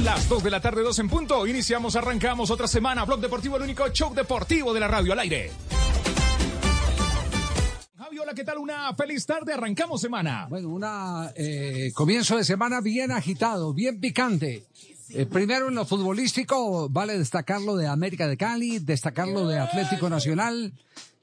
[0.00, 1.46] Las 2 de la tarde, 2 en punto.
[1.46, 3.04] Iniciamos, arrancamos otra semana.
[3.04, 5.50] Blog Deportivo, el único show deportivo de la radio al aire.
[7.96, 8.58] Javi, hola, ¿qué tal?
[8.58, 9.52] Una feliz tarde.
[9.52, 10.46] Arrancamos semana.
[10.48, 14.64] Bueno, una eh, comienzo de semana bien agitado, bien picante.
[15.10, 19.58] Eh, primero en lo futbolístico, vale destacar lo de América de Cali, destacar lo de
[19.58, 20.72] Atlético Nacional,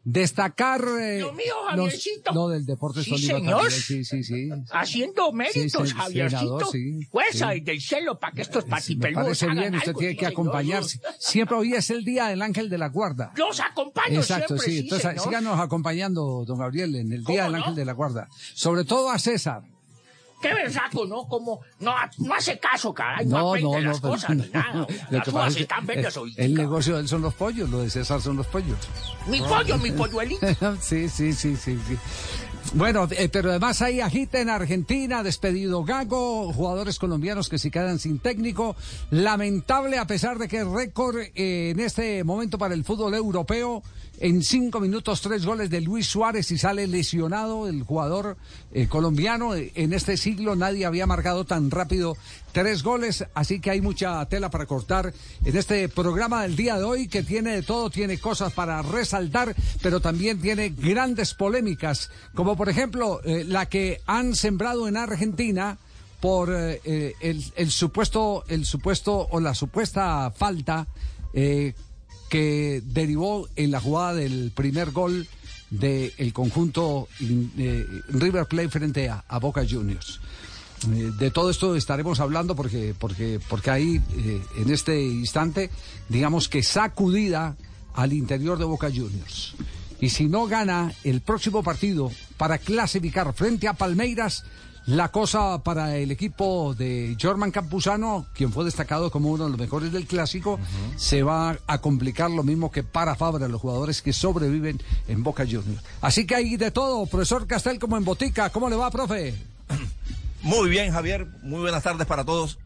[0.03, 2.31] destacar eh, Lo mío, los- Javiercito.
[2.33, 3.61] lo del Deportes Sí, Tolima señor.
[3.61, 4.49] también, Sí, sí, sí.
[4.71, 6.65] Haciendo méritos, sí, Javiercito.
[6.71, 7.59] sí, Fuerza sí.
[7.59, 10.19] desde el cielo para que estos Me patipeludos parece hagan bien, usted algo, tiene que
[10.25, 10.31] señor.
[10.33, 10.99] acompañarse.
[11.19, 13.31] Siempre hoy es el día del ángel de la guarda.
[13.35, 14.79] Los acompaño Exacto, siempre, sí.
[14.79, 15.23] Entonces, señor.
[15.25, 17.57] síganos acompañando, don Gabriel, en el Día ¿Cómo del no?
[17.57, 18.27] Ángel de la Guarda.
[18.55, 19.63] Sobre todo a César.
[20.41, 21.27] Qué berraco, ¿no?
[21.27, 23.25] Como no, no hace caso, caray.
[23.25, 23.79] No, No, no, no.
[23.81, 24.87] las cosas ni nada.
[25.09, 26.33] Las es están verdes hoy.
[26.37, 28.77] el negocio de él son los pollos, lo de César son los pollos.
[29.27, 30.47] Mi pollo, mi polluelito.
[30.81, 31.97] sí, sí, sí, sí, sí.
[32.73, 37.97] Bueno, eh, pero además hay agita en Argentina, despedido Gago, jugadores colombianos que se quedan
[37.99, 38.75] sin técnico.
[39.09, 43.81] Lamentable a pesar de que es récord eh, en este momento para el fútbol europeo.
[44.21, 48.35] En cinco minutos, tres goles de Luis Suárez y sale lesionado el jugador
[48.73, 49.55] eh, colombiano.
[49.55, 52.17] Eh, En este siglo nadie había marcado tan rápido
[52.51, 55.13] tres goles, así que hay mucha tela para cortar
[55.45, 59.55] en este programa del día de hoy que tiene de todo, tiene cosas para resaltar,
[59.81, 65.77] pero también tiene grandes polémicas, como por ejemplo eh, la que han sembrado en Argentina
[66.19, 70.85] por el, supuesto, el supuesto o la supuesta falta
[72.29, 75.27] que derivó en la jugada del primer gol
[75.69, 80.19] del conjunto eh, River Plate frente a, Boca Juniors.
[80.87, 85.69] Eh, De todo esto estaremos hablando porque, porque, porque hay eh, en este instante,
[86.07, 87.55] digamos que sacudida
[87.93, 89.55] al interior de Boca Juniors.
[90.01, 94.45] Y si no gana el próximo partido para clasificar frente a Palmeiras,
[94.85, 99.59] la cosa para el equipo de Jorman Campuzano, quien fue destacado como uno de los
[99.59, 100.59] mejores del clásico,
[100.95, 105.43] se va a complicar lo mismo que para Fabra, los jugadores que sobreviven en Boca
[105.43, 105.83] Juniors.
[106.01, 108.49] Así que hay de todo, profesor Castel como en Botica.
[108.49, 109.35] ¿Cómo le va, profe?
[110.41, 111.27] Muy bien, Javier.
[111.43, 112.57] Muy buenas tardes para todos.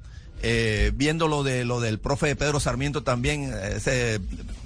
[0.42, 4.20] Eh, viendo lo de lo del profe Pedro Sarmiento también, eh,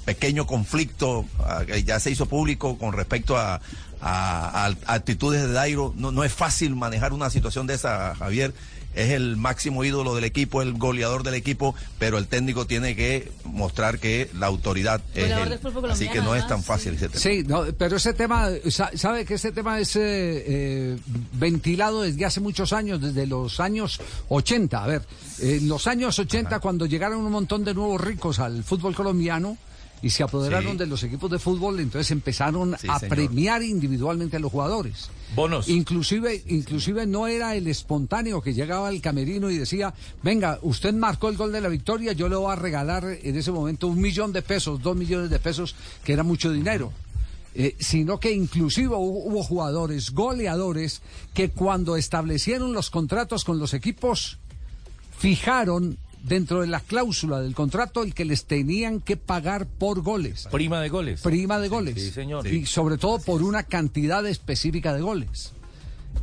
[0.08, 3.60] pequeño conflicto ah, que ya se hizo público con respecto a,
[4.00, 8.54] a- a actitudes de Dairo, no, no es fácil manejar una situación de esa, Javier.
[8.96, 13.32] Es el máximo ídolo del equipo, el goleador del equipo, pero el técnico tiene que
[13.44, 15.48] mostrar que la autoridad es Goleador
[15.86, 15.92] él.
[15.92, 17.20] Así que no es tan fácil ese tema.
[17.20, 20.98] Sí, no, pero ese tema, sa- sabe que ese tema es eh, eh,
[21.34, 24.84] ventilado desde hace muchos años, desde los años 80.
[24.84, 25.02] A ver,
[25.42, 29.58] en los años 80, cuando llegaron un montón de nuevos ricos al fútbol colombiano
[30.02, 30.78] y se apoderaron Sí.
[30.78, 33.16] de los equipos de fútbol, entonces empezaron Sí, a señor.
[33.16, 35.10] premiar individualmente a los jugadores.
[35.36, 35.68] Bonos.
[35.68, 39.94] Inclusive, inclusive no era el espontáneo que llegaba al camerino y decía,
[40.24, 43.52] venga, usted marcó el gol de la victoria, yo le voy a regalar en ese
[43.52, 46.94] momento un millón de pesos, dos millones de pesos, que era mucho dinero.
[47.60, 51.02] Eh, sino que inclusive hubo, hubo jugadores, goleadores,
[51.34, 54.38] que cuando establecieron los contratos con los equipos,
[55.18, 60.48] fijaron dentro de la cláusula del contrato el que les tenían que pagar por goles
[60.52, 61.22] Prima de goles.
[61.22, 61.96] prima de goles.
[61.96, 62.46] sí, señor.
[62.48, 65.54] Y sobre todo por una cantidad específica de goles.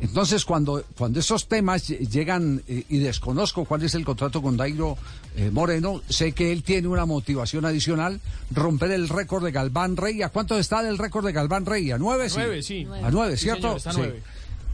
[0.01, 4.57] Entonces, cuando, cuando esos temas ll- llegan, eh, y desconozco cuál es el contrato con
[4.57, 4.97] Dairo
[5.37, 8.19] eh, Moreno, sé que él tiene una motivación adicional,
[8.51, 10.21] romper el récord de Galván Rey.
[10.21, 11.91] ¿A cuánto está del récord de Galván Rey?
[11.91, 12.27] ¿A nueve?
[12.35, 12.85] nueve, sí.
[13.03, 13.61] A nueve, Sí, ¿cierto?
[13.61, 13.99] señor, está a Sí.
[13.99, 14.21] nueve.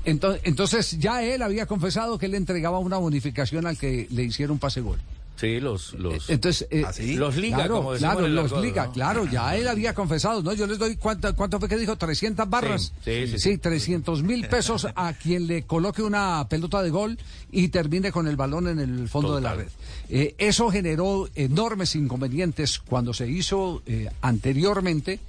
[0.05, 4.23] Entonces, entonces, ya él había confesado que él le entregaba una bonificación al que le
[4.23, 4.97] hiciera un pase gol.
[5.35, 8.91] Sí, los, los, Entonces, eh, ¿Ah, los liga, claro, como claro, los liga, ¿no?
[8.91, 10.53] claro, ya él había confesado, ¿no?
[10.53, 11.95] Yo les doy, ¿cuánto, cuánto fue que dijo?
[11.95, 12.93] 300 barras.
[13.03, 13.57] Sí, sí, sí.
[13.57, 17.17] 300 mil pesos a quien le coloque una pelota de gol
[17.51, 19.67] y termine con el balón en el fondo de la red.
[20.09, 25.19] Eh, eso generó enormes inconvenientes cuando se hizo eh, anteriormente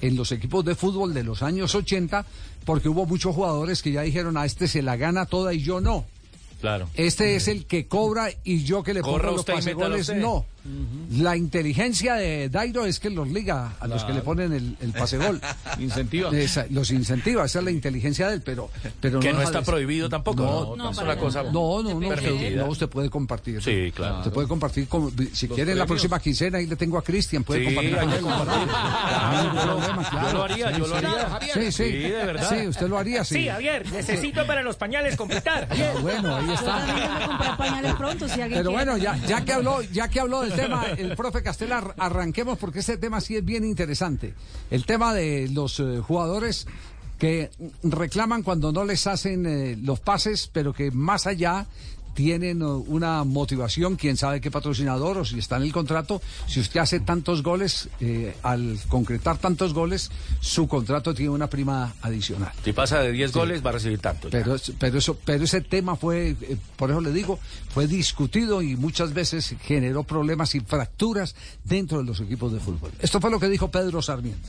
[0.00, 2.24] en los equipos de fútbol de los años 80,
[2.64, 5.80] porque hubo muchos jugadores que ya dijeron, a este se la gana toda y yo
[5.80, 6.06] no.
[6.60, 6.88] Claro.
[6.94, 9.54] Este es el que cobra y yo que le Corra pongo los usted
[10.14, 10.14] y
[10.68, 11.22] no.
[11.22, 14.92] La inteligencia de Dairo es que los liga a los que le ponen el, el
[14.92, 15.40] pase gol.
[15.78, 16.30] Incentiva.
[16.36, 18.70] Esa- los incentiva, esa es la inteligencia de él, pero,
[19.00, 20.42] pero Que no está prohibido tampoco.
[20.42, 23.62] No, No, es una cosa No, no, no, usted, no, usted puede compartir.
[23.62, 24.18] Sí, claro.
[24.18, 27.60] Usted puede compartir, con, si quiere la próxima quincena, ahí le tengo a Cristian, puede
[27.60, 27.98] Sí, compartir.
[27.98, 28.30] hay con.
[28.30, 29.78] No Claro,
[30.20, 31.06] hay yo lo- haría, Sí, yo lo sí.
[31.06, 31.54] haría.
[31.54, 31.72] Sí, sí.
[31.72, 32.48] Sí, de verdad.
[32.48, 33.34] Sí, usted lo haría, sí.
[33.36, 35.68] Sí, Javier, necesito para los pañales completar.
[35.70, 36.76] Ah, bueno, ahí Yo está.
[36.78, 39.82] también voy a comprar pañales pronto, si alguien Pero quiere bueno, ya, ya que habló,
[39.82, 43.64] ya que habló del tema, el profe Castelar, arranquemos porque este tema sí es bien
[43.64, 44.34] interesante.
[44.70, 46.66] El tema de los eh, jugadores
[47.18, 47.50] que
[47.82, 51.66] reclaman cuando no les hacen eh, los pases, pero que más allá
[52.18, 56.58] tienen eh, una motivación, quién sabe qué patrocinador o si está en el contrato, si
[56.58, 60.10] usted hace tantos goles, eh, al concretar tantos goles,
[60.40, 62.50] su contrato tiene una prima adicional.
[62.64, 64.30] Si pasa de 10 goles, va a recibir tanto.
[64.30, 67.38] Pero, pero, eso, pero ese tema fue, eh, por eso le digo,
[67.68, 72.90] fue discutido y muchas veces generó problemas y fracturas dentro de los equipos de fútbol.
[72.98, 74.48] Esto fue lo que dijo Pedro Sarmiento.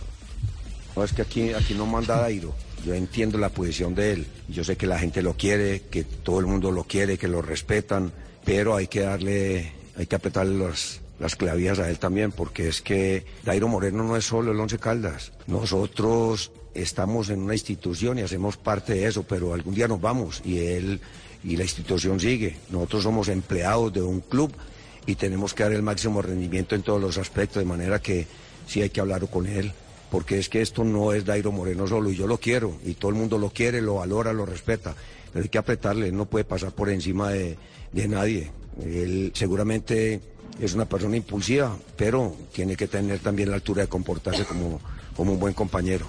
[0.96, 2.56] No, es que aquí, aquí no manda Dairo.
[2.86, 4.28] Yo entiendo la posición de él.
[4.48, 7.42] Yo sé que la gente lo quiere, que todo el mundo lo quiere, que lo
[7.42, 8.12] respetan,
[8.46, 12.82] pero hay que darle, hay que apretarle las, las clavías a él también, porque es
[12.82, 15.34] que Dairo Moreno no es solo el Once Caldas.
[15.48, 20.42] Nosotros estamos en una institución y hacemos parte de eso, pero algún día nos vamos
[20.46, 21.02] y él
[21.44, 22.58] y la institución sigue.
[22.70, 24.54] Nosotros somos empleados de un club
[25.06, 28.28] y tenemos que dar el máximo rendimiento en todos los aspectos, de manera que
[28.68, 29.74] sí hay que hablar con él,
[30.12, 33.12] porque es que esto no es Dairo Moreno solo, y yo lo quiero, y todo
[33.12, 34.96] el mundo lo quiere, lo valora, lo respeta,
[35.32, 37.58] pero hay que apretarle, él no puede pasar por encima de,
[37.92, 38.52] de nadie.
[38.84, 40.22] Él seguramente
[40.60, 44.80] es una persona impulsiva, pero tiene que tener también la altura de comportarse como,
[45.16, 46.08] como un buen compañero.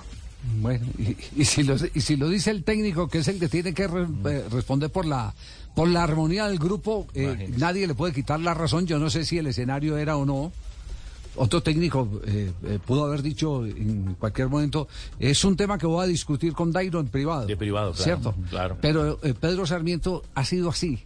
[0.61, 3.49] Bueno, y, y si lo, y si lo dice el técnico, que es el que
[3.49, 5.35] tiene que re- eh, responder por la,
[5.75, 8.87] por la armonía del grupo, eh, nadie le puede quitar la razón.
[8.87, 10.51] Yo no sé si el escenario era o no.
[11.37, 14.89] Otro técnico eh, eh, pudo haber dicho en cualquier momento,
[15.19, 17.47] es un tema que voy a discutir con Dairo en privado.
[17.47, 18.35] De privado, claro, ¿Cierto?
[18.51, 18.77] claro.
[18.81, 21.05] Pero eh, Pedro Sarmiento ha sido así.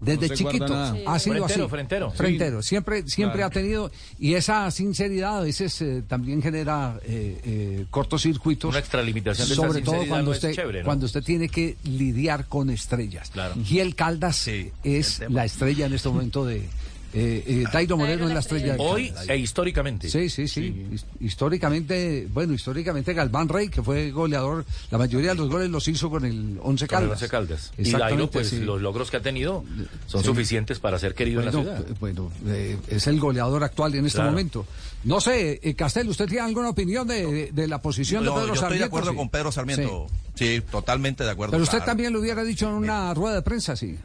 [0.00, 1.70] Desde No chiquito ha sido Frentero, así.
[1.70, 2.10] frentero.
[2.10, 2.62] Frentero.
[2.62, 3.46] Siempre, siempre Claro.
[3.46, 3.90] ha tenido.
[4.18, 8.70] Y esa sinceridad a veces eh, también genera eh, eh, cortocircuitos.
[8.70, 10.84] Una extralimitación de Sobre todo cuando no es usted, chévere, ¿no?
[10.84, 13.30] cuando usted tiene que lidiar con estrellas.
[13.30, 13.54] Claro.
[13.70, 16.68] Y el Caldas Sí, es la estrella en este momento de.
[17.14, 18.76] Eh, eh, Dairo Moreno es la estrella.
[18.78, 19.28] Hoy Caldas.
[19.28, 20.08] e históricamente.
[20.08, 25.34] Sí, sí, sí, His- Históricamente, bueno, históricamente Galván Rey, que fue goleador, la mayoría de
[25.34, 27.10] los goles los hizo con el Once Con el Caldas.
[27.22, 27.72] Once Caldas.
[27.76, 28.60] Y Dairo, pues sí.
[28.60, 29.64] los logros que ha tenido
[30.06, 30.26] son Sí.
[30.26, 31.96] suficientes para ser querido Bueno, en la ciudad.
[32.00, 34.30] bueno, eh, es el goleador actual en este Claro.
[34.30, 34.66] momento.
[35.04, 38.40] No sé, eh, Castel, ¿usted tiene alguna opinión de, de- de la posición de Pedro
[38.46, 38.84] yo estoy Sarmiento?
[38.84, 39.16] de acuerdo Sí.
[39.16, 40.06] con Pedro Sarmiento.
[40.34, 41.50] Sí, totalmente de acuerdo.
[41.52, 41.90] Pero usted claro.
[41.90, 43.98] también lo hubiera dicho en una rueda de prensa, sí.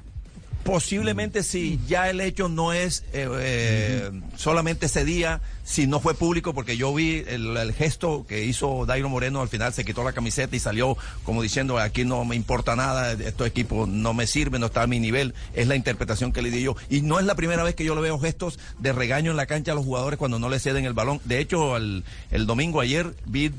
[0.68, 6.14] Posiblemente si ya el hecho no es eh, eh, solamente ese día, si no fue
[6.14, 10.12] público, porque yo vi el, gesto que hizo Dairo Moreno, al final se quitó la
[10.12, 14.60] camiseta y salió como diciendo, aquí no me importa nada, estos equipos no me sirven,
[14.60, 16.76] no está a mi nivel, es la interpretación que le di yo.
[16.90, 19.46] Y no es la primera vez que yo le veo gestos de regaño en la
[19.46, 21.22] cancha a los jugadores cuando no le ceden el balón.
[21.24, 23.54] De hecho, el, el domingo ayer vi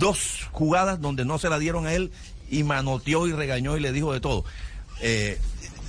[0.00, 2.10] dos jugadas donde no se la dieron a él
[2.50, 4.44] y manoteó y regañó y le dijo de todo.
[5.00, 5.38] Eh,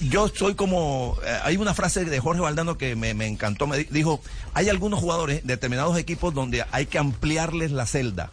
[0.09, 3.77] yo soy como, eh, hay una frase de Jorge Valdano que me, me encantó, me
[3.77, 4.21] di- dijo,
[4.53, 8.31] hay algunos jugadores, determinados equipos donde hay que ampliarles la celda,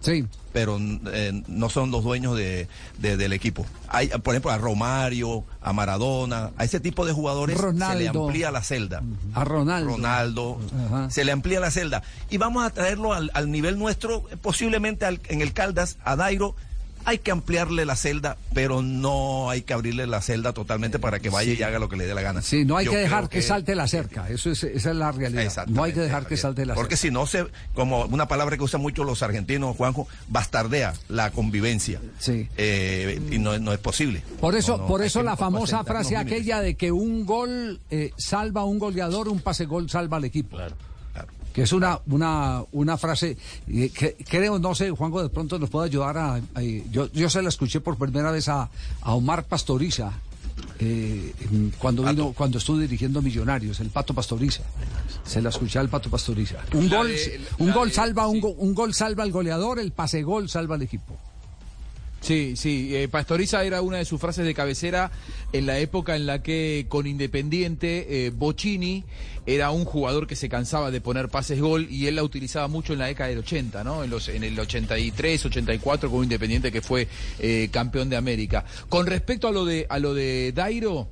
[0.00, 0.24] Sí.
[0.52, 3.66] pero eh, no son los dueños de, de- del equipo.
[3.88, 8.50] Hay, por ejemplo, a Romario, a Maradona, a ese tipo de jugadores se le amplía
[8.50, 9.02] la celda.
[9.34, 9.90] A Ronaldo.
[9.90, 11.10] Ronaldo, Ajá.
[11.10, 12.02] se le amplía la celda.
[12.30, 16.54] Y vamos a traerlo al, al nivel nuestro, posiblemente al- en el Caldas, a Dairo.
[17.06, 21.30] Hay que ampliarle la celda, pero no hay que abrirle la celda totalmente para que
[21.30, 22.42] vaya y haga lo que le dé la gana.
[22.42, 24.28] Sí, no hay Yo que dejar que, salte la cerca.
[24.28, 25.66] Eso es, esa es la realidad.
[25.68, 27.08] No hay que dejar que salte la Porque cerca.
[27.08, 32.00] si no se, como una palabra que usan mucho los argentinos, Juanjo, bastardea la convivencia.
[32.18, 32.48] Sí.
[32.56, 34.22] Eh, y no, no es posible.
[34.40, 38.10] Por eso, No, no, por eso la famosa frase aquella de que un gol eh,
[38.16, 40.56] salva a un goleador, un pase gol salva al equipo.
[40.56, 40.74] Claro.
[41.56, 43.34] Que es una una una frase
[43.68, 47.30] eh, que creo no sé Juanjo de pronto nos puede ayudar a, a- yo yo
[47.30, 48.68] se la escuché por primera vez a,
[49.00, 50.12] a Omar Pastoriza
[50.78, 51.32] eh,
[51.78, 54.64] cuando vino cuando estuvo dirigiendo Millonarios el Pato Pastoriza.
[55.24, 56.56] Se la escuché al Pato Pastoriza.
[56.74, 59.78] Un La gol de- un gol de- salva un, go- un gol salva al goleador
[59.78, 61.16] el pase gol salva al equipo
[62.20, 62.96] Sí, sí.
[62.96, 65.12] eh, Pastoriza era una de sus frases de cabecera
[65.52, 69.04] en la época en la que con Independiente, eh, Bocini
[69.46, 72.94] era un jugador que se cansaba de poner pases gol y él la utilizaba mucho
[72.94, 74.02] en la década del 80, ¿no?
[74.02, 77.06] En, los, en el 83, 84 con Independiente que fue
[77.38, 78.64] eh, campeón de América.
[78.88, 81.08] Con respecto a lo de, a lo de Dairo,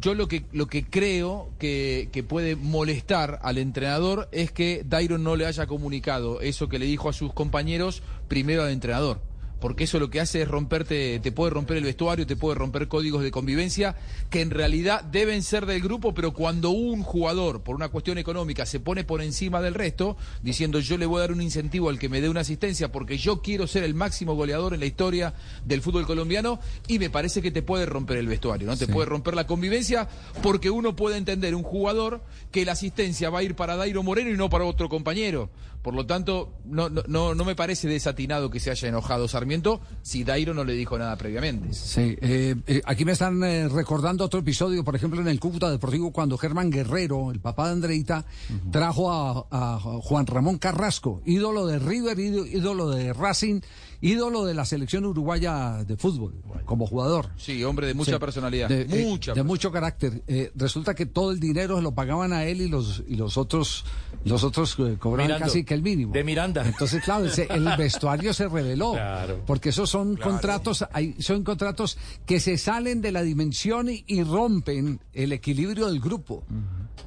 [0.00, 5.22] Yo lo que, lo que creo que, que puede molestar al entrenador es que Dairon
[5.22, 9.20] no le haya comunicado eso que le dijo a sus compañeros primero al entrenador.
[9.64, 12.86] Porque eso lo que hace es romperte, te puede romper el vestuario, te puede romper
[12.86, 13.96] códigos de convivencia
[14.28, 18.66] que en realidad deben ser del grupo, pero cuando un jugador, por una cuestión económica,
[18.66, 21.98] se pone por encima del resto, diciendo yo le voy a dar un incentivo al
[21.98, 25.32] que me dé una asistencia porque yo quiero ser el máximo goleador en la historia
[25.64, 28.76] del fútbol colombiano, y me parece que te puede romper el vestuario, ¿no?
[28.76, 30.06] Te puede romper la convivencia
[30.42, 32.20] porque uno puede entender un jugador
[32.52, 35.48] que la asistencia va a ir para Dairo Moreno y no para otro compañero.
[35.84, 40.24] Por lo tanto, no, no, no, me parece desatinado que se haya enojado Sarmiento si
[40.24, 41.74] Dairo no le dijo nada previamente.
[41.74, 45.70] Sí, eh, eh, aquí me están eh, recordando otro episodio, por ejemplo, en el Cúcuta
[45.70, 48.24] Deportivo, cuando Germán Guerrero, el papá de Andreita,
[48.72, 53.60] trajo a, a Juan Ramón Carrasco, ídolo de River, ídolo de Racing,
[54.00, 56.34] ídolo de la selección uruguaya de fútbol,
[56.64, 57.30] como jugador.
[57.36, 58.68] Sí, hombre de mucha Sí, personalidad.
[58.68, 60.22] De, eh, mucha de mucho carácter.
[60.26, 63.36] Eh, resulta que todo el dinero se lo pagaban a él y los y los
[63.36, 63.84] otros
[64.24, 65.46] los otros eh, cobraban Mirando.
[65.46, 66.12] casi que el mínimo.
[66.12, 66.66] De Miranda.
[66.66, 68.92] Entonces, claro, ese- el vestuario se reveló.
[68.92, 69.40] Claro.
[69.46, 74.22] Porque esos son contratos, hay, son contratos que se salen de la dimensión y, y
[74.22, 76.44] rompen el equilibrio del grupo.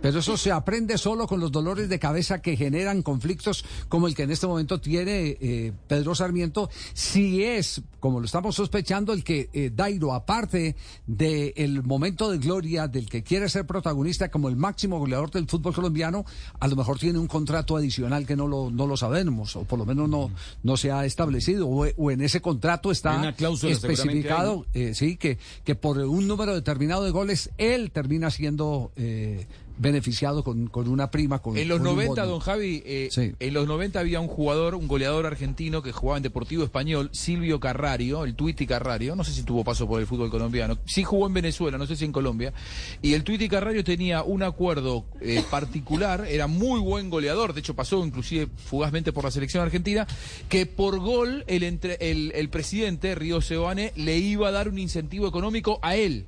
[0.01, 4.15] Pero eso se aprende solo con los dolores de cabeza que generan conflictos como el
[4.15, 6.69] que en este momento tiene eh, Pedro Sarmiento.
[6.93, 10.75] Si es, como lo estamos sospechando, el que eh, Dairo, aparte
[11.07, 15.73] del momento de gloria del que quiere ser protagonista como el máximo goleador del fútbol
[15.73, 16.25] colombiano,
[16.59, 19.79] a lo mejor tiene un contrato adicional que no lo, no lo sabemos, o por
[19.79, 20.31] lo menos no,
[20.63, 25.17] no se ha establecido, o, o en ese contrato está una cláusula especificado, eh, sí,
[25.17, 30.87] que, que por un número determinado de goles él termina siendo eh, beneficiado con, con
[30.87, 31.39] una prima.
[31.39, 32.31] Con, En los con un 90, bono.
[32.33, 33.33] don Javi, eh, Sí.
[33.39, 37.59] en los 90 había un jugador, un goleador argentino que jugaba en Deportivo Español, Silvio
[37.59, 41.27] Carrario, el Tuiti Carrario, no sé si tuvo paso por el fútbol colombiano, sí jugó
[41.27, 42.53] en Venezuela, no sé si en Colombia,
[43.01, 47.75] y el Tuiti Carrario tenía un acuerdo eh, particular, era muy buen goleador, de hecho
[47.75, 50.07] pasó inclusive fugazmente por la selección argentina,
[50.49, 54.79] que por gol el, entre- el, el presidente, Río Seoane, le iba a dar un
[54.79, 56.25] incentivo económico a él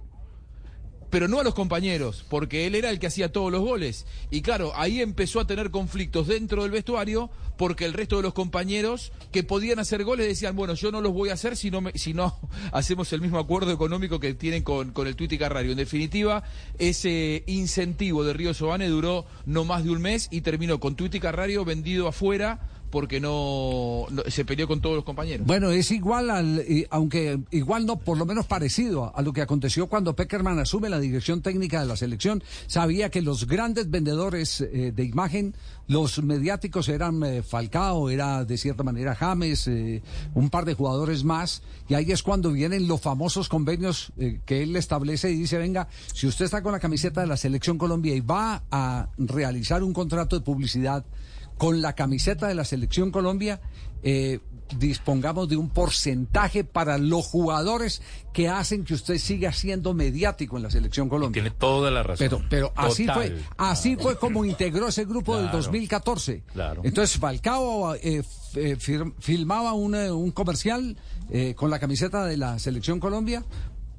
[1.10, 4.06] pero no a los compañeros, porque él era el que hacía todos los goles.
[4.32, 8.34] Y claro, ahí empezó a tener conflictos dentro del vestuario, porque el resto de los
[8.34, 11.82] compañeros que podían hacer goles decían, bueno, yo no los voy a hacer si no,
[11.82, 12.38] me- si no
[12.72, 15.72] hacemos el mismo acuerdo económico que tienen con, con el Tuiti Carrario.
[15.72, 16.44] En definitiva,
[16.78, 21.20] ese incentivo de Río Sobane duró no más de un mes y terminó con Tuiti
[21.20, 25.46] Carrario vendido afuera porque no, no- se peleó con todos los compañeros.
[25.46, 29.41] Bueno, es igual al, y- aunque igual no, por lo menos parecido a, lo que
[29.41, 32.43] aconteció cuando Peckerman asume la dirección técnica de la selección.
[32.67, 35.55] Sabía que los grandes vendedores eh, de imagen,
[35.88, 40.01] los mediáticos eran eh, Falcao, era de cierta manera James, eh,
[40.34, 44.63] un par de jugadores más, y ahí es cuando vienen los famosos convenios eh, que
[44.63, 48.13] él establece y dice, venga, si usted está con la camiseta de la selección Colombia
[48.15, 51.05] y va a realizar un contrato de publicidad,
[51.60, 53.62] con la camiseta de la selección Colombia
[54.01, 54.39] eh,
[54.78, 58.01] dispongamos de un porcentaje para los jugadores
[58.34, 61.42] que hacen que usted siga siendo mediático en la selección Colombia.
[61.44, 62.28] Tiene toda la razón.
[62.30, 63.16] Pero, pero así Total.
[63.34, 65.58] fue, así fue como integró ese grupo del Claro.
[65.58, 66.44] 2014.
[66.54, 66.82] Claro.
[66.86, 68.24] Entonces Falcao eh,
[68.56, 68.78] eh,
[69.20, 70.96] filmaba un, eh, un comercial
[71.30, 73.44] eh, con la camiseta de la selección Colombia.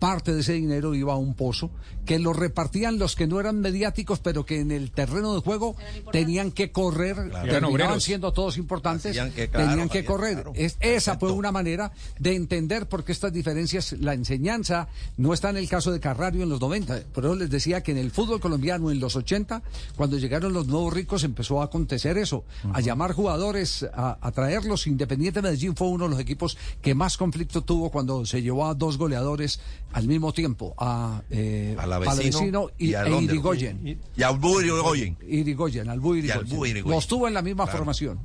[0.01, 1.71] Parte de ese dinero iba a un pozo
[2.05, 5.77] que lo repartían los que no eran mediáticos, pero que en el terreno de juego
[6.11, 8.03] tenían que correr, terminaban obreros.
[8.03, 10.35] siendo todos importantes, que, claro, tenían que correr.
[10.35, 10.53] claro.
[10.57, 14.89] Es- esa fue una manera de entender por qué estas diferencias, la enseñanza
[15.19, 17.03] no está en el caso de Carrario en los 90.
[17.13, 19.63] Por eso les decía que en el fútbol colombiano en los 80,
[19.97, 22.43] cuando llegaron los nuevos ricos, empezó a acontecer eso,
[22.73, 24.87] a llamar jugadores, a, a traerlos.
[24.87, 28.75] Independiente Medellín fue uno de los equipos que más conflicto tuvo cuando se llevó a
[28.75, 29.61] dos goleadores
[29.93, 33.23] al mismo tiempo, a, eh, A la Palavecino y, y a e.
[33.23, 33.99] Irigoyen.
[34.17, 35.17] Y a Buri Irigoyen.
[35.29, 36.83] Irigoyen, Y Irigoyen.
[36.89, 37.79] Los tuvo en la misma Claro.
[37.79, 38.19] formación.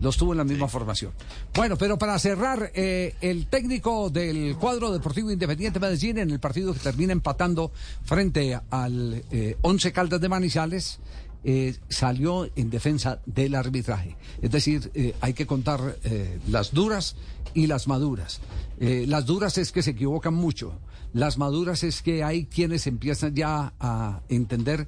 [0.00, 1.10] Los tuvo en la misma formación.
[1.54, 6.72] Bueno, pero para cerrar, eh, el técnico del cuadro deportivo Independiente Medellín en el partido
[6.72, 7.72] que termina empatando
[8.04, 11.00] frente al eh, Once Caldas de Manizales.
[11.44, 14.16] eh, salió en defensa del arbitraje.
[14.42, 17.14] Es decir, eh, hay que contar eh, las duras
[17.54, 18.40] y las maduras.
[18.80, 20.74] Eh, las duras es que se equivocan mucho.
[21.18, 24.86] Las maduras es que hay quienes empiezan ya a entender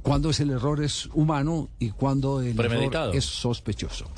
[0.00, 4.08] cuándo es el error es humano y cuándo el error es sospechoso.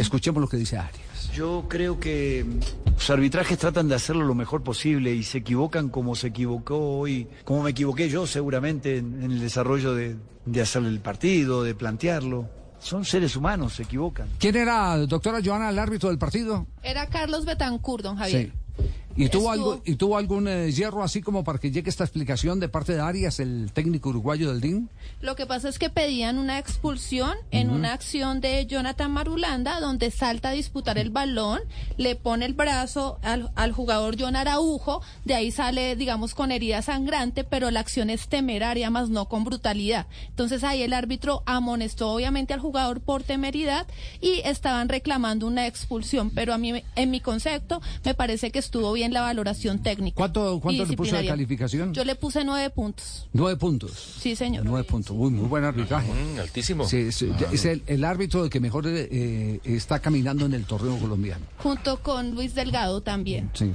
[0.00, 1.30] Escuchemos lo que dice Arias.
[1.32, 2.44] Yo creo que
[2.92, 7.28] los arbitrajes tratan de hacerlo lo mejor posible y se equivocan como se equivocó hoy,
[7.44, 11.76] como me equivoqué yo seguramente en, en el desarrollo de, de hacer el partido, de
[11.76, 12.48] plantearlo.
[12.80, 14.26] Son seres humanos, se equivocan.
[14.40, 16.66] ¿Quién era, doctora Joana, el árbitro del partido?
[16.82, 18.52] Era Carlos Betancourt, don Javier.
[18.52, 18.82] Sí.
[19.16, 22.60] ¿Y tuvo, algo, ¿Y tuvo algún eh, hierro así como para que llegue esta explicación
[22.60, 24.90] de parte de Arias, el técnico uruguayo del DIN?
[25.20, 30.10] Lo que pasa es que pedían una expulsión en una acción de Jonathan Marulanda, donde
[30.10, 31.60] salta a disputar el balón,
[31.96, 36.82] le pone el brazo al, al jugador John Araujo, de ahí sale, digamos, con herida
[36.82, 40.06] sangrante, pero la acción es temeraria, más no con brutalidad.
[40.28, 43.86] Entonces ahí el árbitro amonestó obviamente al jugador por temeridad
[44.20, 48.92] y estaban reclamando una expulsión, pero a mí, en mi concepto, me parece que estuvo
[48.92, 50.16] bien la valoración técnica.
[50.16, 51.92] ¿Cuánto, cuánto le puso de calificación?
[51.94, 53.28] Yo le puse nueve puntos.
[53.32, 53.92] Nueve puntos.
[54.20, 54.64] Sí, señor.
[54.64, 55.14] Nueve puntos.
[55.18, 56.12] Uy, muy buen arbitraje.
[56.12, 56.86] Mm, altísimo.
[56.86, 61.44] Sí, es, es el, el árbitro que mejor eh, está caminando en el torneo colombiano.
[61.58, 63.50] Junto con Luis Delgado también.
[63.54, 63.72] Sí.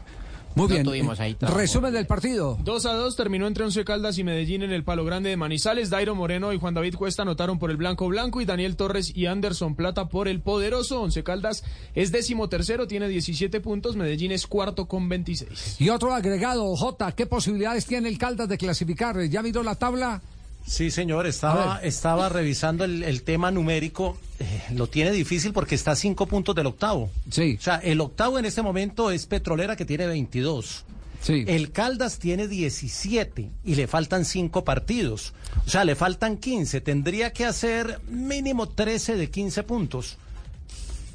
[0.55, 0.83] Muy No bien.
[0.83, 1.59] tuvimos ahí trabajo.
[1.59, 2.57] Resumen del partido.
[2.63, 5.89] 2 a 2 terminó entre Once Caldas y Medellín en el Palo Grande de Manizales.
[5.89, 9.25] Dairo Moreno y Juan David Cuesta anotaron por el Blanco Blanco y Daniel Torres y
[9.27, 11.01] Anderson Plata por el Poderoso.
[11.01, 11.63] Once Caldas
[11.95, 13.95] es décimo tercero, tiene 17 puntos.
[13.95, 15.79] Medellín es cuarto con 26.
[15.79, 19.21] Y otro agregado, J, ¿qué posibilidades tiene el Caldas de clasificar?
[19.25, 20.21] ¿Ya miró la tabla?
[20.65, 24.17] Sí, señor, estaba, estaba revisando el, el tema numérico.
[24.39, 27.09] Eh, lo tiene difícil porque está a cinco puntos del octavo.
[27.29, 27.57] Sí.
[27.59, 30.85] O sea, el octavo en este momento es Petrolera que tiene 22.
[31.21, 31.43] Sí.
[31.47, 35.33] El Caldas tiene 17 y le faltan cinco partidos.
[35.65, 36.81] O sea, le faltan 15.
[36.81, 40.17] Tendría que hacer mínimo 13 de 15 puntos.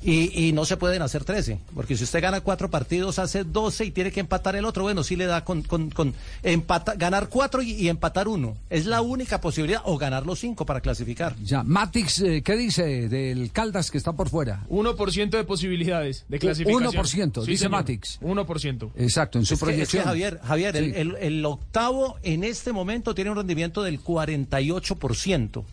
[0.03, 3.87] Y, y no se pueden hacer 13, porque si usted gana cuatro partidos, hace 12
[3.87, 7.29] y tiene que empatar el otro, bueno, sí le da con, con, con empata- ganar
[7.29, 8.57] cuatro y, y empatar uno.
[8.71, 11.35] Es la única posibilidad, o ganar los cinco para clasificar.
[11.43, 14.65] Ya, Matix, eh, ¿qué dice del Caldas que está por fuera?
[14.69, 16.93] 1% de posibilidades de clasificación.
[16.93, 17.71] 1%, Sí, dice señor.
[17.73, 18.21] Matix.
[18.21, 18.91] 1%.
[18.97, 20.05] Exacto, en su Es que- es que, proyección.
[20.05, 25.65] Javier, Javier, el, el- el octavo en este momento tiene un rendimiento del 48%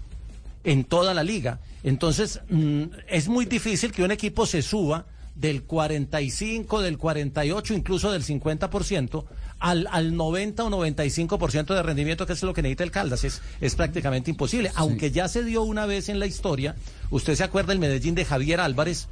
[0.63, 1.59] en toda la liga.
[1.83, 5.05] Entonces, mm, es muy difícil que un equipo se suba
[5.35, 9.25] del 45, del 48, incluso del 50%
[9.59, 13.23] al, al 90 o 95% de rendimiento, que es lo que necesita el Caldas.
[13.23, 14.71] Es, es prácticamente imposible.
[14.75, 16.75] Aunque ya se dio una vez en la historia,
[17.09, 19.07] usted se acuerda el Medellín de Javier Álvarez,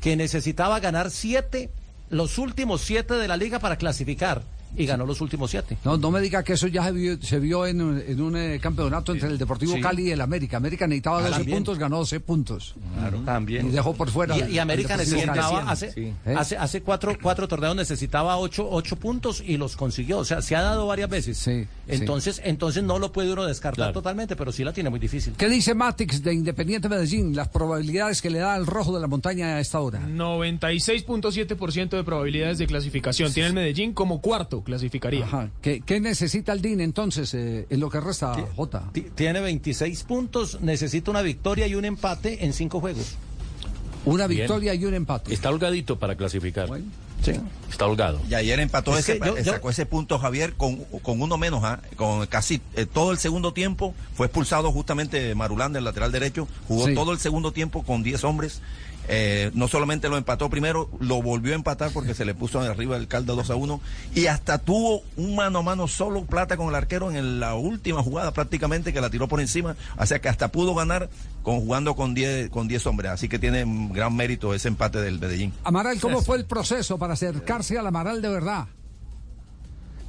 [0.00, 1.70] que necesitaba ganar siete,
[2.10, 4.42] los últimos siete de la liga para clasificar.
[4.76, 5.76] Y ganó los últimos siete.
[5.84, 8.36] No, no me diga que eso ya se vio, se vio en, un- en un
[8.36, 9.80] eh, campeonato entre el Deportivo Sí.
[9.80, 10.56] Cali y el América.
[10.58, 11.56] América necesitaba Ah, 12 también.
[11.58, 12.74] puntos, ganó 12 puntos.
[12.98, 13.68] Claro, también.
[13.68, 14.36] Y dejó por fuera.
[14.48, 16.12] Y, América necesitaba, hace, Sí.
[16.36, 20.18] hace, hace cuatro, cuatro torneos necesitaba ocho, ocho puntos y los consiguió.
[20.18, 21.46] O sea, se ha dado varias veces.
[21.88, 25.34] entonces, entonces no lo puede uno descartar totalmente, pero sí la tiene muy difícil.
[25.36, 27.34] ¿Qué dice Matix de Independiente Medellín?
[27.34, 30.00] Las probabilidades que le da al rojo de la montaña a esta hora.
[30.06, 33.32] 96.7% de probabilidades de clasificación.
[33.32, 35.24] Tiene el Medellín como cuarto clasificaría.
[35.24, 35.48] Ajá.
[35.62, 38.90] ¿Qué, qué necesita el DIN entonces eh, en lo que resta, Jota?
[38.92, 43.16] Ti- Tiene 26 puntos, necesita una victoria y un empate en cinco juegos.
[44.04, 44.42] Una Bien.
[44.42, 45.32] victoria y un empate.
[45.32, 46.68] Está holgadito para clasificar.
[47.22, 47.32] Sí.
[47.70, 48.20] Está holgado.
[48.28, 51.64] Y ayer empató Es ese, yo- yo- sacó ese punto Javier con, con uno menos,
[51.64, 51.80] ¿ah?
[51.96, 53.94] con casi eh, todo el segundo tiempo.
[54.14, 56.46] Fue expulsado justamente Marulanda, el lateral derecho.
[56.68, 56.94] Jugó Sí.
[56.94, 58.60] todo el segundo tiempo con 10 hombres.
[59.08, 62.96] Eh, no solamente lo empató primero, lo volvió a empatar porque se le puso arriba
[62.96, 63.80] el caldo 2 a 1.
[64.14, 68.02] Y hasta tuvo un mano a mano solo plata con el arquero en la última
[68.02, 69.76] jugada prácticamente que la tiró por encima.
[69.98, 71.08] O sea que hasta pudo ganar
[71.42, 73.12] con, jugando con 10 con 10 hombres.
[73.12, 75.52] Así que tiene gran mérito ese empate del Medellín.
[75.64, 78.66] Amaral, ¿cómo fue el proceso para acercarse al Amaral de verdad?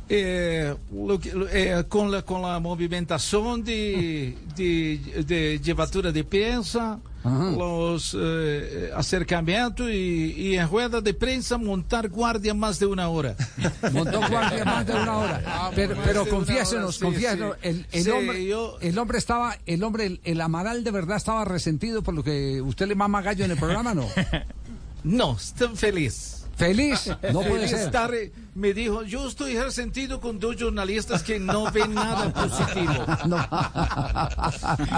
[0.10, 6.98] É, lo que- é, com, a, com a movimentação de, de, de llevatura de prensa,
[7.26, 13.36] os eh, acercamientos e, e em rueda de prensa montar guardia mais de uma hora.
[13.92, 15.72] Montó guardia más de una hora.
[15.76, 17.68] Pero, más pero una confiésenos, sí, confiésenos, sí.
[17.68, 21.18] el, el Sí, hombre, yo- el hombre estaba, el hombre, el, el Amaral de verdad
[21.18, 24.08] estaba resentido por lo que usted le mama gallo en el programa, ¿no?
[25.04, 26.37] Não, estou feliz.
[26.58, 27.80] Feliz, no puede Feliz ser.
[27.82, 33.06] estar, eh, me dijo, yo estoy resentido con dos jornalistas que no ven nada positivo.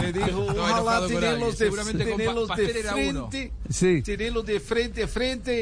[0.02, 4.02] Me dijo, No, ojalá con tenerlos de, tenerlos Pa- de frente, Sí.
[4.02, 5.54] tenerlos de frente a frente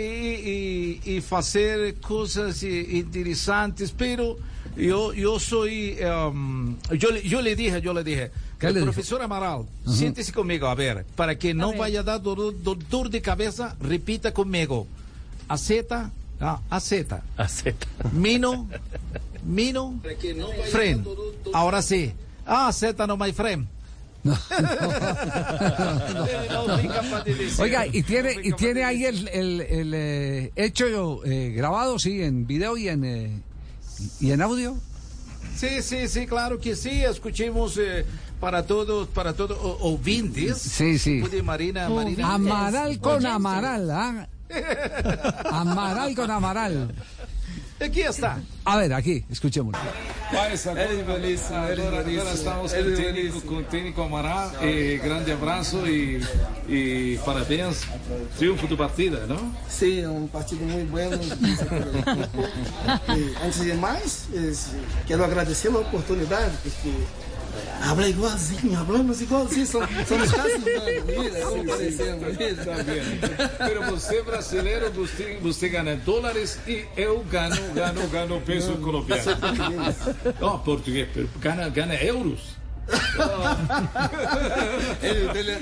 [0.46, 4.38] y, y, y hacer cosas eh, interesantes, pero
[4.76, 8.86] yo, yo soy, um, yo, le- yo le dije, yo le dije, ¿Qué le dijo?
[8.86, 13.22] profesor Amaral, siéntese conmigo, a ver, para que no vaya a dar dolor, dolor de
[13.22, 14.86] cabeza, repita conmigo,
[15.48, 17.88] a Z, ah, a Z, Acepta.
[18.12, 18.68] Mino,
[19.44, 20.00] Mino,
[20.72, 21.08] friend.
[21.54, 22.12] Ahora sí.
[22.46, 23.68] Ah, Z no my friend.
[24.24, 24.34] No.
[27.60, 32.46] Oiga, y tiene, y tiene ahí el, el, el, eh, hecho eh, grabado, sí, en
[32.48, 33.42] video y en, eh,
[34.20, 34.78] y en audio.
[35.56, 37.04] Sí, sí, sí, claro que sí.
[37.04, 38.06] Escuchemos eh,
[38.40, 40.58] para todos, para todos o- ouvintes.
[40.58, 41.24] Sí, sí.
[41.44, 41.86] Marina.
[41.88, 44.28] Amaral con Amaral, ¿ah?
[45.52, 46.94] Amaral con Amaral.
[47.80, 48.40] Aqui está.
[48.66, 49.80] A ver, aquí, escuchémoslo.
[50.34, 51.58] Mas agora, bueníssimo.
[51.58, 53.42] agora estamos com o técnico, bueníssimo.
[53.42, 54.52] com o técnico Amaral.
[54.64, 56.20] E grande abraço e,
[56.68, 57.84] e parabéns.
[58.38, 59.54] Triunfo do partida, não?
[59.70, 61.18] Sí, un partido muy bueno.
[63.16, 64.72] Y antes de más, es-
[65.06, 66.92] quiero agradecer la oportunidad, porque
[67.82, 72.38] habla igualzinho, hablamos igualzinho, somos humanos, mira, como parecemos?
[73.58, 79.24] Pero você brasileiro, você, você ganha dólares e eu ganho, ganho, ganho peso colombiano.
[79.38, 79.96] português.
[80.40, 82.57] Não, português, pero ganha, ganha euros.
[85.02, 85.58] Ele, ele,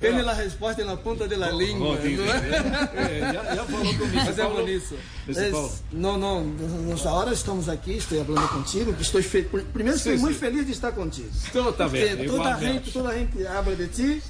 [0.00, 1.90] tiene la respuesta en la punta de la lengua.
[1.90, 2.24] oh, tiene, ¿no?
[2.32, 4.60] eh, ya- ya falou comigo, Mas é Paulo.
[4.60, 4.94] bonito.
[5.28, 5.72] Esse Es- Paulo.
[5.92, 9.42] não, não, nessa hora estamos aqui, estou falando contigo, que estou fe...
[9.42, 10.40] primeiro estou Sim, muito sim.
[10.40, 11.28] feliz de estar contigo.
[11.48, 12.72] Então tá Porque bem, toda a igualmente.
[12.84, 14.22] gente, toda a gente habla de ti,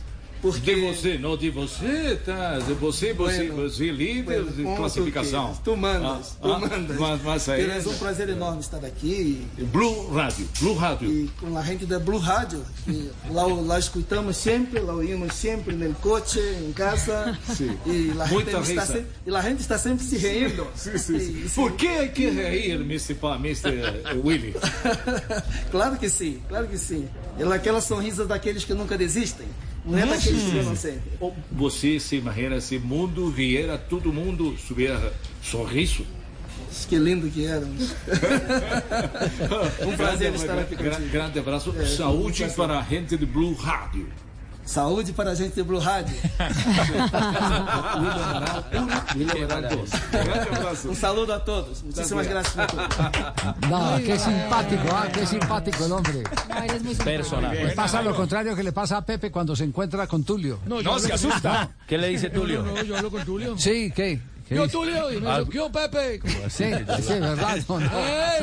[0.53, 2.59] porque De você, não de você, tá?
[2.59, 5.59] De você, você, Bueno, você líder bueno, de classificação.
[5.65, 6.99] tu mandas, Ah, tu ah, mandas.
[6.99, 11.11] Mas, mas aí, é um prazer enorme estar aqui Blue Rádio, Blue Rádio.
[11.11, 12.63] e com a gente da Blue Radio.
[12.85, 17.37] que lá, lá escutamos sempre, lá ouvimos sempre no coche, em casa.
[17.55, 17.77] Sim.
[17.85, 20.67] E a gente, está sempre, e a gente está sempre se rindo.
[20.77, 21.49] Sim, sim, sim.
[21.55, 23.17] Por que hay que reír, Mr.
[23.41, 24.17] Mr.
[24.25, 24.55] Willy?
[25.71, 27.09] claro que sim, claro que sim.
[27.39, 29.47] É aquela sonrisa daqueles que nunca desistem.
[29.87, 31.13] Não é daqueles que não sempre.
[31.53, 34.91] Você se imagina se o mundo viera, todo mundo subir
[35.43, 36.05] sorriso?
[36.89, 37.95] Que lindo que éramos.
[39.87, 41.09] um prazer Grande- estar aqui contigo.
[41.11, 41.75] Grande abraço.
[41.79, 44.09] É, Saúde um para a gente de Blue Rádio.
[44.67, 45.81] Saúde para a gente de Blue
[50.61, 50.91] abraço.
[50.91, 51.83] Um saludo a todos.
[51.85, 53.69] Muchísimas gracias por todo.
[53.71, 56.23] No, qué simpático, ah, qué simpático el hombre.
[56.49, 57.65] No, eres muy Personaje.
[57.65, 60.59] Le pasa lo contrario que le pasa a Pepe cuando se encuentra con Tulio.
[60.67, 62.63] No, yo hablo con- ¿Qué le dice Tulio?
[62.63, 63.57] No, no, yo hablo con Tulio.
[63.59, 64.21] Sí, ¿qué?
[64.49, 64.69] ¿Qué Yo?
[64.69, 65.41] Tulio, y me Ah.
[65.41, 66.21] dice, ¿qué, Pepe?
[66.51, 66.65] Sí,
[67.03, 67.57] sí, verdad.
[67.69, 67.87] No, no.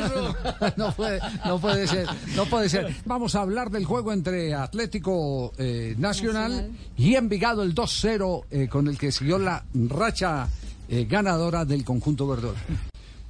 [0.06, 0.36] Eso.
[0.76, 2.94] No puede, no puede ser, no puede ser.
[3.06, 6.78] Vamos a hablar del juego entre Atlético eh, Nacional, Nacional.
[6.96, 10.48] y Envigado, el 2-0, eh, con el que siguió la racha
[10.88, 12.54] eh, ganadora del conjunto verdol.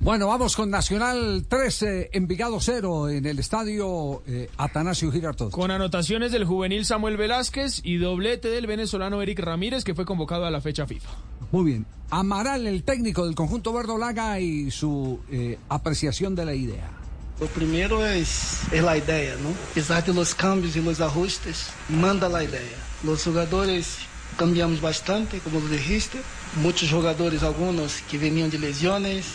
[0.01, 5.51] Bueno, vamos con Nacional 13, Envigado 0 en el estadio eh, Atanasio Girardot.
[5.51, 10.45] Con anotaciones del juvenil Samuel Velázquez y doblete del venezolano Eric Ramírez, que fue convocado
[10.45, 11.09] a la fecha FIFA.
[11.53, 11.87] Muy bien.
[12.11, 16.91] Amaral, el técnico del conjunto verdolaga y su eh, apreciación de la idea.
[17.41, 19.49] Lo primero es, la idea, ¿no?
[19.49, 22.79] A pesar los cambios y los ajustes, manda la idea.
[23.03, 23.97] Los jugadores
[24.37, 26.21] cambiamos bastante, como lo dijiste.
[26.63, 29.27] Muchos jugadores, algunos que venían de lesiones,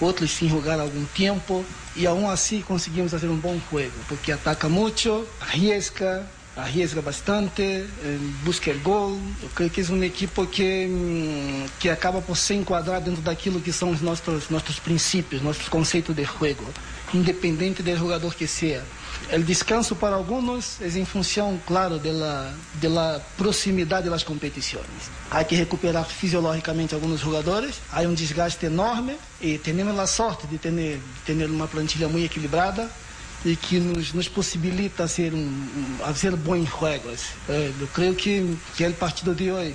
[0.00, 1.64] otros sin jugar algún tiempo.
[1.96, 8.18] Y aún así conseguimos hacer un buen juego, porque ataca mucho, arriesga, arriesga bastante, eh,
[8.42, 9.18] busca gol.
[9.42, 13.60] Eu creio que é um equipo que, hum, que acaba por se enquadrar dentro daquilo
[13.60, 16.66] que são os nossos, nossos princípios, nossos conceitos de jogo,
[17.14, 18.84] independente do jogador que seja.
[19.32, 24.84] O descanso para alguns é em função, claro, da de la proximidade das competições.
[25.30, 30.58] Há que recuperar fisiologicamente alguns jogadores, há um desgaste enorme e temos a sorte de
[30.58, 32.90] ter, de ter uma plantilha muito equilibrada
[33.44, 35.66] e que nos, nos possibilita ser um,
[35.98, 37.30] fazer bons jogos.
[37.48, 39.74] Eh, eu creio que, que o partido de hoje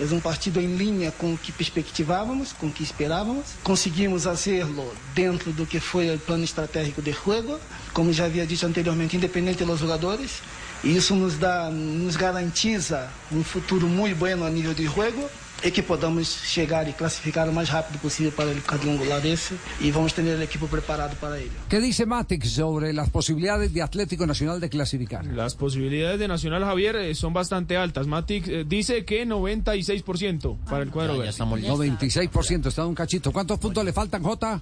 [0.00, 3.46] é um partido em linha com o que perspectivávamos, com o que esperávamos.
[3.62, 7.60] Conseguimos fazê-lo dentro do que foi o plano estratégico de jogo,
[7.92, 10.40] como já havia dito anteriormente, independente dos jogadores.
[10.82, 15.28] E isso nos dá, nos garantiza um futuro muito bom a nível de jogo
[15.62, 19.90] e que podamos chegar e classificar o mais rápido possível para o quadrangular esse e
[19.90, 21.50] vamos ter a equipe preparado para ele.
[21.68, 25.24] ¿Qué dice Matic sobre las posibilidades de Atlético Nacional de clasificar?
[25.26, 28.06] Las posibilidades de Nacional Javier eh, son bastante altas.
[28.06, 31.32] Matic eh, dice que 96% para el cuadro verde.
[31.32, 33.32] 96%, está un cachito.
[33.32, 34.60] ¿Cuántos puntos le faltan, Jota?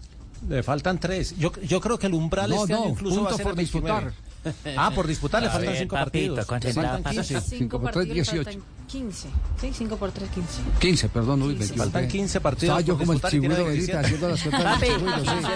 [0.48, 1.36] Le faltan tres.
[1.38, 3.44] Yo, yo creo que el umbral No, este no, año incluso va a puntos ser
[3.44, 4.12] por el 29.
[4.76, 6.46] Ah, por disputar le faltan ver, cinco papito, partidos.
[6.46, 7.10] ¿cuánto Le faltan está?
[7.10, 7.40] 15.
[7.40, 8.44] Cinco por tres, partidos, le 18.
[8.44, 9.28] faltan 15.
[9.60, 10.62] Sí, 5 por 3, 15.
[10.78, 11.72] 15, perdón, uy, me Quince.
[11.74, 11.90] equivoqué.
[11.90, 13.20] Faltan 15 partidos Estaba yo como el
[13.60, 13.98] ahorita 27.
[13.98, 14.88] haciendo las cuentas Papi,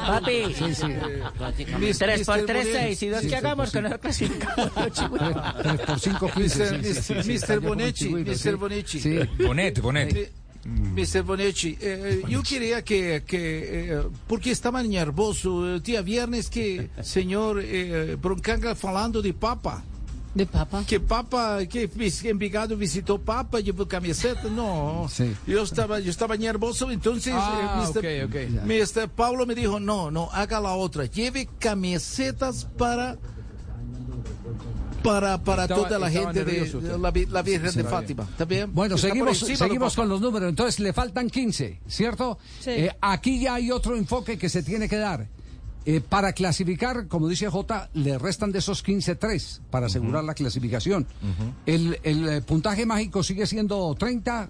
[0.06, 0.54] papi.
[0.54, 1.96] Sí, sí.
[1.98, 2.46] Tres por Mr.
[2.46, 2.80] tres, Bonilla.
[2.80, 3.02] seis.
[3.02, 4.70] Y dos que hagamos con el clasificado.
[4.74, 4.92] Tres,
[5.62, 6.78] tres por cinco, quince.
[6.78, 7.02] Mr.
[7.02, 7.14] sí,
[7.54, 7.60] Mr.
[7.60, 8.08] Bonetti.
[8.10, 8.56] Mr.
[8.56, 10.26] Bonetti.
[10.64, 11.22] Mr.
[11.22, 17.58] Bonetti, eh, eu queria que, que eh, porque estava nervoso, o dia viernes que senhor
[17.62, 19.82] eh, Broncanga falando de Papa.
[20.34, 20.82] ¿De papa?
[20.86, 21.90] Que Papa, que
[22.24, 25.06] Envigado visitou Papa, llevou camiseta, não.
[25.06, 25.36] Sí.
[25.46, 27.98] Eu estava, eu estava nervoso, então Ah, eh, Mr.
[27.98, 28.60] ok, ok.
[28.64, 29.08] Mr.
[29.08, 33.18] Paulo me dijo, no, no, haga la otra, lleve camisetas para
[35.02, 37.88] para, para Estaba- toda la gente de, nervioso de la, la Virgen Sí, de sí.
[37.90, 38.22] Fátima.
[38.24, 38.70] ¿Está bien?
[38.74, 40.48] Bueno, Está seguimos, encima, seguimos con los números.
[40.48, 42.38] Entonces le faltan 15, ¿cierto?
[42.60, 42.70] Sí.
[42.70, 45.28] Eh, aquí ya hay otro enfoque que se tiene que dar.
[45.84, 50.32] Eh, para clasificar, como dice J, le restan de esos 15 3 para asegurar la
[50.34, 51.06] clasificación.
[51.66, 54.48] ¿El, el, eh, puntaje mágico sigue siendo 30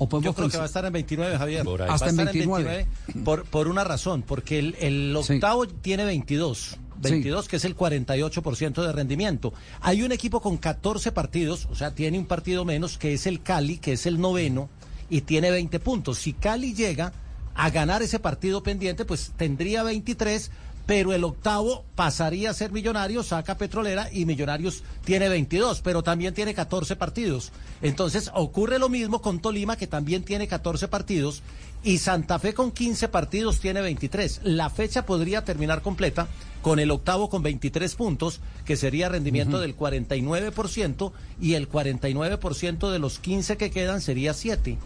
[0.00, 1.66] o podemos Yo creo que pensar- va a estar en 29, Javier.
[1.66, 1.76] Ahí.
[1.76, 2.86] Va a Hasta en estar 29.
[3.24, 6.76] por, por una razón, porque el, el octavo tiene 22.
[7.00, 9.52] 22, que es el 48% de rendimiento.
[9.80, 13.42] Hay un equipo con 14 partidos, o sea, tiene un partido menos, que es el
[13.42, 14.68] Cali, que es el noveno,
[15.10, 16.18] y tiene 20 puntos.
[16.18, 17.12] Si Cali llega
[17.54, 20.50] a ganar ese partido pendiente, pues tendría 23,
[20.88, 26.32] pero el octavo pasaría a ser Millonarios, saca Petrolera y Millonarios tiene 22, pero también
[26.32, 27.52] tiene 14 partidos.
[27.82, 31.42] Entonces ocurre lo mismo con Tolima, que también tiene 14 partidos,
[31.82, 34.40] y Santa Fe con 15 partidos tiene 23.
[34.44, 36.28] La fecha podría terminar completa
[36.62, 42.98] con el octavo con 23 puntos, que sería rendimiento del 49%, y el 49% de
[42.98, 44.76] los 15 que quedan sería 7.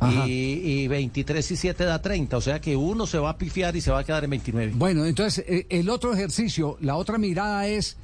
[0.00, 0.26] Ajá.
[0.26, 3.76] Y, y 23 y 7 da 30, o sea que uno se va a pifiar
[3.76, 4.72] y se va a quedar en 29.
[4.74, 7.96] Bueno, entonces eh, el otro ejercicio, la otra mirada es,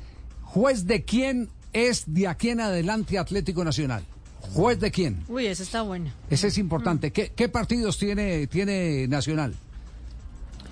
[0.42, 4.04] ¿juez de quién es de aquí en adelante Atlético Nacional?
[4.52, 5.22] ¿Juez de quién?
[5.28, 6.12] Uy, esa está buena.
[6.30, 7.10] Ese es importante.
[7.12, 9.54] ¿Qué, qué partidos tiene, tiene Nacional?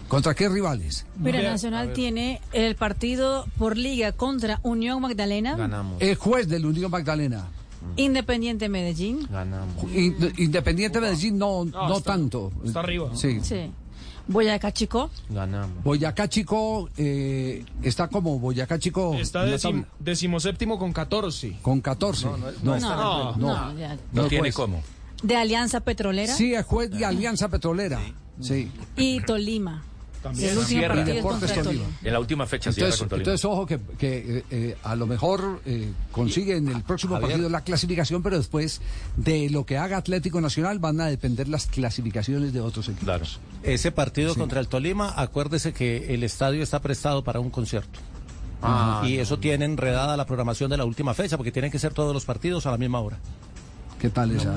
[0.08, 1.04] ¿Contra qué rivales?
[1.18, 5.56] Mira, Nacional tiene el partido por liga contra Unión Magdalena,
[5.98, 7.46] El juez del Unión Magdalena.
[7.96, 9.28] Independiente Medellín,
[9.94, 12.52] In- Independiente Medellín no, no, está- tanto.
[12.64, 13.10] está arriba.
[13.14, 13.38] Sí.
[13.42, 13.70] sí.
[14.28, 15.82] Boyacá Chico, Ganamos.
[15.84, 21.58] Boyacá Chico eh, está como Boyacá Chico Está decim- decimoséptimo con 14.
[21.62, 22.26] con 14.
[22.26, 23.94] No, no está no, en no, ya.
[24.12, 24.54] No No, tiene pues.
[24.54, 24.82] cómo.
[25.22, 28.00] de Alianza Petrolera Sí, el juez de Alianza Petrolera.
[28.40, 28.70] Sí.
[28.96, 29.82] y Tolima.
[30.28, 30.58] También.
[30.58, 31.04] Último Cierra.
[31.04, 31.84] Deportes Tolima.
[32.02, 33.22] En la última fecha cierra Entonces, con Tolima.
[33.22, 37.30] entonces, ojo que, que, eh, eh, a lo mejor eh, consigue en el próximo Javier.
[37.32, 38.80] partido la clasificación, pero después
[39.16, 43.04] de lo que haga Atlético Nacional van a depender las clasificaciones de otros equipos.
[43.04, 43.24] Claro.
[43.62, 47.98] Ese partido contra el Tolima, acuérdese que el estadio está prestado para un concierto.
[48.62, 51.92] Ah, y eso tiene enredada la programación de la última fecha, porque tienen que ser
[51.92, 53.18] todos los partidos a la misma hora.
[54.00, 54.54] ¿Qué tal esa?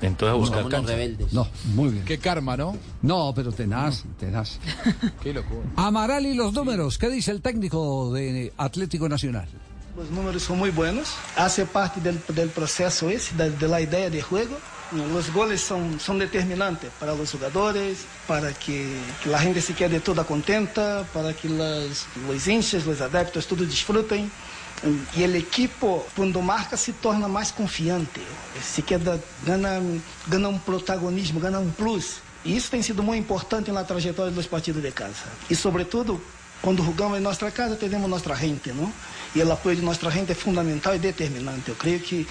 [0.00, 0.94] Entonces a buscar cancha.
[1.32, 2.04] No, muy bien.
[2.04, 2.76] Qué karma, ¿no?
[3.02, 4.58] No, pero tenaz, tenaz.
[5.22, 5.60] Qué locura.
[5.76, 9.46] Amaral y los números, ¿qué dice el técnico de Atlético Nacional?
[9.96, 14.10] Los números son muy buenos, hace parte del, del proceso ese, de, de la idea
[14.10, 14.56] de juego.
[15.12, 20.00] Los goles son, son determinantes para los jugadores, para que, que la gente se quede
[20.00, 24.30] toda contenta, para que las, los hinchas, los adeptos, todos disfruten.
[25.16, 28.20] Y el equipo, cuando marca, se torna más confiante,
[28.62, 29.80] se queda, gana,
[30.26, 32.20] gana un protagonismo, gana un plus.
[32.44, 35.24] Y isso tem sido muito importante na trajetória dos partidos de casa.
[35.48, 36.20] E, sobretudo,
[36.60, 38.92] quando jogamos em nossa casa, temos nossa gente, não?
[39.34, 41.70] E o apoio de nossa gente é fundamental e determinante.
[41.70, 42.26] Eu creio que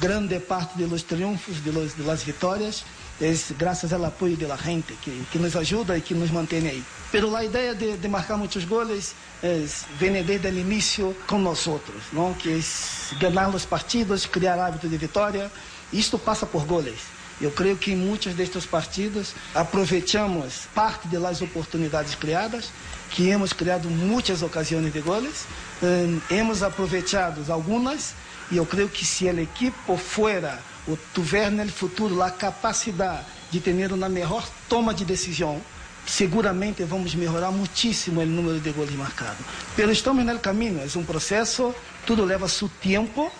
[0.00, 1.56] grande parte dos triunfos,
[1.98, 2.84] las vitórias,
[3.22, 6.84] é graças ao apoio da gente, que, que nos ajuda e que nos mantém aí.
[7.12, 9.64] Pero a ideia de, de marcar muitos goles é,
[9.96, 12.34] vem desde o início com nós outros, não?
[12.34, 15.50] Que é ganhar os partidos, criar hábito de vitória.
[15.92, 16.98] Isto passa por goles.
[17.40, 22.70] Eu creio que em muitos destes partidos aproveitamos parte das oportunidades criadas,
[23.10, 25.46] que hemos criado muitas ocasiões de goles,
[25.82, 28.14] eh, hemos aproveitado algumas,
[28.50, 33.60] e eu creio que se a equipe fuera ou tiver no futuro a capacidade de
[33.60, 35.60] ter uma melhor toma de decisão,
[36.06, 39.44] seguramente vamos melhorar muitíssimo o número de goles marcados.
[39.76, 41.74] Pero estamos no caminho, é um processo,
[42.06, 43.30] tudo leva seu tempo,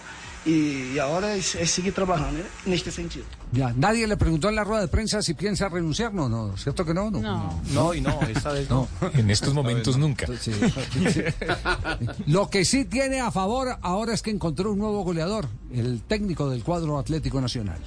[0.44, 3.24] e agora é, é seguir trabalhando né, neste sentido.
[3.52, 6.84] Ya, nadie le preguntó en la rueda de prensa si piensa renunciar, no, no, ¿cierto
[6.84, 7.10] que no?
[7.10, 7.20] No.
[7.20, 7.60] No.
[7.72, 8.88] No, y no, esta vez no.
[9.14, 10.26] En estos momentos nunca.
[10.40, 10.52] Sí.
[12.26, 16.48] Lo que sí tiene a favor ahora es que encontró un nuevo goleador, el técnico
[16.48, 17.78] del cuadro Atlético Nacional.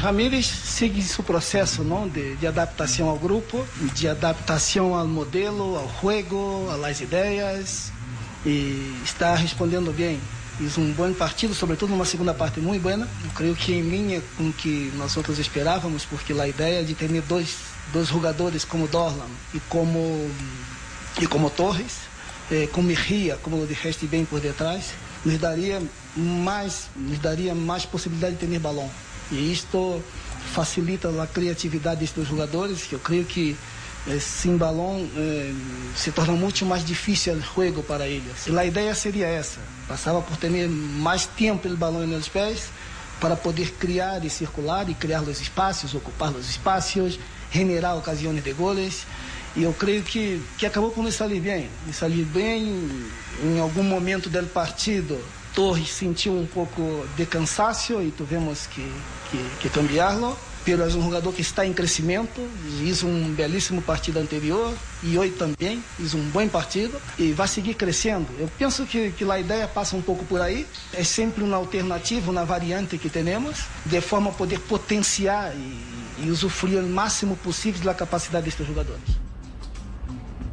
[0.00, 5.88] Ramírez segue seu processo não, de, de adaptação ao grupo, de adaptação ao modelo, ao
[6.02, 7.92] jogo, às ideias,
[8.44, 10.20] e está respondendo bem.
[10.58, 12.94] Fiz um bom partido, sobretudo numa segunda parte muito boa.
[12.94, 16.94] Eu creio que em linha com o que nós outros esperávamos, porque a ideia de
[16.94, 17.56] ter dois,
[17.92, 20.30] dois jogadores como Dorlan e como,
[21.20, 21.98] e como Torres,
[22.50, 24.94] eh, com Mejia, como o de resto bem por detrás,
[25.26, 25.82] nos daria
[26.16, 28.90] mais, nos daria mais possibilidade de ter balão.
[29.30, 30.02] E isto
[30.54, 33.54] facilita a criatividade dos jogadores, que eu creio que
[34.08, 35.52] eh, sem balão eh,
[35.94, 38.46] se torna muito mais difícil o jogo para eles.
[38.46, 42.68] E a ideia seria essa, passava por ter mais tempo o balão nos pés
[43.20, 47.18] para poder criar e circular e criar os espaços, ocupar os espaços,
[47.50, 49.06] generar ocasiões de goles
[49.56, 51.70] E eu creio que, que acabou por nos sair bem.
[51.86, 53.08] Nos sair bem
[53.42, 55.18] em algum momento do partido.
[55.54, 58.92] Torres sentiu um pouco de cansaço e tivemos que,
[59.30, 60.36] que, que cambiá-lo.
[60.66, 62.44] Pero é um jogador que está em crescimento,
[62.80, 67.74] fez um belíssimo partido anterior e hoje também fez um bom partido e vai seguir
[67.74, 68.26] crescendo.
[68.36, 72.32] Eu penso que, que a ideia passa um pouco por aí, é sempre uma alternativa,
[72.32, 77.84] uma variante que temos, de forma a poder potenciar e, e usufruir o máximo possível
[77.84, 79.25] da capacidade destes jogadores.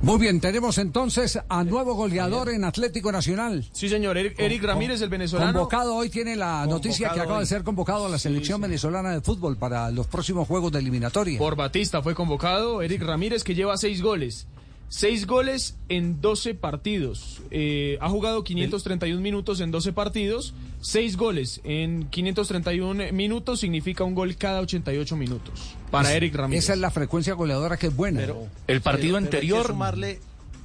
[0.04, 3.64] Muy bien, tenemos entonces a nuevo goleador en Atlético Nacional.
[3.72, 5.54] Sí, señor, Eric, Eric Ramírez, el venezolano.
[5.54, 9.22] Convocado hoy tiene la noticia que acaba de ser convocado a la selección venezolana de
[9.22, 11.40] fútbol para los próximos juegos de eliminatoria.
[11.40, 14.46] Por Batista fue convocado Eric Ramírez, que lleva seis goles.
[14.90, 17.42] Seis goles en 12 partidos.
[17.50, 20.54] Eh, ha jugado 531 minutos en 12 partidos.
[20.82, 25.76] Seis goles en 531 minutos significa un gol cada 88 minutos.
[25.90, 26.64] Para Es- Eric Ramírez.
[26.66, 28.22] Esa es la frecuencia goleadora que es buena.
[28.22, 30.20] El partido Pero- pero hay que anterior sumarle-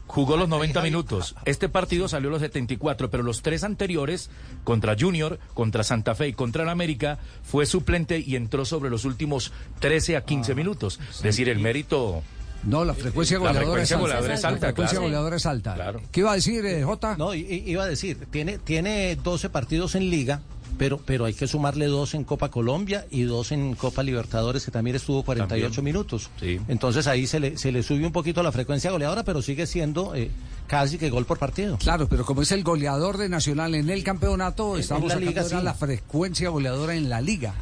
[0.06, 1.34] jugó los 90 Javi, minutos.
[1.46, 4.28] Este partido salió a los 74, pero los tres anteriores,
[4.64, 9.06] contra Junior, contra Santa Fe y contra el América, fue suplente y entró sobre los
[9.06, 11.00] últimos 13 a 15 minutos.
[11.10, 12.22] Es decir, el mérito...
[12.64, 14.06] No, la frecuencia La goleadora frecuencia es alta.
[14.08, 15.06] goleadora es alta, La frecuencia claro.
[15.06, 15.74] goleadora es alta.
[15.74, 16.00] Claro.
[16.10, 17.16] ¿Qué iba a decir, eh, Jota?
[17.16, 20.40] No, iba a decir, tiene, tiene 12 partidos en liga,
[20.76, 24.70] pero, pero hay que sumarle dos en Copa Colombia y dos en Copa Libertadores, que
[24.70, 25.84] también estuvo 48 También.
[25.84, 26.30] minutos.
[26.40, 26.60] Sí.
[26.68, 30.14] Entonces ahí se le, se le sube un poquito la frecuencia goleadora, pero sigue siendo
[30.14, 30.30] eh,
[30.66, 31.78] casi que gol por partido.
[31.78, 35.26] Claro, pero como es el goleador de Nacional en el campeonato, En- estamos en la
[35.26, 35.56] liga, sí.
[35.62, 37.54] la frecuencia goleadora en la liga.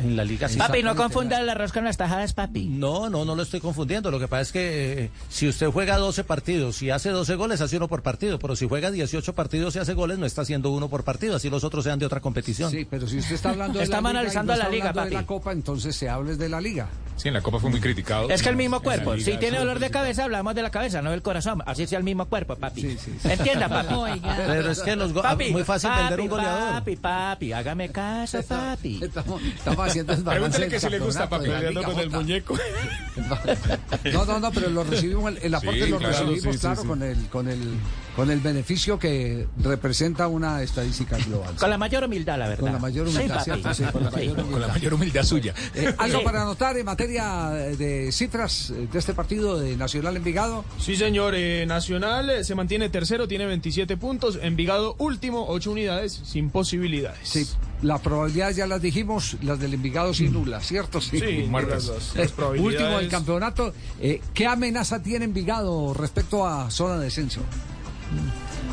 [0.00, 0.58] En la liga sí.
[0.58, 2.64] Papi, no confunda el arroz con las tajadas, papi.
[2.66, 4.10] No, no, no lo estoy confundiendo.
[4.10, 7.60] Lo que pasa es que eh, si usted juega 12 partidos y hace 12 goles,
[7.60, 8.38] hace uno por partido.
[8.38, 11.36] Pero si juega 18 partidos y hace goles, no está haciendo uno por partido.
[11.36, 12.70] Así los otros sean de otra competición.
[12.70, 14.74] Sí, pero si usted está hablando de Estamos la liga y analizando no la está
[14.74, 15.26] liga, hablando de la papi.
[15.26, 16.88] Copa, entonces se hable de la liga.
[17.16, 18.30] Sí, en la Copa fue muy criticado.
[18.30, 19.14] Es que el mismo la cuerpo.
[19.14, 21.62] Liga Si tiene dolor de cabeza, hablamos de la cabeza, no del corazón.
[21.66, 22.96] Así sea el mismo cuerpo, papi.
[23.24, 23.92] Entienda, papi.
[23.92, 24.36] Oiga.
[24.46, 26.72] Pero es que los Papi, muy fácil papi, vender un goleador.
[26.72, 29.00] Papi, papi, hágame caso, papi.
[29.02, 32.00] Estamos, estamos haciendo Pregúntale que si le gusta, campeonato papi, de la peleando Liga con
[32.00, 32.58] el muñeco.
[34.12, 36.82] No, no, no, pero lo recibimos, el, el aporte Sí, lo claro, recibimos, sí, claro,
[36.82, 36.88] sí.
[36.88, 37.74] con el, con el,
[38.16, 41.54] con el beneficio que representa una estadística global.
[41.56, 42.60] Con la mayor humildad, la verdad.
[42.64, 43.44] Con la mayor humildad, Sí.
[43.44, 43.74] ¿cierto?
[43.74, 44.68] Sí, con la mayor Con la humildad.
[44.68, 45.54] mayor humildad suya.
[45.74, 46.24] Eh, ¿Algo Sí.
[46.24, 50.64] para anotar en materia de cifras de este partido de Nacional Envigado?
[50.78, 51.34] Sí, señor.
[51.36, 54.38] eh, Nacional eh, se mantiene tercero, tiene 27 puntos.
[54.42, 57.20] Envigado último, 8 unidades, sin posibilidades.
[57.28, 57.46] Sí,
[57.82, 61.00] la probabilidad ya las dijimos, las del Envigado sin nulas, ¿cierto?
[61.00, 61.86] Sí, muertas.
[61.86, 63.72] las- las probabilidades- Último del campeonato.
[64.00, 67.40] Eh, ¿Qué amenaza tiene Envigado respecto a zona de descenso?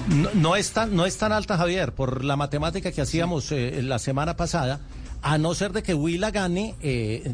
[0.10, 3.82] No, no es tan, no es tan alta, Javier, por la matemática que hacíamos eh,
[3.84, 4.80] la semana pasada,
[5.22, 7.34] a no ser de que Huila gane eh,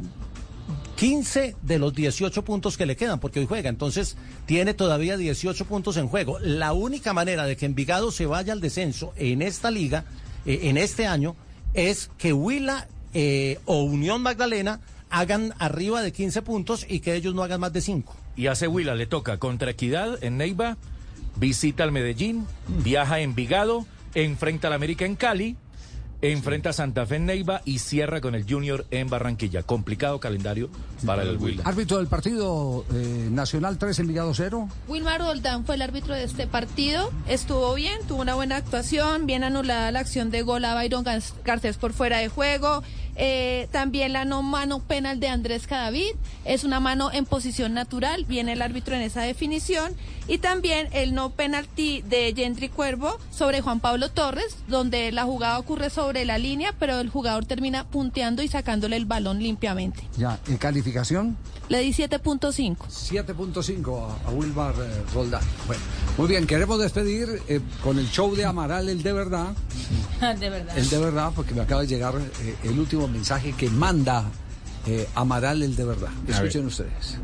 [0.96, 3.70] 15 de los 18 puntos que le quedan, porque hoy juega.
[3.70, 6.40] Entonces, tiene todavía 18 puntos en juego.
[6.40, 10.06] La única manera de que Envigado se vaya al descenso en esta liga,
[10.46, 11.36] eh, en este año,
[11.74, 17.36] es que Huila eh, o Unión Magdalena hagan arriba de 15 puntos y que ellos
[17.36, 18.16] no hagan más de 5.
[18.36, 20.78] Y hace Huila, le toca contra Equidad en Neiva,
[21.36, 22.46] visita al Medellín,
[22.84, 25.56] viaja a Envigado, enfrenta al América en Cali,
[26.22, 29.64] enfrenta a Santa Fe en Neiva y cierra con el Junior en Barranquilla.
[29.64, 30.70] Complicado calendario
[31.06, 31.64] para el Huila.
[31.66, 34.70] Árbitro del partido eh, Nacional 3, Envigado 0.
[34.88, 37.12] Wilmar Roldán fue el árbitro de este partido.
[37.28, 41.34] Estuvo bien, tuvo una buena actuación, bien anulada la acción de gol a Byron Gar-
[41.44, 42.84] Garcés por fuera de juego.
[43.16, 46.12] Eh, también la no mano penal de Andrés Cadavid.
[46.46, 49.96] Es una mano en posición natural, viene el árbitro en esa definición.
[50.28, 55.60] Y también el no penalti de Gentry Cuervo sobre Juan Pablo Torres, donde la jugada
[55.60, 60.08] ocurre sobre la línea, pero el jugador termina punteando y sacándole el balón limpiamente.
[60.18, 61.38] Ya, en calificación,
[61.70, 62.78] Le di 7.5.
[62.78, 65.42] 7.5 a, a Wilmar eh, Roldán.
[65.66, 65.82] Bueno,
[66.18, 69.54] muy bien, queremos despedir eh, con el show de Amaral, el de verdad.
[70.40, 70.78] de verdad.
[70.78, 74.26] El de verdad, porque me acaba de llegar eh, el último mensaje que manda
[74.86, 76.12] eh, Amaral, el de verdad.
[76.28, 77.18] Escuchen ustedes.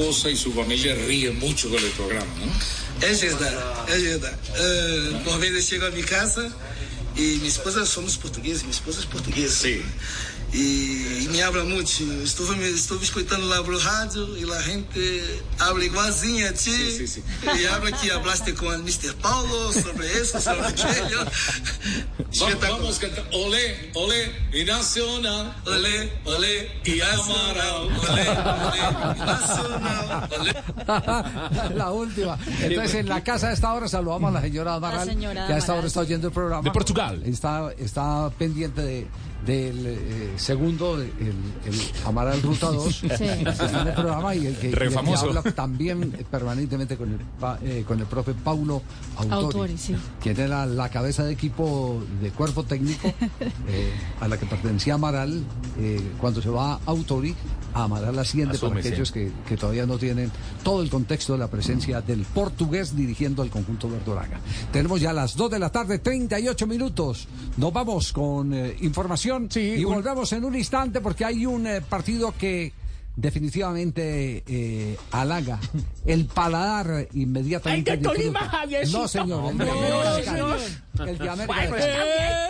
[0.00, 3.06] esposa y su familia ríen mucho con el programa, ¿no?
[3.06, 3.56] É verdade,
[3.88, 4.36] é verdade.
[4.50, 6.54] Uh, por vezes chego a minha casa
[7.16, 9.54] e minha esposa somos portugueses, minha esposa é portuguesa.
[9.54, 9.82] Sim.
[10.52, 11.90] E, e me habla muito.
[12.24, 16.70] Estou, me- estou escutando lá pelo rádio e a gente habla igualzinho a ti.
[16.72, 17.22] Sim, sim, sim.
[17.56, 19.14] E habla que hablaste com o Mr.
[19.22, 21.26] Paulo sobre isso, sobre aquilo.
[22.38, 25.54] Vamos, vamos cantar Olé, olé y nacional.
[25.66, 27.82] Olé, olé y Amaral.
[28.10, 30.28] Olé, olé y nacional.
[30.40, 31.74] Olé.
[31.76, 32.38] la última.
[32.60, 35.58] Entonces, en la casa a esta hora saludamos a la señora Amaral, señora que a
[35.58, 35.86] esta hora Amaral.
[35.86, 36.62] está oyendo el programa.
[36.62, 37.20] De Portugal.
[37.20, 37.32] Portugal.
[37.32, 39.06] Está, está pendiente de,
[39.46, 43.06] del eh, segundo, el, el Amaral Ruta 2, Sí.
[43.24, 45.26] en el programa y el que, Re y el que famoso.
[45.26, 47.18] habla también permanentemente con el,
[47.68, 48.82] eh, con el profe Paulo
[49.16, 49.96] Autori, Autori, sí.
[50.20, 53.08] quien era la cabeza de equipo de cuerpo técnico
[53.68, 55.42] eh, a la que pertenecía Amaral.
[55.78, 57.34] eh, cuando se va Autori,
[57.72, 58.88] Amaral asciende Asume, para sí.
[58.88, 60.30] aquellos que, que todavía no tienen
[60.62, 64.40] todo el contexto de la presencia del portugués dirigiendo al conjunto verdolaga.
[64.72, 67.28] Tenemos ya las 2 de la tarde, 38 minutos.
[67.56, 68.76] Nos vamos con eh,
[69.36, 72.72] información y volvemos en un instante porque hay un eh, partido que
[73.16, 75.58] definitivamente eh, halaga
[76.06, 77.90] el paladar inmediatamente.
[77.90, 78.40] Ay, de Tolima.
[78.40, 78.98] Javiercito.
[78.98, 79.52] No, señor.
[79.52, 80.24] El de No, América.
[80.24, 81.10] Cali.
[81.10, 81.86] El de América Bueno.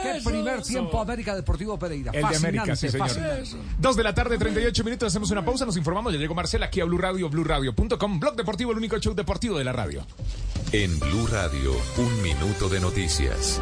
[0.03, 2.13] Qué primer tiempo América Deportivo Pereira.
[2.13, 3.09] El de América, sí, señor.
[3.09, 3.51] fascinante.
[3.79, 5.09] Dos de la tarde, 38 minutos.
[5.09, 6.13] Hacemos una pausa, nos informamos.
[6.13, 8.21] Ya llegó Marcela aquí a Blue Radio, BlueRadio.com.
[8.21, 10.07] Blog Deportivo, el único show deportivo de la radio.
[10.73, 13.61] En Blue Radio, un minuto de noticias.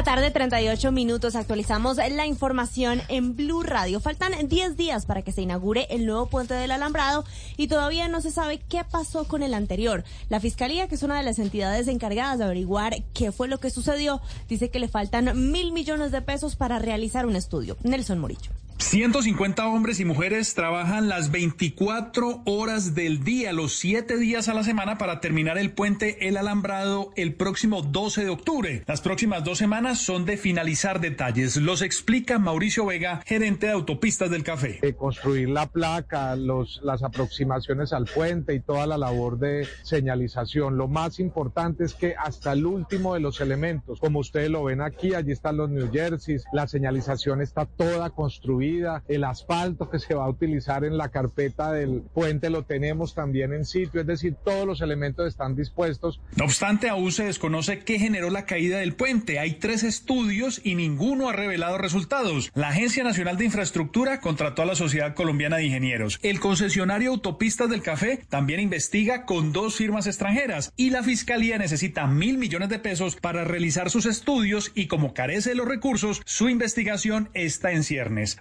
[0.00, 1.36] La tarde, 38 minutos.
[1.36, 4.00] Actualizamos la información en Blue Radio.
[4.00, 7.26] Faltan 10 días para que se inaugure el nuevo puente del Alambrado
[7.58, 10.02] y todavía no se sabe qué pasó con el anterior.
[10.30, 13.68] La Fiscalía, que es una de las entidades encargadas de averiguar qué fue lo que
[13.68, 17.76] sucedió, dice que le faltan mil millones de pesos para realizar un estudio.
[17.82, 18.52] Nelson Morillo.
[18.80, 24.64] 150 hombres y mujeres trabajan las 24 horas del día, los 7 días a la
[24.64, 28.82] semana para terminar el puente El Alambrado el próximo 12 de octubre.
[28.86, 31.58] Las próximas dos semanas son de finalizar detalles.
[31.58, 34.78] Los explica Mauricio Vega, gerente de autopistas del café.
[34.80, 40.78] de construir la placa, las aproximaciones al puente y toda la labor de señalización.
[40.78, 44.80] Lo más importante es que hasta el último de los elementos, como ustedes lo ven
[44.80, 48.69] aquí, allí están los New Jerseys, la señalización está toda construida,
[49.08, 53.52] el asfalto que se va a utilizar en la carpeta del puente lo tenemos también
[53.52, 56.20] en sitio, es decir, todos los elementos están dispuestos.
[56.36, 59.38] No obstante, aún se desconoce qué generó la caída del puente.
[59.38, 62.50] Hay tres estudios y ninguno ha revelado resultados.
[62.54, 66.18] La Agencia Nacional de Infraestructura contrató a la Sociedad Colombiana de Ingenieros.
[66.22, 72.06] El concesionario Autopistas del Café también investiga con dos firmas extranjeras y la Fiscalía necesita
[72.06, 76.48] mil millones de pesos para realizar sus estudios y como carece de los recursos, su
[76.48, 78.38] investigación está en ciernes.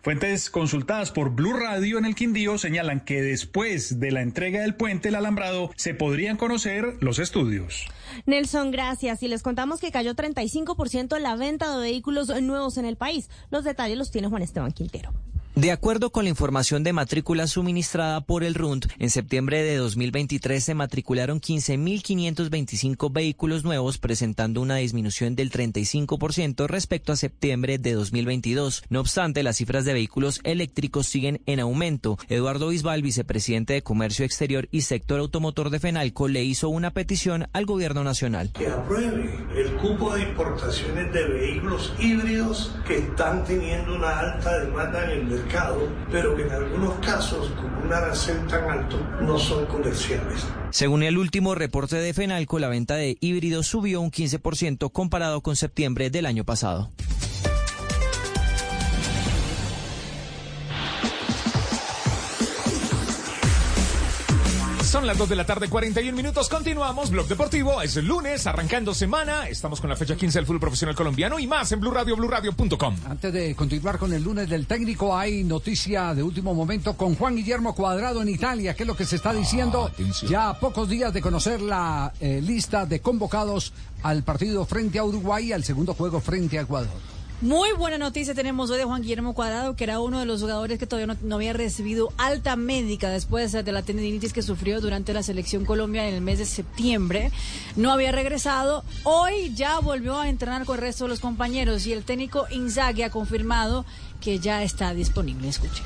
[0.51, 5.07] Consultadas por Blue Radio en el Quindío señalan que después de la entrega del puente
[5.07, 7.85] El Alambrado se podrían conocer los estudios.
[8.25, 9.23] Nelson, gracias.
[9.23, 13.29] Y les contamos que cayó 35% la venta de vehículos nuevos en el país.
[13.49, 15.13] Los detalles los tiene Juan Esteban Quintero.
[15.59, 20.63] De acuerdo con la información de matrícula suministrada por el RUND, en septiembre de 2023
[20.63, 28.83] se matricularon 15.525 vehículos nuevos, presentando una disminución del 35% respecto a septiembre de 2022.
[28.87, 32.17] No obstante, las cifras de vehículos eléctricos siguen en aumento.
[32.29, 37.49] Eduardo Bisbal, vicepresidente de Comercio Exterior y Sector Automotor de FENALCO, le hizo una petición
[37.51, 38.53] al gobierno nacional.
[38.53, 45.03] que apruebe el cupo de importaciones de vehículos híbridos que están teniendo una alta demanda
[45.03, 45.48] en el mercado,
[46.11, 50.45] pero que en algunos casos, con un arancel tan alto, no son comerciales.
[50.71, 55.55] Según el último reporte de FENALCO, la venta de híbridos subió un 15% comparado con
[55.55, 56.89] septiembre del año pasado.
[64.89, 66.49] Son las 2 de la tarde, 41 minutos.
[66.49, 67.11] Continuamos.
[67.11, 67.79] Blog Deportivo.
[67.79, 69.47] Es el lunes, arrancando semana.
[69.47, 72.95] Estamos con la fecha 15 del fútbol profesional colombiano y más en Blue Radio, BlueRadio.com.
[73.07, 77.35] Antes de continuar con el lunes del técnico, hay noticia de último momento con Juan
[77.35, 78.73] Guillermo Cuadrado en Italia.
[78.73, 79.91] ¿Qué es lo que se está diciendo?
[80.27, 85.03] ya a pocos días de conocer la eh, lista de convocados al partido frente a
[85.03, 87.18] Uruguay y al segundo juego frente a Ecuador.
[87.41, 90.77] Muy buena noticia tenemos hoy de Juan Guillermo Cuadrado, que era uno de los jugadores
[90.77, 95.13] que todavía no, no había recibido alta médica después de la tendinitis que sufrió durante
[95.13, 97.31] la selección Colombia en el mes de septiembre.
[97.77, 98.83] No había regresado.
[99.03, 103.03] Hoy ya volvió a entrenar con el resto de los compañeros y el técnico Inzaghi
[103.03, 103.85] ha confirmado
[104.19, 105.47] que ya está disponible.
[105.47, 105.81] Escuche.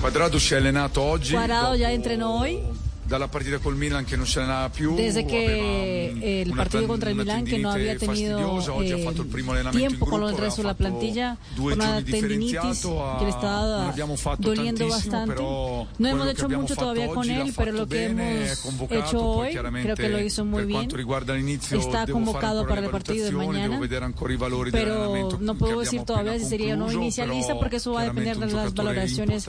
[0.00, 1.32] Quadrado si è allenato oggi.
[1.32, 2.60] Cuadrado ya entrenó hoy.
[3.08, 4.94] Dalla partita col Milan che non si allenava più.
[4.94, 7.96] Desde aveva, que mm, el una partido ten- contra el una Milán, que no había
[7.96, 10.60] tendinite tenido fastidiosa, oggi ha eh, fatto il primo allenamento in tiempo con el resto
[10.60, 13.30] de la aveva fatto plantilla, due con una tendinitis que le
[13.96, 15.40] non fatto doliendo bastante.
[15.40, 19.96] No hemos che hecho mucho todavía con él, pero lo que hemos hecho hoy creo
[19.96, 20.90] que lo hizo muy bien.
[21.70, 23.80] Está convocado para el partido de mañana,
[24.70, 28.04] pero no che puedo decir todavía si sería o no inicialista porque eso va a
[28.04, 29.48] depender de las valoraciones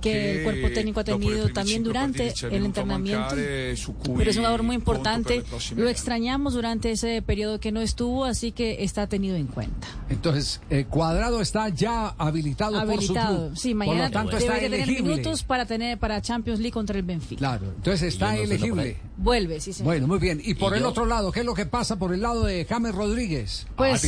[0.00, 2.77] que el cuerpo técnico ha tenido también durante el entrenamiento.
[2.86, 5.42] Cui Pero es un jugador muy importante.
[5.76, 9.86] Lo extrañamos durante ese periodo que no estuvo, así que está tenido en cuenta.
[10.08, 13.46] Entonces, eh, Cuadrado está ya habilitado, por su Habilitado.
[13.48, 13.56] club.
[13.58, 15.02] Sí, Por mañana lo tanto, está tener elegible.
[15.16, 17.38] minutos para tener para Champions League contra el Benfica.
[17.38, 18.96] Claro, entonces está no por elegible.
[19.16, 19.86] Vuelve, sí, señor.
[19.92, 20.40] Bueno, muy bien.
[20.44, 22.44] Y por Y el yo- otro lado, ¿qué es lo que pasa por el lado
[22.44, 23.66] de James Rodríguez?
[23.76, 24.04] Pues,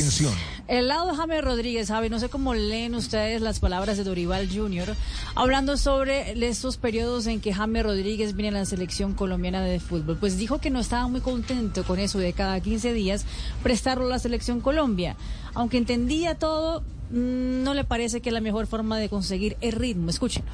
[0.68, 4.48] El lado de James Rodríguez, Javi, no sé cómo leen ustedes las palabras de Dorival
[4.52, 4.94] Jr.,
[5.34, 10.18] hablando sobre estos periodos en que James Rodríguez viene a la selección colombiana de fútbol.
[10.18, 13.24] Pues dijo que no estaba muy contento con eso de cada 15 días
[13.62, 15.16] prestarlo a la selección Colombia.
[15.54, 20.10] Aunque entendía todo, mm, no le parece que la mejor forma de conseguir el ritmo.
[20.10, 20.44] Escuchen.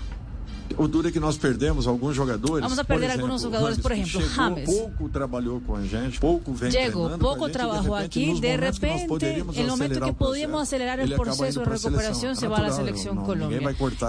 [0.76, 2.62] O duro é que nós perdemos alguns jogadores.
[2.62, 4.70] Vamos a por perder exemplo, algunos jugadores, por Rames, que ejemplo, chegou, James.
[4.70, 8.40] Pouco trabalhou com a gente, pouco vem a gente, e, trabajó de repente, aquí, nos
[8.40, 12.68] de repente, el momento que podíamos acelerar el proceso de recuperación, se va a la
[12.68, 13.60] natural, selección não, Colombia.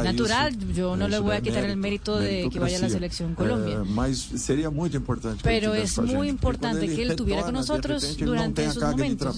[0.03, 0.71] Natural, isso.
[0.73, 3.75] yo no le voy a quitar el mérito de que vaya a la selección Colombia.
[3.75, 8.65] É, mas seria muito importante Pero es muy importante que él estuviera con nosotros durante
[8.65, 9.35] esos momentos.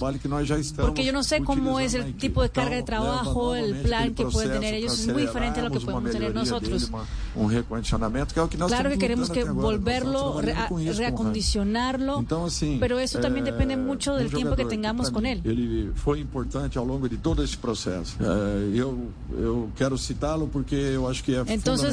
[0.76, 4.24] Porque yo no sé cómo es el tipo de carga de trabajo, el plan que
[4.26, 6.90] pueden tener ellos es muy diferente a lo que podemos tener nosotros.
[7.36, 9.62] Um recondicionamento, que é o que nós Claro que queremos lutando que agora.
[9.62, 10.98] Nós volverlo, com isso, com Ramos.
[10.98, 15.10] reacondicionarlo, Então, assim, pero eso también é, depende mucho del um tiempo que jogador tengamos
[15.10, 15.40] con mim, él.
[15.44, 18.16] Ele foi importante ao longo de todo esse processo.
[18.20, 21.44] É, eu, eu quero citá-lo porque eu acho que é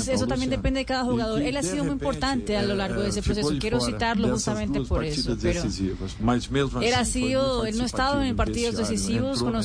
[0.08, 0.58] eso también Luciano.
[0.64, 1.40] depende de cada E jugador.
[1.40, 3.54] que, Él ha sido muy repente, importante a lo largo de é, ese ficou proceso.
[3.54, 6.16] de Quiero fora citarlo justamente por Pero decisivas.
[6.20, 9.62] Mas mesmo assim, muito sido, no ha estado en participativo no partidos decisivos na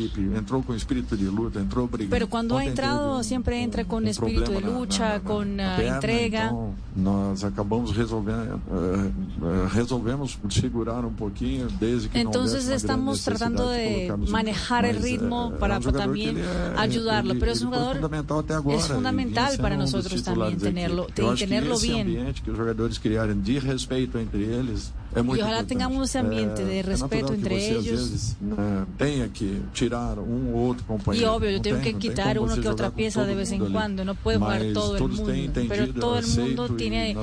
[0.00, 2.10] equipe, entrou com espírito de luta, entrou brigando.
[2.10, 5.56] Pero cuando ha entrado, siempre entra con um espíritu de na- lucha, na- na- con
[5.56, 6.44] na ah, perna, entrega.
[6.46, 9.10] Então, nós acabamos resolvendo, eh,
[9.42, 13.70] eh, resolvemos segurar um pouquinho desde que não Entonces houvesse uma grande estamos necessidade tratando
[13.72, 15.00] de colocarmos em manejar el campo.
[15.02, 17.30] Mas, ritmo eh, para é um jogador también que ele é- ayudarlo.
[17.32, 19.74] ele- Pero es ele un foi jugador fundamental até agora, es e fundamental vinha para
[19.74, 21.20] sendo um dos nosotros titulares también da tenerlo, equipe.
[21.22, 22.00] Eu acho que tenerlo esse bien.
[22.02, 25.68] ambiente que os jogadores criarem de respeito entre eles é muito Y ojalá importante.
[25.68, 28.00] tengamos ese ambiente de É- é respeto natural entre que você, ellos.
[28.00, 31.30] Às vezes, né, tenha que tirar um ou outro Y companheiro.
[31.32, 33.54] obvio, yo Não tengo tem- que não quitar você que pieza todo de vez en
[33.58, 33.72] mundo ali.
[33.72, 34.04] cuando.
[34.04, 35.32] No puede jugar todo el mundo.
[35.68, 37.16] Pero todo el mundo e, tiene,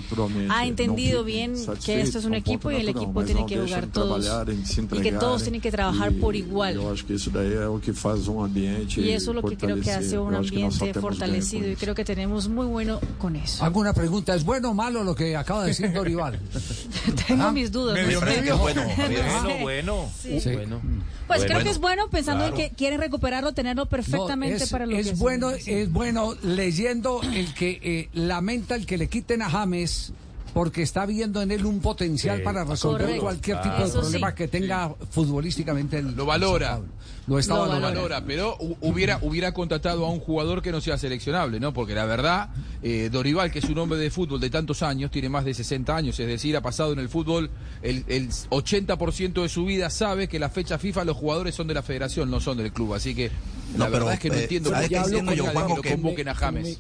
[0.50, 3.42] ha não entendido bien que esto es un é um equipo y el equipo tiene
[3.42, 4.26] não que jugar todos.
[4.26, 6.76] Y que todos tienen que trabajar e por igual.
[6.76, 9.44] Eu acho que isso daí é o que faz um ambiente Y eso es lo
[9.44, 10.34] que creo que hace un.
[10.34, 11.80] Eu ambiente fortalecido y isso.
[11.80, 13.64] creo que tenemos muy bueno con eso.
[13.64, 14.36] ¿Alguna pregunta?
[14.36, 16.40] ¿Es bueno o malo lo que acaba de decir Dorival?
[17.28, 17.77] Tengo mis dudas.
[17.86, 18.84] Medio, Bueno,
[19.62, 20.10] bueno.
[20.22, 20.40] Sí.
[20.40, 20.52] Sí.
[20.54, 20.82] Bueno.
[21.28, 22.58] Pues creo que es bueno pensando Claro.
[22.58, 25.60] en que quieren recuperarlo, tenerlo perfectamente No, es, para lo es que bueno, son.
[25.66, 30.14] Es bueno leyendo el que eh, lamenta el que le quiten a James
[30.54, 33.22] porque está viendo en él un potencial Sí, para resolver correcto.
[33.22, 33.92] cualquier tipo Claro.
[33.92, 34.36] de problema sí.
[34.38, 36.80] que tenga futbolísticamente el Lo valora.
[37.28, 37.88] Lo está valorando.
[38.00, 41.74] valora, pero hu- hubiera, hubiera contratado a un jugador que no sea seleccionable, ¿no?
[41.74, 42.50] Porque la verdad,
[42.82, 45.94] eh, Dorival, que es un hombre de fútbol de tantos años, tiene más de 60
[45.94, 47.50] años, es decir, ha pasado en el fútbol
[47.82, 51.74] el, el 80% de su vida, sabe que la fecha FIFA los jugadores son de
[51.74, 52.94] la federación, no son del club.
[52.94, 53.30] Así que
[53.78, 56.28] la No, verdad pero, es que no eh, entiendo ¿sabes por qué yo, que convoquen
[56.30, 56.80] a James.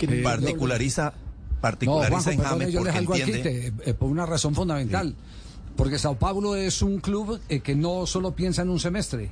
[0.00, 3.72] Eh, particulariza, No, particulariza Juanjo, en perdone, James yo les porque algo aquí entiende.
[3.82, 5.14] te- eh, por una razón fundamental.
[5.76, 9.30] Porque Sao Paulo es un club eh, que no solo piensa en un semestre.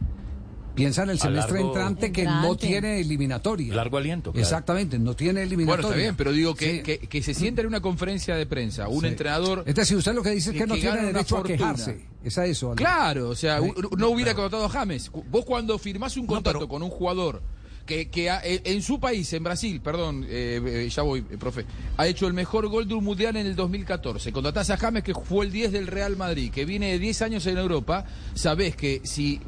[0.74, 3.74] Piensa en el semestre largo- entrante que no tiene eliminatoria.
[3.74, 4.32] Largo aliento.
[4.32, 4.42] claro.
[4.42, 5.82] Exactamente, no tiene eliminatoria.
[5.82, 6.82] Bueno, está bien, pero digo que, Sí.
[6.82, 9.06] que, que se sienta en una conferencia de prensa un Sí.
[9.08, 9.64] entrenador.
[9.66, 12.00] Es decir, usted lo que dice es que, no tiene derecho a quejarse.
[12.24, 12.70] Es a eso.
[12.70, 12.76] Aldo.
[12.76, 13.66] Claro, o sea, Sí.
[13.68, 15.10] u- no hubiera contratado a James.
[15.30, 17.42] Vos cuando firmás un contrato con un jugador
[17.86, 21.36] que, que ha- eh, en su país, en Brasil, perdón, eh, eh, ya voy, eh,
[21.38, 21.64] profe,
[21.96, 24.32] ha hecho el mejor gol de un mundial en el 2014.
[24.32, 27.46] Contratás a James, que fue el 10 del Real Madrid, que viene de 10 años
[27.46, 28.04] en Europa,
[28.34, 29.40] sabés que si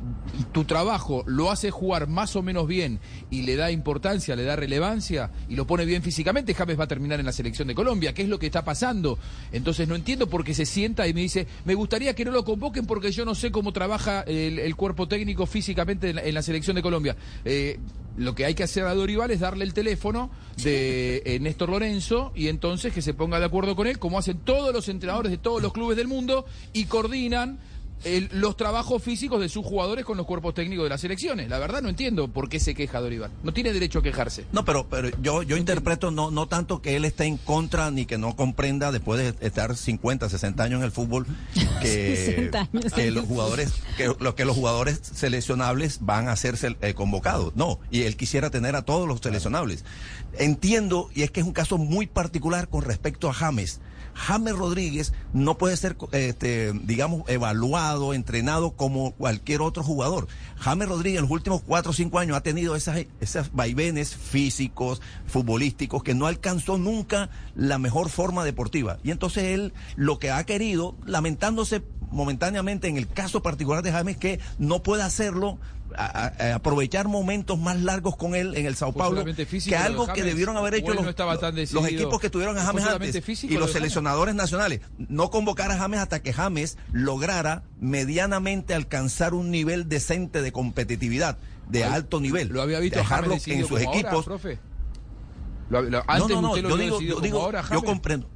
[0.53, 4.57] tu trabajo lo hace jugar más o menos bien y le da importancia, le da
[4.57, 8.13] relevancia y lo pone bien físicamente, James va a terminar en la selección de Colombia.
[8.15, 9.19] ¿Qué es lo que está pasando?
[9.53, 12.45] Entonces no entiendo por qué se sienta y me dice, me gustaría que no lo
[12.45, 16.35] convoquen porque yo no sé cómo trabaja el, el cuerpo técnico físicamente en la, en
[16.35, 17.17] la selección de Colombia.
[17.45, 17.79] Eh,
[18.17, 20.31] lo que hay que hacer a Dorival es darle el teléfono
[20.63, 24.39] de eh, Néstor Lorenzo y entonces que se ponga de acuerdo con él, como hacen
[24.39, 27.59] todos los entrenadores de todos los clubes del mundo y coordinan
[28.05, 31.49] el- los trabajos físicos de sus jugadores con los cuerpos técnicos de las selecciones.
[31.49, 33.31] La verdad no entiendo por qué se queja Dorival.
[33.43, 34.45] No tiene derecho a quejarse.
[34.53, 38.07] No, pero, pero yo, yo interpreto no, no tanto que él esté en contra ni
[38.07, 41.27] que no comprenda después de estar 50, 60 años en el fútbol
[41.83, 42.93] que, 60 años.
[42.93, 47.55] que los jugadores que, lo, que los jugadores seleccionables van a ser eh, convocados.
[47.57, 49.85] No, y él quisiera tener a todos los seleccionables.
[50.39, 53.81] Entiendo y es que es un caso muy particular con respecto a James
[54.15, 60.29] James Rodríguez no puede ser, este, digamos, evaluado, entrenado como cualquier otro jugador.
[60.57, 65.03] James Rodríguez en los últimos cuatro o cinco años ha tenido esas, esas vaivenes físicos,
[65.27, 68.99] futbolísticos, que no alcanzó nunca la mejor forma deportiva.
[69.03, 71.83] Y entonces él lo que ha querido, lamentándose
[72.15, 75.59] momentáneamente en el caso particular de James, que no puede hacerlo
[75.97, 79.77] a- a- aprovechar momentos más largos con él en el Sao ¿Fue Paulo, físico que
[79.77, 83.25] algo que debieron haber ¿O hecho no los, equipos que tuvieron a ¿Fue James antes
[83.25, 83.81] físico y lo los James?
[83.81, 90.43] seleccionadores nacionales, no convocar a James hasta que James lograra medianamente alcanzar un nivel decente
[90.43, 91.37] de competitividad,
[91.69, 92.49] de Ay, alto nivel.
[92.49, 94.25] ¿Lo había visto dejarlo en sus ahora, equipos.
[94.25, 94.59] profe?
[95.71, 98.29] Lo- lo- no, antes no, no, lo yo digo, digo, ahora, yo comprendo.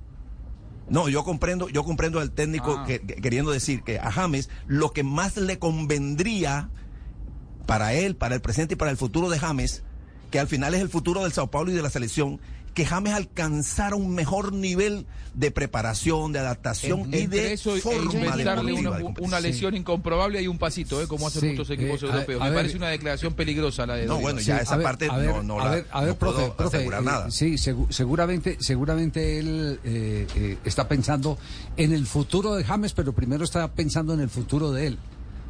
[0.91, 2.85] No, yo comprendo, yo comprendo al técnico Ah.
[2.87, 6.71] que, que- queriendo decir que a James lo que más le convendría
[7.67, 9.83] para él, para el presente y para el futuro de James,
[10.31, 12.41] que al final es el futuro del Sao Paulo y de la selección,
[12.79, 15.05] que James alcanzara un mejor nivel
[15.35, 19.75] de preparación, de adaptación y de eso e forma inventarle deportiva una, de una lesión
[19.75, 21.09] incomprobable hay un pasito, ¿eh?
[21.09, 22.41] como hacen Sí, muchos equipos eh, a- europeos.
[22.41, 25.17] a Me ver- parece una declaración peligrosa la de No, bueno, ya esa parte a
[25.17, 27.31] ver, no, no a la- ver, a ver, no puedo profe, profe, asegurar eh, nada.
[27.33, 31.37] Sí, segu- seguramente, seguramente él eh, eh, está pensando
[31.77, 34.99] en el futuro de James, pero primero está pensando en el futuro de él.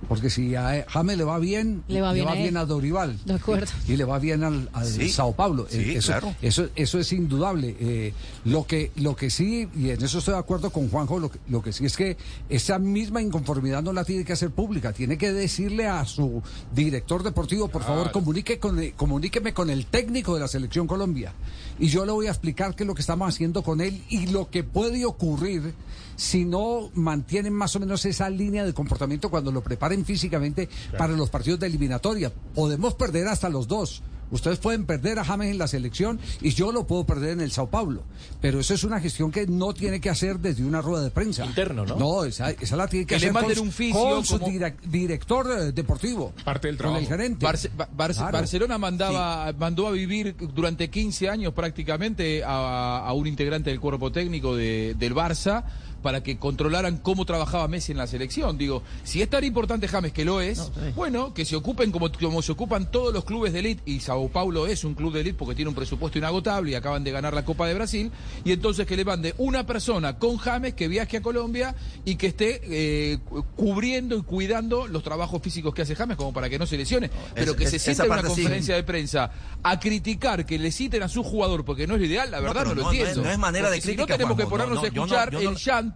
[0.06, 3.18] Porque si a James le va bien, Le va bien a Dorival.
[3.24, 3.66] De acuerdo.
[3.88, 5.08] Y le va bien al, al Sí.
[5.10, 5.66] Sao Paulo.
[5.68, 6.34] Sí, Eh, eso, claro.
[6.40, 7.76] eso, eso es indudable.
[7.80, 8.12] Eh,
[8.44, 11.38] lo, que, lo que sí, y en eso estoy de acuerdo con Juanjo, lo que,
[11.48, 12.16] lo que sí es que
[12.48, 14.92] esa misma inconformidad no la tiene que hacer pública.
[14.92, 16.42] Tiene que decirle a su
[16.74, 21.32] director deportivo, por favor, comunique con, el- comuníqueme con el técnico de la Selección Colombia.
[21.80, 24.26] Y yo le voy a explicar qué es lo que estamos haciendo con él y
[24.28, 25.74] lo que puede ocurrir
[26.16, 31.14] si no mantienen más o menos esa línea de comportamiento cuando lo preparen físicamente para
[31.14, 32.30] los partidos de eliminatoria.
[32.54, 34.02] Podemos perder hasta los dos.
[34.30, 37.50] Ustedes pueden perder a James en la selección y yo lo puedo perder en el
[37.50, 38.02] Sao Paulo.
[38.42, 41.46] Pero eso es una gestión que no tiene que hacer desde una rueda de prensa.
[41.46, 41.96] Interno, ¿no?
[41.96, 44.52] No, esa, esa la tiene que, hacer con, un fisio con su como-
[44.84, 46.34] director eh, deportivo.
[46.44, 47.00] Parte del Con trabajo.
[47.00, 47.46] el gerente.
[47.46, 47.70] Barce-
[48.18, 48.32] Claro.
[48.32, 54.12] Barcelona mandaba, mandó a vivir durante 15 años prácticamente a, a un integrante del cuerpo
[54.12, 55.64] técnico de- del Barça
[56.02, 58.56] para que controlaran cómo trabajaba Messi en la selección.
[58.56, 62.40] Digo, si es tan importante James que lo es, bueno, que se ocupen como, como
[62.42, 65.36] se ocupan todos los clubes de élite, y Sao Paulo es un club de élite
[65.38, 68.10] porque tiene un presupuesto inagotable y acaban de ganar la Copa de Brasil,
[68.44, 71.74] y entonces que le mande una persona con James que viaje a Colombia
[72.04, 76.32] y que esté eh, cu- cubriendo y cuidando los trabajos físicos que hace James como
[76.32, 78.28] para que no se lesione, pero que es- se esa sienta en una sí.
[78.28, 79.30] conferencia de prensa
[79.62, 82.64] a criticar que le citen a su jugador porque no es lo ideal, la verdad
[82.66, 83.22] no, lo no, no es- entiendo.
[83.24, 85.56] no es manera de Porque si crítica, no tenemos que ponernos no, a escuchar el
[85.56, 85.87] llanto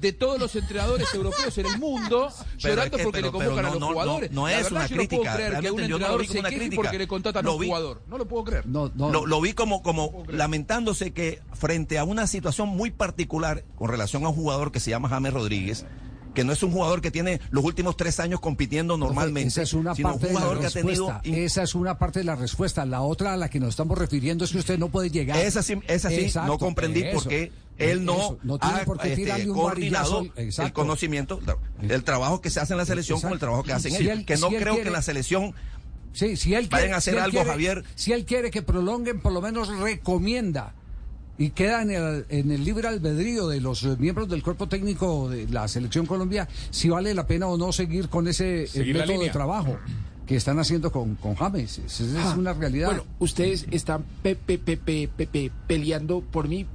[0.00, 2.28] de todos los entrenadores europeos en el mundo
[2.62, 4.30] Pero llorando es que- porque pero- le convocan pero a los no, no, jugadores.
[4.32, 5.98] no La es verdad, una yo no puedo crítica, creer que un realmente yo no
[5.98, 6.82] lo entrenador vi como se una queje crítica.
[6.82, 8.02] porque le contratan a un jugador.
[8.08, 8.66] No lo puedo creer.
[8.66, 13.64] No, no, Lo, lo vi como, como lamentándose que frente a una situación muy particular
[13.76, 15.84] con relación a un jugador que se llama James Rodríguez,
[16.34, 19.72] que no es un jugador que tiene los últimos tres años compitiendo normalmente, Esa es
[19.72, 21.06] una sino un parte de la jugador que ha tenido...
[21.10, 21.40] respuesta.
[21.40, 22.84] Esa es una parte de la respuesta.
[22.84, 25.38] La otra a la que nos estamos refiriendo es que usted no puede llegar.
[25.38, 28.84] Esa sí, esa sí Exacto, no comprendí por qué él no, Eso, no tiene ha
[28.84, 31.40] por qué este, un coordinado el conocimiento,
[31.82, 34.12] el trabajo que se hace en la selección con el trabajo que hacen Si ellos.
[34.18, 35.54] él- que no si creo que quiere- en la selección
[36.12, 37.84] Sí, si él vayan quiere, a hacer si él algo, quiere- Javier.
[37.94, 40.72] Si él quiere que prolonguen, por lo menos recomienda.
[41.36, 45.46] Y queda en el, en el libre albedrío de los miembros del cuerpo técnico de
[45.48, 49.28] la Selección Colombia si vale la pena o no seguir con ese Seguir método de
[49.28, 49.78] trabajo
[50.26, 51.78] que están haciendo con, con James.
[51.78, 52.88] Esa es Ah, una realidad.
[52.88, 56.66] Bueno, ustedes están pe- pe- pe- pe- pe- pe- peleando por mí.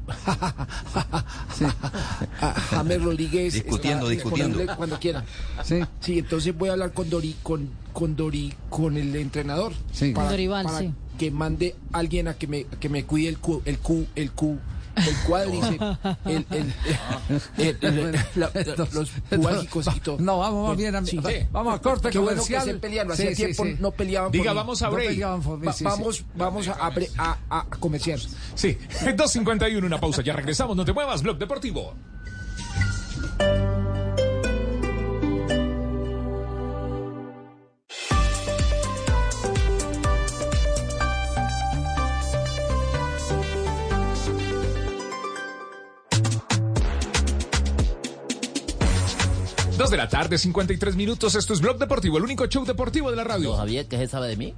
[2.41, 3.53] Ah, James Rodríguez.
[3.53, 4.75] Discutiendo, está discutiendo.
[4.77, 5.23] Cuando quiera.
[5.63, 5.79] Sí.
[5.99, 9.73] Sí, entonces voy a hablar con Dori, con, con Dori, con el entrenador.
[9.91, 10.13] Sí.
[10.13, 10.91] Con Dorival, para sí.
[11.17, 14.31] que mande a alguien a que me, que me cuide el cu, el cu, el
[14.31, 14.57] cu,
[14.95, 16.73] el cuádriceps, el, el,
[17.57, 18.51] el- el- la-
[18.93, 20.17] los cuádricos y todo.
[20.19, 21.19] No, vamos más bien a, Sí.
[21.51, 23.15] vamos a corte Qué bueno que estén peleando.
[23.15, 23.75] Sí, tiempo sí.
[23.79, 25.09] no peleaban Diga, por vamos a No break.
[25.09, 28.19] peleaban por mí, Va- vamos, vamos a, a, a, a comercial.
[28.55, 30.21] Sí, 2.51, una pausa.
[30.21, 30.75] Ya regresamos.
[30.77, 31.93] No te muevas, Blog Deportivo.
[49.81, 51.33] Dos de la tarde, 53 minutos.
[51.33, 53.57] Esto es Blog Deportivo, el único show deportivo de la radio.
[53.89, 54.53] ¿qué se sabe de mí?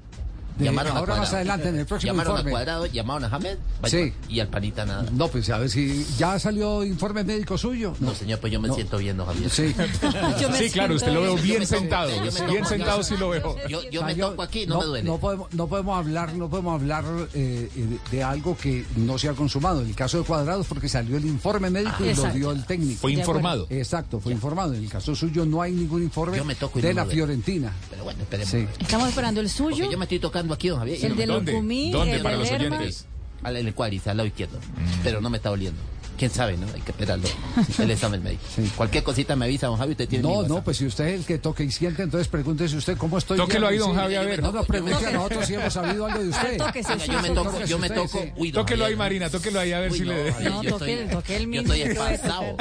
[0.65, 1.35] Llamaron a ahora más Cuadrado.
[1.37, 2.49] adelante, en el próximo Llamaron informe.
[2.49, 4.13] a Cuadrado, llamaron a vaya, Sí.
[4.29, 5.05] y al panita nada.
[5.11, 7.95] No, pues a ver si ya salió informe médico suyo.
[7.99, 8.75] No, señor, pues yo me No.
[8.75, 9.49] siento bien, ¿no, Javier?
[9.49, 9.73] Sí.
[10.57, 12.09] Sí, claro, usted lo veo bien sentado.
[12.09, 13.55] yo me toco- Bien sentado sí lo veo.
[13.67, 15.03] Yo, yo me toco aquí, no, me duele.
[15.09, 17.03] No podemos, no podemos hablar, no podemos hablar
[17.33, 19.81] eh, de, de algo que no se ha consumado.
[19.81, 22.27] En el caso de Cuadrados, porque salió el informe médico Ah, y exacto.
[22.29, 23.01] lo dio el técnico.
[23.01, 23.67] Fue informado.
[23.69, 24.73] Exacto, fue informado.
[24.73, 27.11] En el caso suyo no hay ningún informe Yo me toco y de no la.
[27.11, 27.73] Fiorentina.
[27.89, 28.51] Pero bueno, esperemos.
[28.51, 28.67] Sí.
[28.79, 29.77] Estamos esperando el suyo.
[29.77, 31.03] Porque yo me estoy tocando aquí, don Javier.
[31.05, 31.51] El de toca.
[31.51, 32.15] Lucumí, ¿Dónde?
[32.15, 32.77] el Para de los Lerma.
[32.77, 33.05] oyentes.
[33.43, 33.73] Al- En el
[34.11, 34.57] al lado izquierdo.
[35.03, 35.79] Pero no me está doliendo.
[36.17, 36.67] ¿Quién sabe, no?
[36.73, 37.27] Hay que esperarlo.
[37.79, 38.43] El examen médico.
[38.77, 41.25] Cualquier cosita me avisa, don Javi, usted tiene No, no, pues si usted es el
[41.25, 43.37] que toca y siente, entonces pregúntese usted cómo estoy.
[43.37, 43.95] Tóquelo ahí, don sí.
[43.97, 44.41] Javi, a ver.
[44.41, 45.13] No nos pregunte a Toque.
[45.13, 46.57] nosotros si hemos sabido algo de usted.
[46.57, 48.19] Tóquese, Venga, sí, yo me sí, toco, yo me toco.
[48.21, 48.31] sí.
[48.37, 48.95] Uy, Tóquelo ahí.
[48.95, 50.31] Marina, tóquelo ahí a ver Uy, si no, le...
[50.31, 52.57] No, yo toque- estoy- toque el Yo mismo, estoy puede espantado.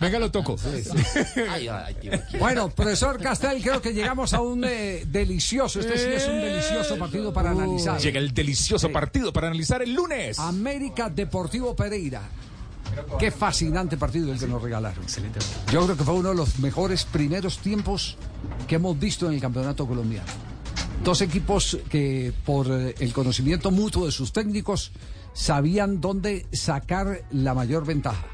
[0.00, 0.56] Venga, lo toco.
[1.50, 2.36] Ay, ay, tío, aquí.
[2.38, 6.96] Bueno, profesor Castel, creo que llegamos a un eh, delicioso, este sí es un delicioso
[6.98, 8.00] partido para analizar.
[8.00, 10.38] Llega el delicioso partido para analizar el lunes.
[10.38, 12.22] América Deportivo Pereira.
[13.18, 15.04] Qué fascinante partido el que nos regalaron.
[15.72, 18.16] Yo creo que fue uno de los mejores primeros tiempos
[18.66, 20.28] que hemos visto en el campeonato colombiano.
[21.02, 24.90] Dos equipos que por eh, el conocimiento mutuo de sus técnicos
[25.34, 28.26] sabían dónde sacar la mayor ventaja.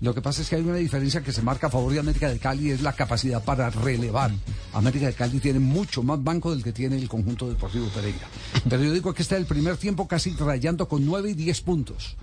[0.00, 2.28] Lo que pasa es que hay una diferencia que se marca a favor de América
[2.28, 4.30] de Cali, es la capacidad para relevar.
[4.74, 8.28] América de Cali tiene mucho más banco del que tiene el conjunto deportivo Pereira.
[8.68, 12.16] Pero yo digo que está el primer tiempo casi rayando con 9 y 10 puntos.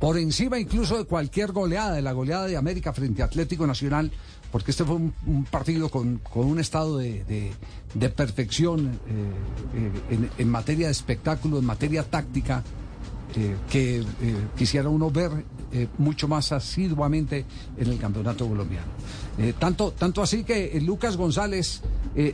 [0.00, 4.10] Por encima incluso de cualquier goleada, de la goleada de América frente a Atlético Nacional,
[4.50, 7.52] porque este fue un, partido con, con un estado de,
[7.94, 12.64] de- perfección eh, eh, en, materia de espectáculo, en materia táctica,
[13.36, 14.02] eh, que
[14.56, 15.30] quisiera uno ver
[15.72, 17.44] eh, mucho más asiduamente
[17.76, 18.88] en el campeonato colombiano.
[19.38, 21.80] Eh, tanto, tanto así que eh, Lucas González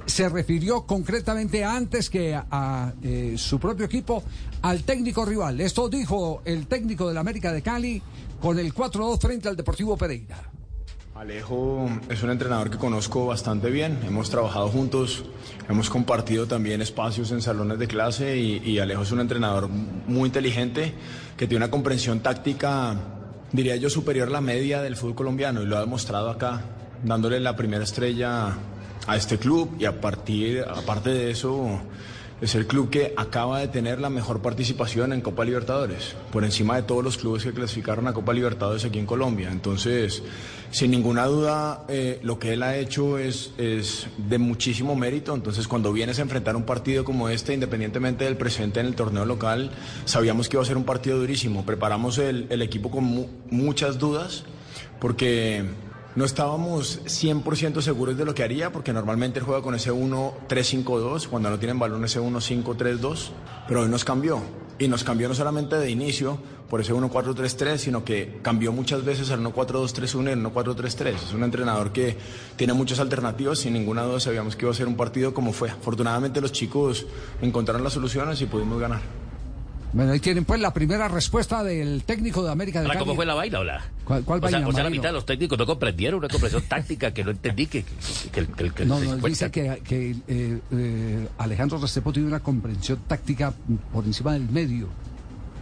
[0.07, 2.95] se refirió concretamente antes que a,
[3.37, 4.25] su propio equipo
[4.63, 5.61] al técnico rival.
[5.61, 8.01] Esto dijo el técnico del América de Cali
[8.41, 10.51] con el 4-2 frente al Deportivo Pereira.
[11.15, 15.25] Alejo es un entrenador que conozco bastante bien, hemos trabajado juntos,
[15.69, 20.95] hemos compartido también espacios en salones de clase y Alejo es un entrenador muy inteligente
[21.37, 23.16] que tiene una comprensión táctica,
[23.53, 26.63] diría yo, superior a la media del fútbol colombiano y lo ha demostrado acá,
[27.03, 28.57] dándole la primera estrella
[29.07, 31.81] a este club y a partir, aparte de eso,
[32.41, 36.77] es el club que acaba de tener la mejor participación en Copa Libertadores, por encima
[36.77, 39.49] de todos los clubes que clasificaron a Copa Libertadores aquí en Colombia.
[39.51, 40.23] Entonces,
[40.71, 45.35] sin ninguna duda, eh, lo que él ha hecho es, es de muchísimo mérito.
[45.35, 49.25] Entonces, cuando vienes a enfrentar un partido como este, independientemente del presente en el torneo
[49.25, 49.71] local,
[50.05, 51.65] sabíamos que iba a ser un partido durísimo.
[51.65, 54.45] Preparamos el, el equipo con mu- muchas dudas,
[55.01, 55.65] porque
[56.17, 61.29] no estábamos 100% seguros de lo que haría, porque normalmente él juega con ese 1-3-5-2,
[61.29, 63.29] cuando no tienen balón ese 1-5-3-2,
[63.69, 64.41] pero hoy nos cambió.
[64.79, 66.39] Y nos cambió no solamente de inicio
[66.71, 71.07] por ese 1-4-3-3, sino que cambió muchas veces al 1-4-2-3-1 y al 1-4-3-3.
[71.15, 72.17] Es un entrenador que
[72.57, 75.71] tiene muchas alternativas, sin ninguna duda sabíamos que iba a ser un partido como fue.
[75.71, 77.07] Afortunadamente los chicos
[77.43, 79.26] encontraron las soluciones y pudimos ganar.
[79.97, 83.05] Bueno, ahí tienen pues la primera respuesta del técnico de América de Hola, Cali.
[83.07, 83.61] ¿cómo fue la vaina?
[83.61, 83.83] Hola.
[84.05, 86.29] ¿Cuál, cuál o sea, vaina, o sea, la mitad de los técnicos no comprendieron una
[86.29, 87.95] comprensión táctica que no entendí que, que,
[88.31, 92.99] que, que- que No, no, dice que, que, eh, eh, Alejandro Restrepo tiene una comprensión
[93.09, 93.55] táctica
[93.93, 94.89] por encima del medio.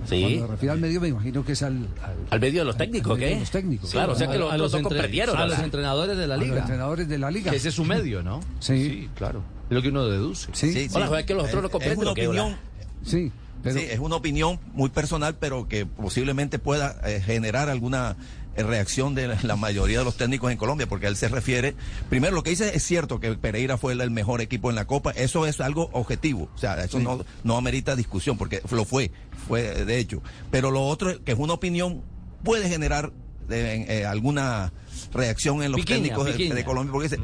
[0.08, 0.20] Sí.
[0.20, 2.76] Cuando me refiero al medio, me imagino que es al, al, ¿Al medio de los
[2.76, 3.34] técnicos, al medio qué?
[3.36, 3.90] de los técnicos.
[3.92, 5.36] Claro, o sea que los a los no entre- comprendieron.
[5.36, 5.64] a los ¿verdad?
[5.64, 6.58] entrenadores de la a los liga.
[6.60, 7.50] entrenadores de la liga.
[7.52, 8.40] Que ese es su medio, ¿no?
[8.58, 9.08] Sí.
[9.14, 9.42] claro.
[9.70, 10.48] Es lo que uno deduce.
[10.54, 10.88] Sí.
[10.92, 12.56] Hola, joder, que los otros no Es- comprenden Es una opinión.
[13.04, 13.30] Sí,
[13.64, 18.16] pero Sí, es una opinión muy personal, pero que posiblemente pueda eh, generar alguna
[18.56, 21.74] eh, reacción de la, mayoría de los técnicos en Colombia, porque él se refiere,
[22.08, 24.84] primero lo que dice es cierto que Pereira fue el, el mejor equipo en la
[24.84, 29.10] Copa, eso es algo objetivo, o sea, eso no, no amerita discusión, porque lo fue,
[29.48, 32.02] fue de hecho, pero lo otro, que es una opinión,
[32.44, 33.12] puede generar
[33.50, 34.72] eh, eh, alguna
[35.12, 36.54] reacción en los Piquiña, técnicos de, piquiña.
[36.54, 37.22] de Colombia, porque dice,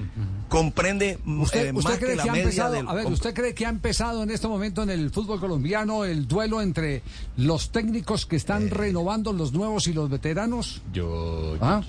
[0.49, 2.89] comprende mm, ¿Usted, eh, usted más cree que la que, ha media empezado, del...
[2.89, 6.29] a ver, ¿usted cree que ha empezado en este momento en el fútbol colombiano el
[6.29, 7.03] duelo entre
[7.37, 8.71] los técnicos que están Eh.
[8.71, 10.83] renovando los nuevos y los veteranos?
[10.93, 11.57] Yo.
[11.61, 11.83] ¿Ah?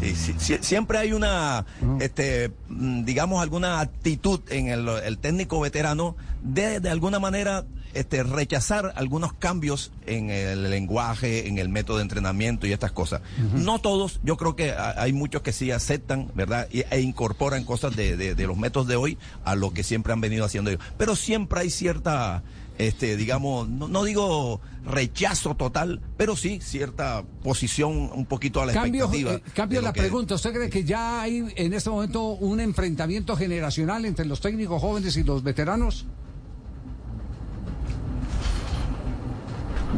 [0.00, 1.64] Sí, sí, sí, siempre hay una,
[2.00, 7.64] este, mm, digamos, alguna actitud en el, el técnico veterano de, de alguna manera,
[7.94, 13.22] este, rechazar algunos cambios en el lenguaje, en el método de entrenamiento y estas cosas.
[13.54, 16.68] No todos, yo creo que ha- hay muchos que sí aceptan, ¿verdad?
[16.72, 20.20] E incorporan cosas de, de- de los métodos de hoy a lo que siempre han
[20.20, 20.82] venido haciendo ellos.
[20.98, 22.42] Pero siempre hay cierta,
[22.78, 28.72] este, digamos, no, no digo rechazo total, pero sí cierta posición un poquito a la
[28.74, 29.34] Cambio, expectativa.
[29.48, 30.34] eh, cambio la que- pregunta.
[30.34, 35.16] ¿Usted cree que ya hay en este momento un enfrentamiento generacional entre los técnicos jóvenes
[35.16, 36.04] y los veteranos?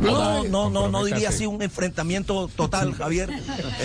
[0.01, 3.31] No, no, no, no diría así un enfrentamiento total, Javier.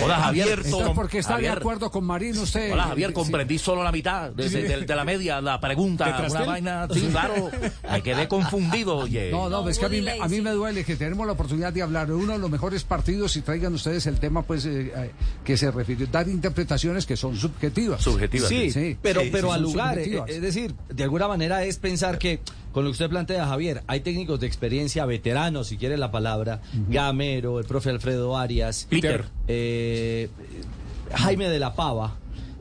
[0.02, 0.44] Hola, Eh, Javier.
[0.44, 0.66] abierto.
[0.66, 1.52] Entonces, ¿por qué está Javier.
[1.52, 2.72] de acuerdo con Marín usted?
[2.72, 3.14] Hola Javier, Sí.
[3.14, 6.88] comprendí solo la mitad de, de- de- de la media, la pregunta, ¿Detrás una vaina,
[6.92, 7.50] sí, claro,
[7.90, 9.30] me quedé confundido, oye.
[9.30, 11.72] No, no, es que a mí, me- a mí me duele que tenemos la oportunidad
[11.72, 14.92] de hablar de uno de los mejores partidos y traigan ustedes el tema pues eh,
[14.94, 15.10] eh,
[15.44, 18.02] que se refiere, dar interpretaciones que son subjetivas.
[18.02, 20.30] Sí, pero, pero sí, al lugar, eh, subjetivas.
[20.30, 22.40] es decir, de alguna manera es pensar que,
[22.72, 26.60] con lo que usted plantea, Javier, hay técnicos de experiencia, veteranos, si quiere la palabra,
[26.88, 29.26] Gamero, el profe Alfredo Arias, Peter.
[29.46, 30.28] eh,
[31.14, 32.16] Jaime de la Pava,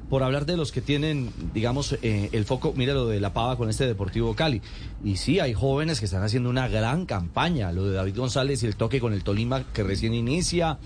[0.09, 3.55] por hablar de los que tienen, digamos, eh, el foco, mire lo de la Pava
[3.55, 4.61] con este Deportivo Cali.
[5.05, 8.65] Y sí, hay jóvenes que están haciendo una gran campaña, lo de David González y
[8.67, 10.79] el toque con el Tolima que recién inicia,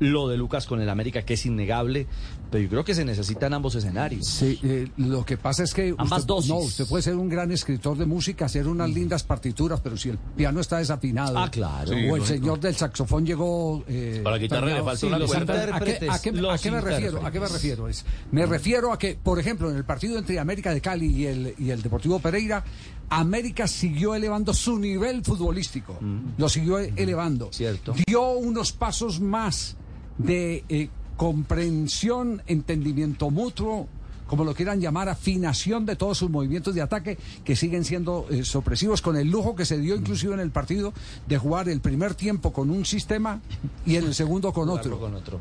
[0.00, 2.08] lo de Lucas con el América que es innegable,
[2.52, 4.26] pero yo creo que se necesitan ambos escenarios.
[4.26, 6.50] Sí, eh, lo que pasa es que Ambas usted, dosis.
[6.50, 10.10] no, usted puede ser un gran escritor de música, hacer unas lindas partituras, pero si
[10.10, 11.90] el piano está desafinado, Ah, claro.
[11.90, 12.26] o Sí, el lógico.
[12.26, 15.54] señor del saxofón llegó, eh, A la guitarra le faltó una los cuerda.
[15.76, 17.26] ¿A qué, a qué- a qué Los me refiero?
[17.26, 17.88] ¿A qué me refiero?
[17.88, 21.26] Es, me refiero a que, por ejemplo, en el partido entre América de Cali y
[21.26, 22.62] el, y el Deportivo Pereira,
[23.08, 25.98] América siguió elevando su nivel futbolístico,
[26.36, 27.48] lo siguió elevando.
[27.52, 27.94] Cierto.
[28.06, 29.76] Dio unos pasos más
[30.18, 30.88] de eh,
[31.22, 33.86] comprensión, entendimiento mutuo,
[34.26, 38.42] como lo quieran llamar, afinación de todos sus movimientos de ataque que siguen siendo eh,
[38.44, 40.92] sorpresivos, con el lujo que se dio inclusive en el partido
[41.28, 43.40] de jugar el primer tiempo con un sistema
[43.86, 44.98] y en el segundo con otro.
[44.98, 45.38] Con otro.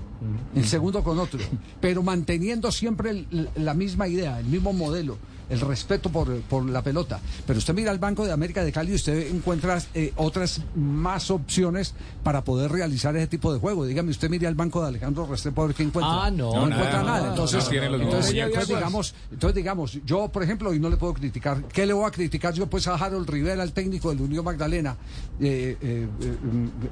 [0.55, 1.39] El segundo con otro,
[1.79, 5.17] pero manteniendo siempre el- la misma idea, el mismo modelo,
[5.51, 7.19] el respeto por, por la pelota.
[7.45, 11.29] Pero usted mira al Banco de América de Cali y usted encuentra eh, otras más
[11.29, 11.93] opciones
[12.23, 13.85] para poder realizar ese tipo de juego.
[13.85, 16.25] Dígame, usted mire al Banco de Alejandro Restrepo a ver qué encuentra.
[16.25, 17.19] Ah, no, no encuentra nada.
[17.19, 21.63] no, Entonces, entonces, entonces, digamos, entonces digamos, yo por ejemplo, y no le puedo criticar,
[21.65, 24.95] ¿qué le voy a criticar yo pues a Harold Rivera, el técnico del Unión Magdalena?
[25.39, 26.35] Eh, eh, eh,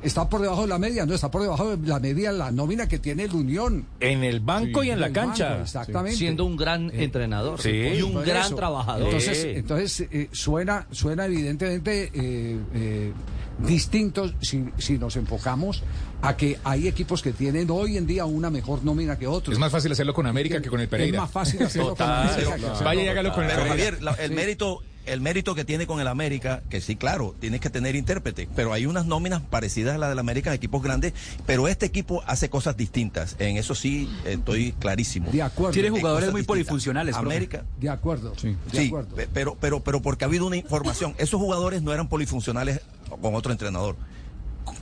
[0.02, 2.88] está por debajo de la media, no, está por debajo de la media la nómina
[2.88, 3.86] que tiene el Unión.
[4.00, 5.62] En el banco y en la banco, cancha.
[5.62, 6.18] exactamente.
[6.18, 7.70] Siendo un gran entrenador sí.
[7.70, 8.26] y un Por
[8.56, 9.06] gran trabajador.
[9.08, 9.48] Entonces, Sí.
[9.56, 13.14] entonces eh, suena, suena evidentemente eh, eh,
[13.60, 15.84] distinto si, si nos enfocamos
[16.22, 19.54] a que hay equipos que tienen hoy en día una mejor nómina que otros.
[19.54, 21.18] Es más fácil hacerlo con América que con el Pereira.
[21.18, 22.80] Es más fácil hacerlo con Total, América que claro.
[22.86, 23.84] Vaya y con- hágalo con el Pero Pereira.
[23.86, 24.82] Javier, la- el mérito,
[25.12, 28.74] el mérito que tiene con el América, que sí, claro, tienes que tener intérprete, pero
[28.74, 31.14] hay unas nóminas parecidas a la del América de equipos grandes,
[31.46, 33.36] pero este equipo hace cosas distintas.
[33.40, 35.32] En eso sí estoy clarísimo.
[35.32, 35.74] De acuerdo.
[35.74, 36.48] Tiene En jugadores muy distintas.
[36.48, 37.26] polifuncionales, profe.
[37.36, 38.32] América, De acuerdo.
[38.42, 39.16] De sí, acuerdo.
[39.16, 41.14] pe- pero, pero, pero porque ha habido una información.
[41.20, 42.82] Esos jugadores no eran polifuncionales
[43.22, 43.96] con otro entrenador.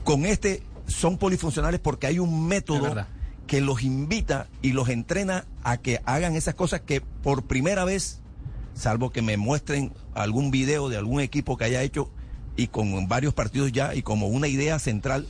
[0.04, 3.06] Con este son polifuncionales porque hay un método
[3.46, 8.20] que los invita y los entrena a que hagan esas cosas que por primera vez,
[8.78, 12.10] salvo que me muestren algún video de algún equipo que haya hecho
[12.56, 15.26] y con varios partidos ya y como una idea central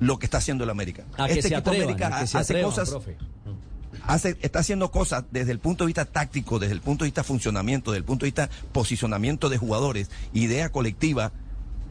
[0.00, 1.04] lo que está haciendo el América.
[1.16, 3.16] A este equipo atrevan, América a hace atrevan, cosas profe.
[4.06, 7.24] hace, está haciendo cosas desde el punto de vista táctico, desde el punto de vista
[7.24, 11.32] funcionamiento, desde el punto de vista posicionamiento de jugadores, idea colectiva,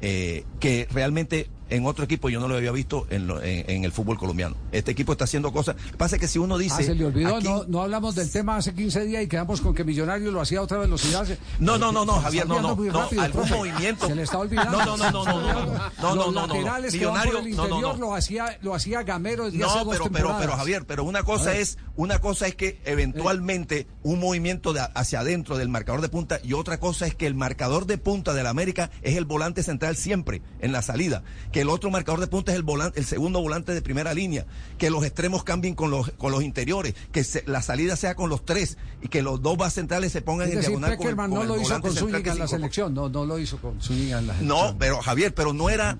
[0.01, 3.84] eh, que realmente en otro equipo yo no lo había visto en, lo- en- en
[3.84, 4.55] el fútbol colombiano.
[4.72, 5.76] Este equipo está haciendo cosas.
[5.97, 6.76] Pasa que si uno dice.
[6.80, 9.61] Ah, se le olvidó, aquí- no, no hablamos del tema hace 15 días y quedamos
[9.61, 11.28] con que Millonario lo hacía a otra velocidad.
[11.59, 13.55] No, no, no, no, Javier, no, no, no, rápido, algún profe.
[13.55, 14.07] movimiento.
[14.07, 14.72] Se le está olvidando.
[14.86, 15.65] No, no, no, no, no,
[16.01, 19.97] no, no, no, laterales Millonario, el interior lo hacía, lo hacía Gamero hace No, dos
[20.11, 24.82] pero, pero, Javier, pero una cosa es, una cosa es que eventualmente un movimiento de
[24.93, 28.34] hacia adentro del marcador de punta y otra cosa es que el marcador de punta
[28.34, 32.28] del América es el volante central siempre en la salida, que el otro marcador de
[32.28, 34.45] punta es el volante, el segundo volante de primera línea,
[34.78, 38.30] que los extremos cambien con los con los interiores, que se- la salida sea con
[38.30, 41.16] los tres y que los dos bases centrales se pongan Es en decir, diagonal con
[41.16, 42.93] con no el lo hizo con central Zúñiga que en la selección.
[42.93, 44.47] No, no lo hizo con Zúñiga en la selección.
[44.72, 45.97] No, pero Javier, pero no era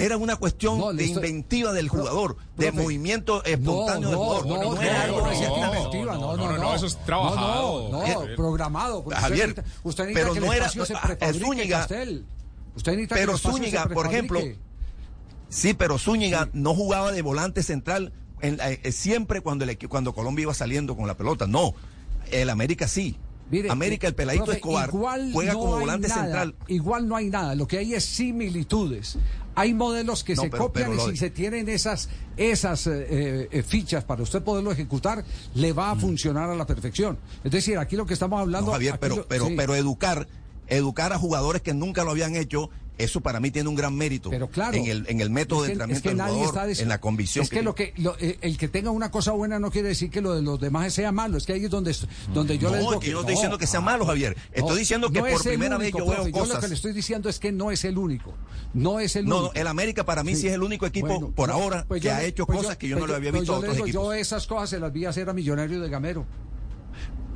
[0.00, 4.16] era una cuestión No, de inventiva del Pro- jugador, de profe, movimiento espontáneo no, del
[4.16, 4.46] jugador.
[4.46, 7.88] no, no, era no, algo que inventiva, no, no, no, no, eso es trabajado.
[7.90, 9.04] No, no, no, programado.
[9.10, 11.82] Javier, usted necesita- usted necesita pero que no el era- prefabrique, Zúñiga-.
[12.76, 14.40] Usted necesita que Pero el espacio se Zúñiga, por ejemplo.
[15.48, 20.14] Sí, pero Zúñiga no jugaba de volante central en la- eh, siempre cuando el cuando
[20.14, 21.46] Colombia iba saliendo con la pelota.
[21.46, 21.74] No,
[22.30, 23.16] el América sí.
[23.50, 26.54] Mire, América, eh, el peladito profe, Escobar, igual juega no como volante nada, central.
[26.66, 29.18] Igual no hay nada, lo que hay es similitudes.
[29.54, 33.48] Hay modelos que No, se pero- copian pero y si se tienen esas, esas eh,
[33.50, 35.24] eh, fichas para usted poderlo ejecutar,
[35.54, 37.18] le va a funcionar a la perfección.
[37.42, 38.66] Es decir, aquí lo que estamos hablando...
[38.66, 38.68] Mm.
[38.68, 39.54] No, Javier, pero, lo- pero, sí.
[39.56, 40.28] pero educar,
[40.68, 44.30] educar a jugadores que nunca lo habían hecho eso para mí tiene un gran mérito.
[44.30, 44.76] Pero claro.
[44.76, 46.88] En el, en el método Es de entrenamiento es que del nadie jugador, está en
[46.88, 47.42] la convicción.
[47.44, 50.10] Es que, lo que lo- eh, el que tenga una cosa buena no quiere decir
[50.10, 51.38] que lo de los demás sea malo.
[51.38, 51.94] Es que ahí es donde,
[52.34, 54.36] donde yo No, le digo yo no estoy diciendo que sea malo, Javier.
[54.52, 56.32] Estoy diciendo que no por primera vez único, yo veo profe.
[56.32, 58.34] Yo lo cosas- que le estoy diciendo es que no es el único.
[58.74, 59.40] No es el único.
[59.42, 62.08] no, el América para mí sí, es el único equipo Bueno, por ahora pues que
[62.08, 63.52] yo ha le- hecho pues cosas yo- que yo no pues lo había pues visto
[63.54, 64.04] a le otros digo, equipos.
[64.04, 66.26] Yo esas cosas se las vi hacer a Millonario de Gamero.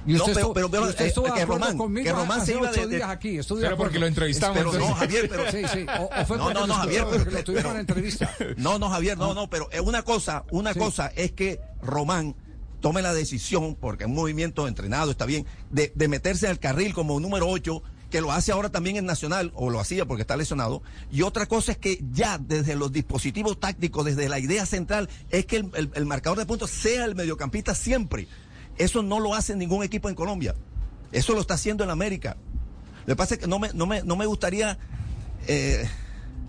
[0.05, 2.41] No, usted pero- estuvo- pero- usted eh, estuvo de que acuerdo Román- conmigo que Román
[2.41, 3.39] hace se iba ocho de- de- días aquí.
[3.61, 4.95] Pero porque lo entrevistamos, Pero no.
[4.95, 5.43] Javier, pero...
[5.53, 5.87] Sí, sí.
[5.99, 8.35] O, o fue No, no, lo no, Javier, pero- lo pero- en entrevista.
[8.57, 12.35] No, no, Javier, no, no, pero es una cosa, una cosa es que Román
[12.81, 16.95] tome la decisión, porque es un movimiento entrenado, está bien, de, de meterse el carril
[16.95, 17.81] como número 8,
[18.11, 20.83] que lo hace ahora también en Nacional, o lo hacía porque está lesionado.
[21.11, 25.47] Y otra cosa es que ya desde los dispositivos tácticos, desde la idea central, es
[25.47, 28.27] que el, el- el marcador de puntos sea el mediocampista siempre.
[28.79, 30.55] Eso no lo hace ningún equipo en Colombia.
[31.13, 32.37] Eso lo está haciendo en América.
[33.07, 34.79] Lo que pasa es que no me, no me, no me gustaría
[35.47, 35.87] eh,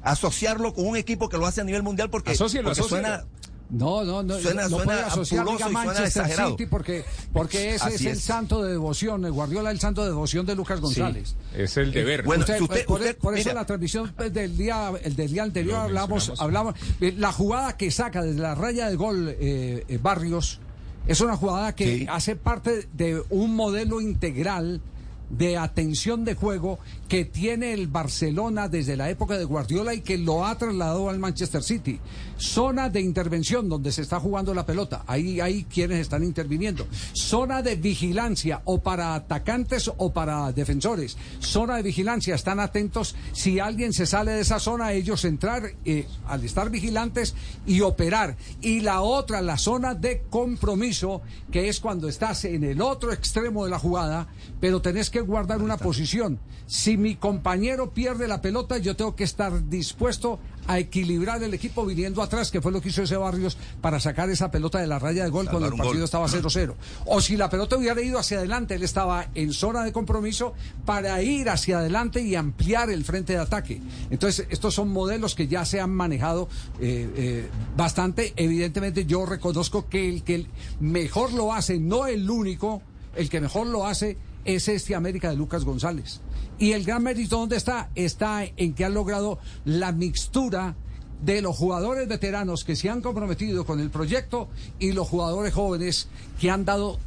[0.04, 2.74] asociarlo con un equipo que lo hace a nivel mundial porque, asócielo.
[2.76, 3.26] suena
[3.70, 4.38] No, no, no.
[4.40, 6.52] Suena- no suena puede asociar suena Manchester exagerado.
[6.52, 9.26] City porque, porque ese es el santo de devoción.
[9.26, 11.36] El Guardiola es el santo de devoción de Lucas González.
[11.56, 12.24] es el deber.
[12.24, 13.62] Bueno, Usted- si usted- por, usted- por eso mira.
[13.62, 17.90] la transmisión pues, del día, el del día anterior hablamos, hablamos eh, la jugada que
[17.90, 20.60] saca desde la raya de gol eh, eh, Barrios
[21.08, 22.08] es una jugada que Sí.
[22.10, 24.82] hace parte de un modelo integral
[25.30, 30.18] de atención de juego que tiene el Barcelona desde la época de Guardiola y que
[30.18, 32.00] lo ha trasladado al Manchester City.
[32.38, 35.04] Zona de intervención donde se está jugando la pelota.
[35.08, 36.88] Ahí hay quienes están interviniendo.
[37.14, 41.18] Zona de vigilancia o para atacantes o para defensores.
[41.40, 42.36] Zona de vigilancia.
[42.36, 43.16] Están atentos.
[43.32, 47.36] Si alguien se sale de esa zona, ellos entrar eh, al estar vigilantes
[47.66, 48.36] y operar.
[48.62, 53.64] Y la otra, la zona de compromiso, que es cuando estás en el otro extremo
[53.66, 54.28] de la jugada,
[54.60, 56.40] pero tenés que guardar una posición.
[56.66, 61.86] Si mi compañero pierde la pelota, yo tengo que estar dispuesto a equilibrar el equipo
[61.86, 65.00] viniendo atrás, que fue lo que hizo ese Barrios para sacar esa pelota de la
[65.00, 66.04] raya de gol cuando el partido gol.
[66.04, 66.76] estaba 0-0.
[67.06, 70.54] O si la pelota hubiera ido hacia adelante, él estaba en zona de compromiso
[70.86, 73.82] para ir hacia adelante y ampliar el frente de ataque.
[74.10, 76.48] Entonces, estos son modelos que ya se han manejado
[76.80, 78.32] eh, eh, bastante.
[78.38, 80.48] Evidentemente, yo reconozco que el que
[80.80, 82.82] mejor lo hace, no el único,
[83.18, 86.22] el que mejor lo hace es este América de Lucas González.
[86.60, 87.90] Y el gran mérito, ¿dónde está?
[87.96, 90.76] Está en que han logrado la mixtura
[91.24, 96.08] de los jugadores veteranos que se han comprometido con el proyecto y los jugadores jóvenes
[96.40, 97.00] que han dado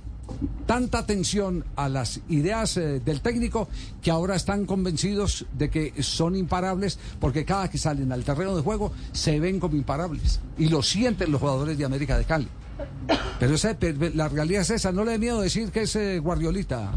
[0.67, 3.69] tanta atención a las ideas eh, del técnico
[4.03, 8.63] que ahora están convencidos de que son imparables porque cada que salen al terreno de
[8.63, 12.49] juego se ven como imparables y lo sienten los jugadores de América de Cali.
[13.39, 13.55] Pero
[14.15, 16.93] la realidad es esa, no le dé miedo decir que es eh, Guardiolita.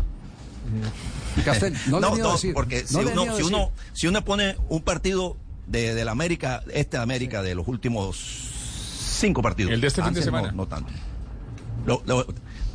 [1.46, 2.00] Castel, no,
[2.34, 2.54] decir.
[2.54, 6.64] porque no si, uno, si, uno, si uno pone un partido de, de la América,
[6.74, 8.18] este América de los últimos
[9.20, 9.72] cinco partidos.
[9.72, 10.52] El de este fin de no- semana.
[10.52, 10.92] No, tanto.
[11.86, 12.26] Lo- lo-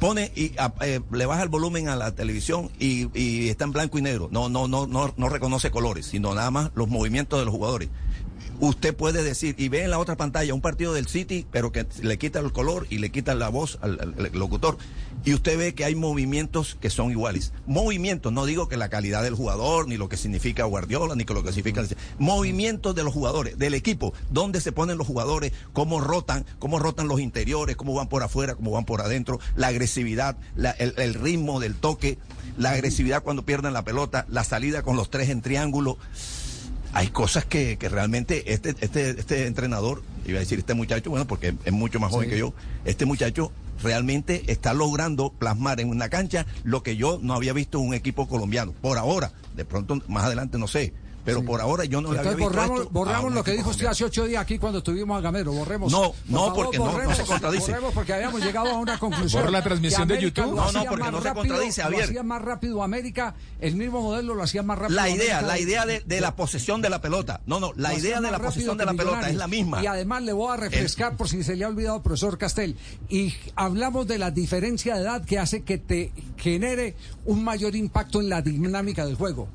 [0.00, 3.72] pone y a- eh, le baja el volumen a la televisión y, y está en
[3.72, 4.28] blanco y negro.
[4.30, 7.88] No, no, no, no, no reconoce colores, sino nada más los movimientos de los jugadores.
[8.60, 11.86] Usted puede decir, y ve en la otra pantalla un partido del City, pero que
[12.02, 14.78] le quita el color y le quita la voz al, locutor,
[15.24, 17.52] y usted ve que hay movimientos que son iguales.
[17.66, 21.34] Movimientos, no digo que la calidad del jugador, ni lo que significa Guardiola, ni que
[21.34, 21.82] lo que significa...
[22.18, 27.08] Movimientos de los jugadores, del equipo, dónde se ponen los jugadores, cómo rotan, cómo rotan
[27.08, 31.14] los interiores, cómo van por afuera, cómo van por adentro, la agresividad, la- el, el
[31.14, 32.18] ritmo del toque,
[32.56, 35.98] la agresividad cuando pierden la pelota, la salida con los tres en triángulo
[36.94, 41.26] hay cosas que, que realmente este, este, este entrenador, iba a decir este muchacho, bueno,
[41.26, 42.34] porque es mucho más joven Sí.
[42.34, 47.34] que yo, este muchacho realmente está logrando plasmar en una cancha lo que yo no
[47.34, 48.72] había visto en un equipo colombiano.
[48.80, 50.92] Por ahora, de pronto más adelante no sé,
[51.24, 53.44] pero por ahora yo no le había Entonces visto borramos, esto a borramos un lo
[53.44, 55.52] que dijo usted hace ocho días aquí cuando estuvimos a Gamero.
[55.52, 55.90] Borremos.
[55.90, 57.70] No, Por no, favor, porque no- se contradice.
[57.72, 59.42] Borremos porque habíamos llegado a una conclusión.
[59.42, 60.44] Borra la transmisión de YouTube.
[60.46, 62.04] lo No, no, porque más no se rápido, contradice, Lo Javier.
[62.04, 64.96] hacía más rápido América, el mismo modelo lo hacía más rápido.
[65.00, 65.42] La idea, América.
[65.54, 67.40] la idea de, de la posesión de la pelota.
[67.46, 69.82] No, no, la Lo idea de la posesión de la pelota es la misma.
[69.82, 72.76] Y además le voy a refrescar por si se le ha olvidado, profesor Castel.
[73.08, 78.20] Y hablamos de la diferencia de edad que hace que te genere un mayor impacto
[78.20, 79.48] en la dinámica del juego.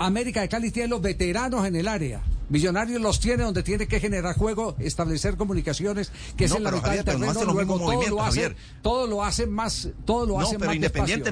[0.00, 2.22] América de Cali tiene los veteranos en el área.
[2.48, 6.86] Millonarios los tiene donde tiene que generar juego, establecer comunicaciones, que es en la mitad
[6.86, 7.52] Javier, del no terreno.
[7.52, 11.22] luego todo lo hace, todo lo hace más, todo lo No, hace pero más despacio.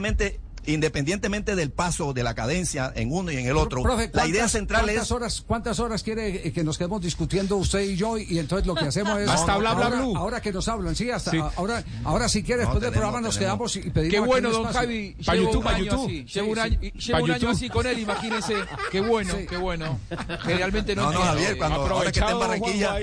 [0.72, 4.40] Independientemente, del paso de la cadencia en uno y en el otro, Profe, la idea
[4.42, 5.12] ¿cuántas- central ¿cuántas es...
[5.12, 8.18] horas, ¿Cuántas horas quiere eh, que nos quedemos discutiendo usted y yo?
[8.18, 9.28] Y entonces lo que hacemos es.
[9.38, 10.16] Hasta bla, bla, ahora, blue.
[10.16, 11.38] ahora que nos hablan, sí, hasta Sí.
[11.56, 13.72] ahora, ahora si quiere, No, después del tenemos, programa nos tenemos.
[13.72, 14.12] quedamos y pedimos.
[14.14, 14.72] Qué bueno, un don.
[14.72, 15.16] Javi.
[15.24, 16.06] Pa' Llevo YouTube, un pa' año YouTube.
[16.06, 16.24] así.
[16.24, 18.54] Llevo un año, llevo un año así con él, imagínense.
[18.90, 19.46] Qué bueno, Sí.
[19.48, 19.98] qué bueno.
[20.42, 21.20] Generalmente no No, no.
[21.20, 22.96] Javier, cuando, ahora que está en Barranquilla,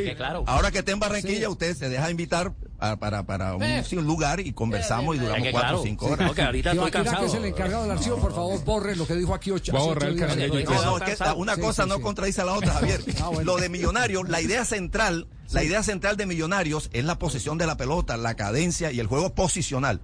[0.46, 4.40] ahora que está en Barranquilla, usted se deja invitar para, para un, sí, un lugar
[4.42, 5.80] y conversamos y duramos cuatro claro.
[5.80, 6.28] o cinco Sí, horas.
[6.28, 7.26] no, que ahorita estoy Tibaquira, que cansado.
[7.28, 9.72] es el encargado del archivo, por favor, borre lo que dijo aquí ocho.
[9.72, 10.70] Voy a hace borrar ocho el días.
[10.70, 11.36] No, no, es que cansado.
[11.38, 12.02] una Sí, cosa sí, no sí.
[12.02, 13.02] contradice a la otra, Javier.
[13.22, 13.44] Ah, bueno.
[13.54, 17.66] Lo de Millonarios, la idea central, la idea central de Millonarios es la posesión de
[17.66, 20.02] la pelota, la cadencia y el juego posicional.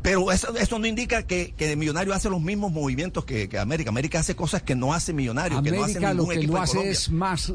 [0.00, 3.90] Pero eso, eso no indica que, que Millonario hace los mismos movimientos que, que América.
[3.90, 6.62] América hace cosas que no hace Millonario, que no hace América lo que lo en
[6.62, 7.52] hace es más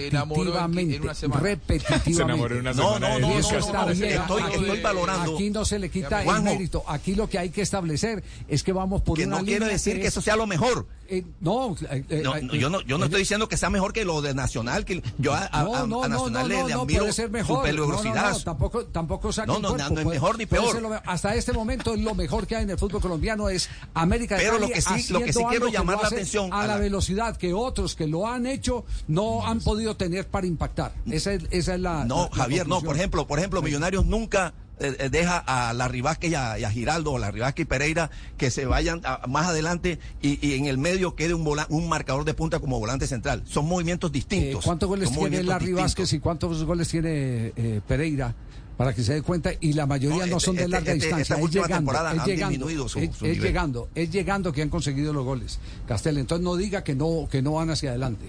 [0.00, 0.96] repetitivamente.
[0.96, 1.40] en una semana.
[1.40, 2.12] repetitivamente.
[2.14, 4.12] Se enamoró en una No, semana no, no, no, no, bien.
[4.20, 5.34] estoy, estoy valorando.
[5.34, 6.44] Aquí no se le quita el Juanjo.
[6.44, 6.84] mérito.
[6.88, 9.72] Aquí lo que hay que establecer es que vamos por Que una no quiere línea
[9.72, 10.86] decir que es- eso sea lo mejor.
[11.08, 13.70] eh, no, eh, eh, No, eh, no, yo no, yo no estoy diciendo que sea
[13.70, 16.42] mejor que lo de Nacional, que yo a, a- No, a- no, a no, Nacional
[16.42, 17.58] no, le, no, le no, admiro puede ser mejor.
[17.58, 18.14] su peligrosidad.
[18.14, 21.00] No, no, no, tampoco, tampoco saca No, no, no es mejor ni peor.
[21.06, 21.65] hasta este momento
[21.96, 25.12] lo mejor que hay en el fútbol colombiano es América de Pero lo que sí-
[25.12, 28.26] lo que sí quiero llamar la atención a la la- velocidad que otros que lo
[28.28, 30.94] han hecho no han podido tener para impactar.
[31.10, 32.04] Esa es, esa es la.
[32.04, 32.80] No, la- la Javier, no.
[32.80, 36.64] Por ejemplo, por ejemplo, Millonarios nunca eh, eh, deja a la Rivasque y a, y
[36.64, 40.52] a Giraldo o la Rivasque y Pereira que se vayan a- más adelante y, y
[40.58, 43.42] en el medio quede un vola- un marcador de punta como volante central.
[43.46, 44.64] Son movimientos Eh, distintos.
[44.66, 45.82] ¿Cuántos goles tiene distintos.
[45.82, 48.34] Vázquez y cuántos goles tiene eh, Pereira?
[48.76, 50.92] Para que se dé cuenta, y la mayoría No, no, este- son de este- larga
[50.92, 51.34] este- distancia.
[51.36, 54.68] esta es llegando, temporada es llegando, su- es, su es llegando, es llegando que han
[54.68, 55.58] conseguido los goles.
[55.88, 58.26] Castel, entonces no diga que no, que no van hacia adelante.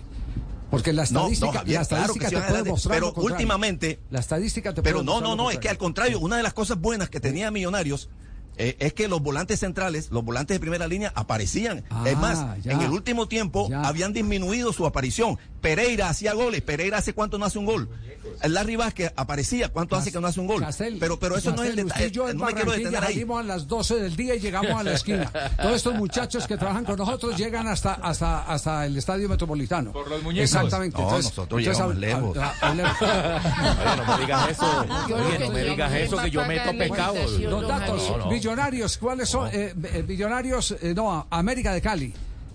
[0.71, 4.81] Porque la No, no, estadística, Javier, la te puede mostrar pero últimamente- La estadística te
[4.81, 7.19] Pero puede no, no, no, es que al contrario, una de las cosas buenas que
[7.19, 8.09] tenía Millonarios
[8.59, 11.83] eh, es que los volantes centrales, los volantes de primera línea aparecían.
[11.91, 12.71] Ah, es más, ya.
[12.71, 13.81] en el último tiempo Ya.
[13.83, 15.37] habían disminuido su aparición.
[15.61, 17.89] Pereira hacía goles, Pereira hace cuánto no hace un gol.
[18.43, 20.63] Larry Vázquez aparecía, ¿cuánto hace que no hace un gol?
[20.99, 22.71] Pero pero eso no es el Castel, usted y detalle, yo en no me quiero
[22.71, 23.13] detener ahí.
[23.13, 25.31] salimos a las 12 del día y llegamos a la esquina.
[25.59, 29.91] Todos estos muchachos que trabajan con nosotros llegan hasta hasta hasta el estadio metropolitano.
[29.91, 30.51] Por los muñecos.
[30.53, 30.97] Exactamente.
[30.97, 32.37] No, Entonces, nosotros entonces, llegamos lejos.
[32.37, 32.83] hab- hable-
[33.87, 34.85] Oye, no me digas eso.
[35.07, 37.15] Oye, no que me yo digas eso que yo a meto pagar la pecado.
[37.15, 38.09] invitación, Los datos.
[38.09, 38.31] No, no.
[38.31, 39.49] millonarios, ¿cuáles son?
[39.51, 42.13] Eh, eh, millonarios, eh, no, América de Cali.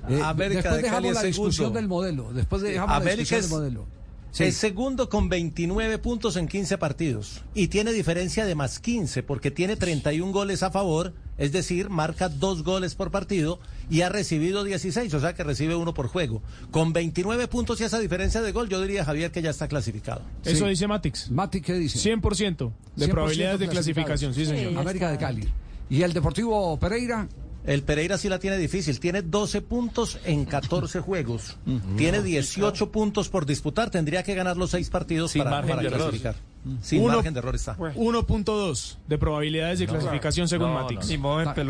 [0.09, 2.32] Eh, América después de dejamos Cali es la discusión del modelo.
[2.32, 4.03] Después dejamos la América discusión es- del modelo.
[4.32, 4.44] Sí.
[4.44, 9.50] Es segundo con 29 puntos en 15 partidos y tiene diferencia de más 15 porque
[9.50, 14.64] tiene 31 goles a favor, es decir, marca dos goles por partido y ha recibido
[14.64, 16.40] 16, o sea que recibe uno por juego.
[16.70, 20.22] Con 29 puntos y esa diferencia de gol, yo diría, Javier, que ya está clasificado.
[20.46, 21.30] Eso dice Matix.
[21.30, 21.98] Mati, ¿qué dice?
[21.98, 24.78] 100% de 100% probabilidades de clasificación, sí, señor.
[24.78, 25.46] América de Cali.
[25.90, 27.28] ¿Y el Deportivo Pereira?
[27.65, 31.59] El Pereira sí la tiene difícil, tiene 12 puntos en 14 juegos,
[31.97, 36.35] tiene 18 puntos por disputar, tendría que ganar los seis partidos Sin para, para clasificar.
[36.81, 37.77] Sin Uno- margen de error está.
[37.77, 41.09] 1.2 de probabilidades de clasificación según No, Matix.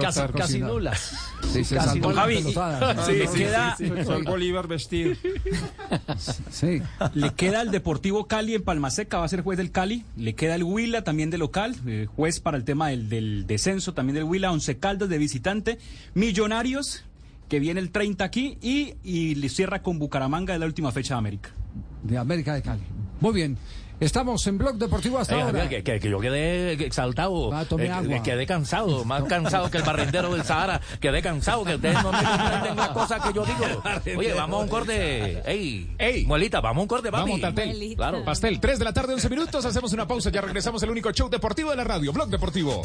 [0.00, 1.14] casi- casi nulas.
[1.50, 2.10] Sí, se Casi no.
[2.12, 3.06] la Javi, pelotada.
[3.06, 4.04] Sí, le sí, queda, sí, sí.
[4.04, 5.14] Soy Bolívar vestido.
[6.50, 6.82] Sí.
[7.14, 10.04] Le queda el Deportivo Cali en Palmaseca, va a ser juez del Cali.
[10.16, 13.94] Le queda el Huila también de local, eh, juez para el tema del, del descenso
[13.94, 15.78] también del Huila, Once Caldas de visitante.
[16.14, 17.04] Millonarios,
[17.48, 21.14] que viene el 30 aquí, y, y le cierra con Bucaramanga de la última fecha
[21.14, 21.50] de América.
[22.02, 22.82] De América de Cali.
[23.20, 23.56] Muy bien.
[24.02, 25.60] Estamos en Blog Deportivo hasta Eh, ahora.
[25.60, 28.22] Javier, que, que- que yo quedé exaltado, eh, agua.
[28.24, 32.18] quedé cansado, más cansado que el barrendero del Sahara, quedé cansado, que ustedes no me
[32.22, 34.18] comprenden las cosas que yo digo.
[34.18, 36.24] Oye, vamos a un corte, ey, Ey.
[36.26, 37.22] muelita, vamos a un corte, papi.
[37.30, 37.94] Vamos, Tartel.
[37.94, 38.24] Claro.
[38.24, 39.64] Pastel, 3 de la tarde, 11 minutos.
[39.64, 40.30] Hacemos una pausa.
[40.30, 42.82] Ya regresamos al único show deportivo de la radio, Blog Deportivo.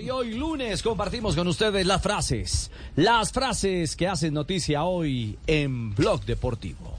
[0.00, 5.94] Y hoy lunes compartimos con ustedes las frases, las frases que hacen noticia hoy en
[5.94, 6.98] Blog Deportivo.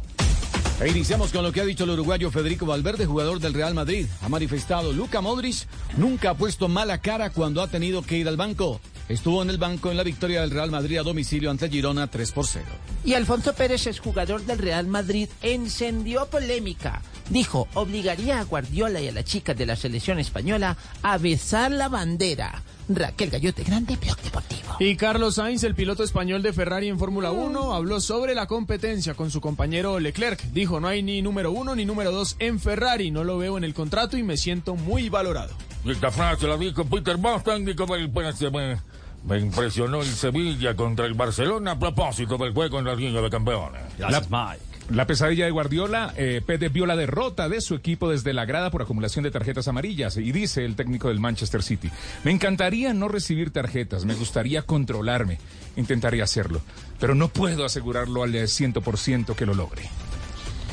[0.81, 4.05] E iniciamos con lo que ha dicho el uruguayo Federico Valverde, jugador del Real Madrid.
[4.21, 8.37] Ha manifestado, Luca Modric nunca ha puesto mala cara cuando ha tenido que ir al
[8.37, 8.81] banco.
[9.07, 12.31] Estuvo en el banco en la victoria del Real Madrid a domicilio ante Girona 3
[12.31, 12.65] por 0.
[13.05, 17.01] Y Alfonso Pérez, es jugador del Real Madrid, encendió polémica.
[17.29, 21.87] Dijo, obligaría a Guardiola y a las chicas de la selección española a besar la
[21.87, 22.61] bandera.
[22.89, 24.75] Raquel Gallote, grande blog deportivo.
[24.79, 29.13] Y Carlos Sainz, el piloto español de Ferrari en Fórmula 1, habló sobre la competencia
[29.13, 30.41] con su compañero Leclerc.
[30.51, 33.63] Dijo, no hay ni número uno ni número dos en Ferrari, no lo veo en
[33.63, 35.53] el contrato y me siento muy valorado.
[35.85, 38.51] Esta frase la dijo Peter Bosz, técnico del PSG.
[38.51, 38.81] Me,
[39.25, 43.29] me impresionó el Sevilla contra el Barcelona a propósito del juego en la Liga de
[43.29, 43.81] Campeones.
[43.97, 44.68] Gracias, Mike.
[44.91, 48.71] La pesadilla de Guardiola, eh, Pérez vio la derrota de su equipo desde la grada
[48.71, 51.91] por acumulación de tarjetas amarillas y dice el técnico del Manchester City,
[52.23, 55.37] me encantaría no recibir tarjetas, me gustaría controlarme,
[55.75, 56.61] intentaría hacerlo,
[56.99, 59.83] pero no puedo asegurarlo al 100% que lo logre.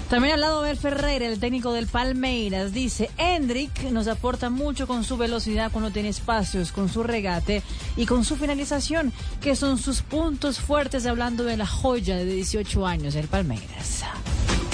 [0.09, 5.03] También al lado de Ferreira, el técnico del Palmeiras, dice, Hendrik nos aporta mucho con
[5.03, 7.63] su velocidad cuando tiene espacios, con su regate
[7.97, 12.87] y con su finalización, que son sus puntos fuertes hablando de la joya de 18
[12.87, 14.05] años, el Palmeiras.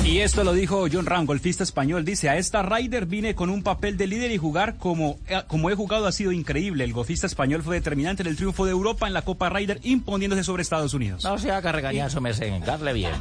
[0.04, 2.04] Y esto lo dijo John Ram, golfista español.
[2.04, 5.70] Dice, a esta Ryder vine con un papel de líder y jugar como, eh, como
[5.70, 6.82] he jugado ha sido increíble.
[6.82, 10.42] El golfista español fue determinante en el triunfo de Europa en la Copa Ryder, imponiéndose
[10.42, 11.22] sobre Estados Unidos.
[11.22, 13.12] No se haga regañazo, me darle bien.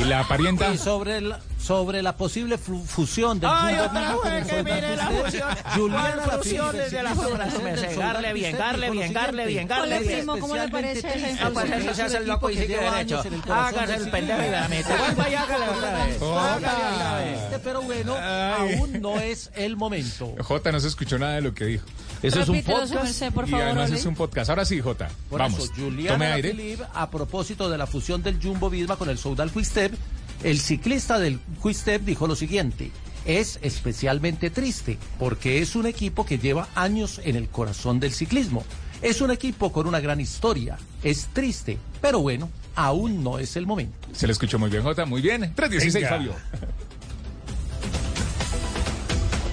[0.00, 0.72] ¿Y la parienta?
[0.72, 5.06] Y sobre la, sobre la posible fu- fusión del Ay, otra el que mire la
[5.10, 5.48] fusión.
[5.76, 7.54] Julián fusiones de las obras,
[7.98, 10.16] Garle bien, lo bien, siguiente, bien, Hola, bien.
[10.18, 13.22] primo, ¿cómo le parece Ah, pues eso se hace el loco y sigue derecho.
[13.52, 14.88] Hágase el pendejo y la mete.
[14.96, 15.66] Vuelva y hágale
[16.06, 17.40] vez.
[17.42, 20.34] Este, Pero bueno, aún no es el momento.
[20.42, 21.86] Jota no se escuchó nada de lo que dijo.
[22.22, 22.94] Eso es un podcast.
[22.94, 23.98] merced, por y favor, además Oli.
[24.00, 24.50] es un podcast.
[24.50, 25.08] Ahora sí, Jota.
[25.30, 25.58] Por Vamos.
[25.64, 26.50] eso, Tome Juliana aire.
[26.50, 29.94] Philippe, a propósito de la fusión del Jumbo Visma con el Soudal Quick-Step,
[30.42, 32.90] el ciclista del Quick-Step dijo lo siguiente.
[33.24, 38.64] Es especialmente triste porque es un equipo que lleva años en el corazón del ciclismo.
[39.02, 40.76] Es un equipo con una gran historia.
[41.04, 42.48] Es triste, pero bueno,
[42.78, 44.08] aún no es el momento.
[44.12, 45.04] Se le escuchó muy bien, Jota.
[45.04, 45.52] Muy bien.
[45.54, 46.08] 316, Venga.
[46.08, 46.32] Fabio.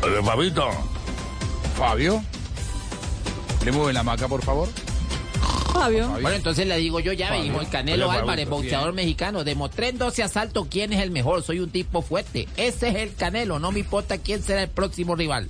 [0.04, 0.70] Oye, Fabito.
[1.78, 2.24] Fabio.
[3.66, 4.70] Le mueve la maca, por favor.
[5.74, 6.08] Fabio.
[6.10, 7.52] Bueno, entonces le digo yo ya, me Fabio.
[7.52, 8.58] dijo el Canelo Hola, Álvarez, Fabio.
[8.62, 9.44] boxeador mexicano.
[9.44, 11.42] Demostré en 12 asaltos quién es el mejor.
[11.44, 12.48] Soy un tipo fuerte.
[12.58, 13.60] Ese es el Canelo.
[13.60, 15.48] No me importa quién será el próximo rival.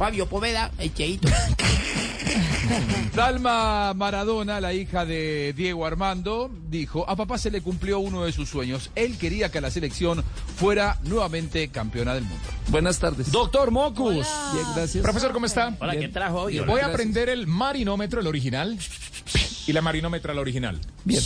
[0.00, 1.28] Fabio Poveda, el cheito.
[3.14, 8.32] Dalma Maradona, la hija de Diego Armando, dijo, a papá se le cumplió uno de
[8.32, 8.90] sus sueños.
[8.94, 10.24] Él quería que la selección
[10.56, 12.42] fuera nuevamente campeona del mundo.
[12.68, 13.30] Buenas tardes.
[13.30, 14.26] Doctor Mocus.
[14.54, 15.02] Bien, gracias.
[15.02, 15.76] Profesor, ¿cómo está?
[15.78, 16.60] Hola, ¿qué trajo hoy?
[16.60, 18.78] Voy Hola, a aprender el marinómetro, el original,
[19.66, 20.80] y la marinómetra, la original.
[21.04, 21.22] Bien.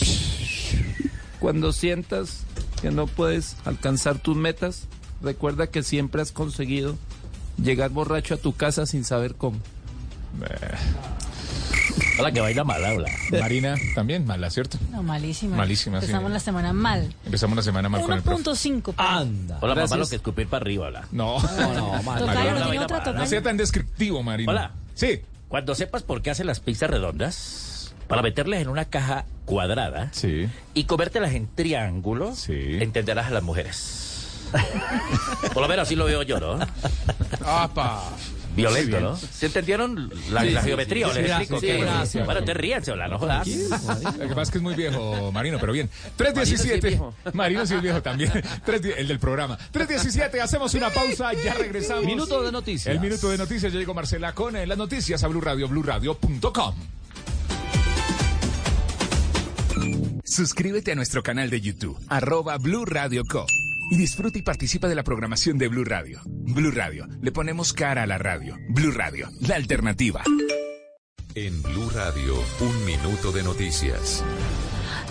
[1.38, 2.40] Cuando sientas
[2.82, 4.88] que no puedes alcanzar tus metas,
[5.22, 6.96] recuerda que siempre has conseguido
[7.62, 9.58] llegar borracho a tu casa sin saber cómo.
[12.18, 13.08] Hola, que baila mal, habla.
[13.40, 14.78] Marina también mala, ¿cierto?
[14.90, 15.56] No, malísima.
[15.56, 16.06] Malísima, sí.
[16.06, 17.12] Empezamos la semana mal.
[17.24, 18.42] Empezamos la semana mal con el profe.
[18.44, 18.94] 1.5.
[18.96, 19.58] Anda.
[19.60, 19.90] Hola, Gracias.
[19.90, 21.08] mamá, lo que escupir para arriba, habla.
[21.12, 21.40] No.
[21.40, 23.06] No, no, Tocayo, Marina, ¿tiene baila otra mal.
[23.06, 23.26] no tocayo?
[23.30, 24.50] sea tan descriptivo, Marina.
[24.52, 24.70] Hola.
[24.94, 25.22] Sí.
[25.48, 30.48] Cuando sepas por qué hacen las pizzas redondas, para meterlas en una caja cuadrada Sí.
[30.74, 32.78] y comértelas en triángulo, Sí.
[32.80, 34.13] entenderás a las mujeres.
[35.52, 36.58] Por lo menos así lo veo yo, ¿no?
[37.44, 38.10] ¡Apa!
[38.54, 39.16] Violento, ¿no?
[39.16, 41.08] ¿Se entendieron la, la geometría?
[41.08, 41.58] ¿O les explico?
[41.60, 42.24] gracias.
[42.24, 43.48] Bueno, te ríanse, hola, no jodas.
[43.48, 45.90] Lo que pasa es que es muy viejo, Marino, pero bien.
[46.18, 46.88] Marino sí es 317.
[46.88, 47.14] viejo.
[47.32, 48.30] Marino sí es viejo también.
[48.96, 49.58] El del programa.
[49.72, 52.04] 317, hacemos una pausa, ya regresamos.
[52.04, 52.94] Minuto de noticias.
[52.94, 56.74] El minuto de noticias, ya llegó Marcela con eh, las noticias a Blue Radio, BlueRadio.com.
[60.24, 63.46] Suscríbete a nuestro canal de YouTube, arroba Blue Radio Co.
[63.90, 66.20] Y disfruta y participa de la programación de Blue Radio.
[66.26, 68.56] Blue Radio, le ponemos cara a la radio.
[68.70, 70.22] Blue Radio, la alternativa.
[71.34, 74.24] En Blue Radio, un minuto de noticias.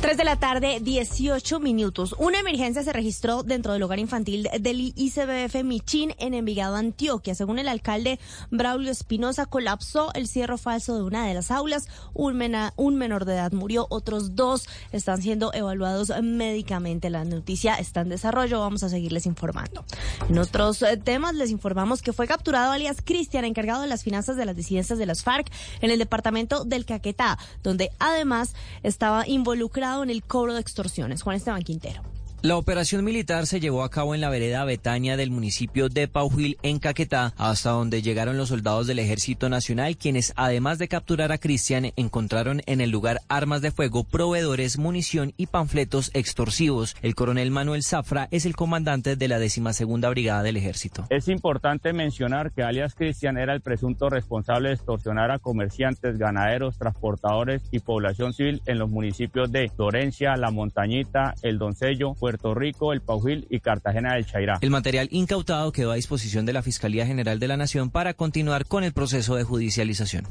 [0.03, 2.13] 3 de la tarde, 18 minutos.
[2.17, 7.35] Una emergencia se registró dentro del hogar infantil del ICBF Michín en Envigado, Antioquia.
[7.35, 8.19] Según el alcalde
[8.51, 11.87] Braulio Espinosa, colapsó el cierre falso de una de las aulas.
[12.13, 12.37] Un,
[12.75, 17.09] un menor de edad murió, otros dos están siendo evaluados médicamente.
[17.09, 19.85] La noticia está en desarrollo, vamos a seguirles informando.
[20.27, 24.35] En otros eh, temas, les informamos que fue capturado alias Cristian, encargado de las finanzas
[24.35, 25.49] de las disidencias de las FARC
[25.79, 28.53] en el departamento del Caquetá, donde además
[28.83, 31.21] estaba involucrado en el cobro de extorsiones.
[31.21, 32.12] Juan Esteban Quintero.
[32.43, 36.57] La operación militar se llevó a cabo en la vereda Betania del municipio de Paujil,
[36.61, 41.37] en Caquetá, hasta donde llegaron los soldados del Ejército Nacional, quienes, además de capturar a
[41.37, 46.97] Cristian, encontraron en el lugar armas de fuego, proveedores, munición y panfletos extorsivos.
[47.01, 51.05] El coronel Manuel Zafra es el comandante de la decimosegunda Brigada del Ejército.
[51.09, 56.77] Es importante mencionar que alias Cristian era el presunto responsable de extorsionar a comerciantes, ganaderos,
[56.77, 62.93] transportadores y población civil en los municipios de Florencia, La Montañita, El Doncello, Puerto Rico,
[62.93, 64.59] El Paujil y Cartagena del Chairá.
[64.61, 68.65] El material incautado quedó a disposición de la Fiscalía General de la Nación para continuar
[68.65, 70.27] con el proceso de judicialización.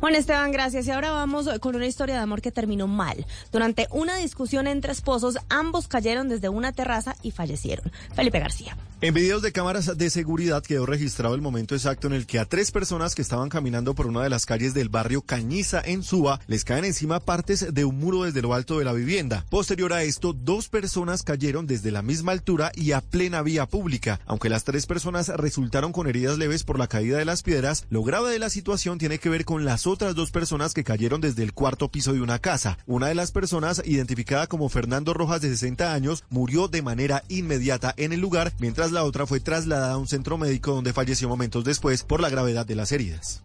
[0.00, 0.86] Juan Esteban, gracias.
[0.86, 3.26] Y ahora vamos con una historia de amor que terminó mal.
[3.50, 7.90] Durante una discusión entre esposos, ambos cayeron desde una terraza y fallecieron.
[8.14, 8.76] Felipe García.
[9.00, 12.44] En videos de cámaras de seguridad quedó registrado el momento exacto en el que a
[12.44, 16.38] tres personas que estaban caminando por una de las calles del barrio Cañiza en Suba
[16.46, 19.44] les caen encima partes de un muro desde lo alto de la vivienda.
[19.50, 24.20] Posterior a esto, dos personas cayeron desde la misma altura y a plena vía pública.
[24.26, 28.02] Aunque las tres personas resultaron con heridas leves por la caída de las piedras, lo
[28.02, 31.42] grave de la situación tiene que ver con las otras dos personas que cayeron desde
[31.42, 32.78] el cuarto piso de una casa.
[32.86, 37.94] Una de las personas, identificada como Fernando Rojas de 60 años, murió de manera inmediata
[37.96, 41.64] en el lugar, mientras la otra fue trasladada a un centro médico donde falleció momentos
[41.64, 43.42] después por la gravedad de las heridas.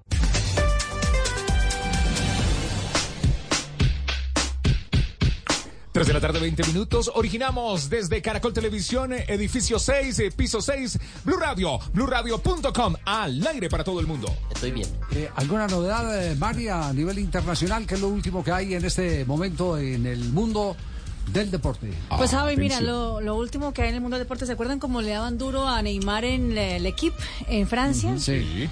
[5.98, 7.10] Tres de la tarde, 20 minutos.
[7.16, 13.84] Originamos desde Caracol Televisión, edificio 6, eh, piso 6, Blue Radio, bluradio.com, al aire para
[13.84, 14.32] todo el mundo.
[14.54, 14.88] Estoy bien.
[15.14, 17.88] Eh, ¿Alguna novedad, eh, María, a nivel internacional?
[17.88, 20.78] ¿Qué es lo último que hay en este momento en el mundo
[21.34, 21.92] del deporte?
[22.16, 22.96] Pues Javi, mira, atención.
[22.96, 25.40] lo, lo último que hay en el mundo del deporte, ¿se acuerdan cómo le daban
[25.40, 27.18] duro a Neymar en el, el equipo
[27.48, 28.20] en Francia?
[28.20, 28.70] Sí.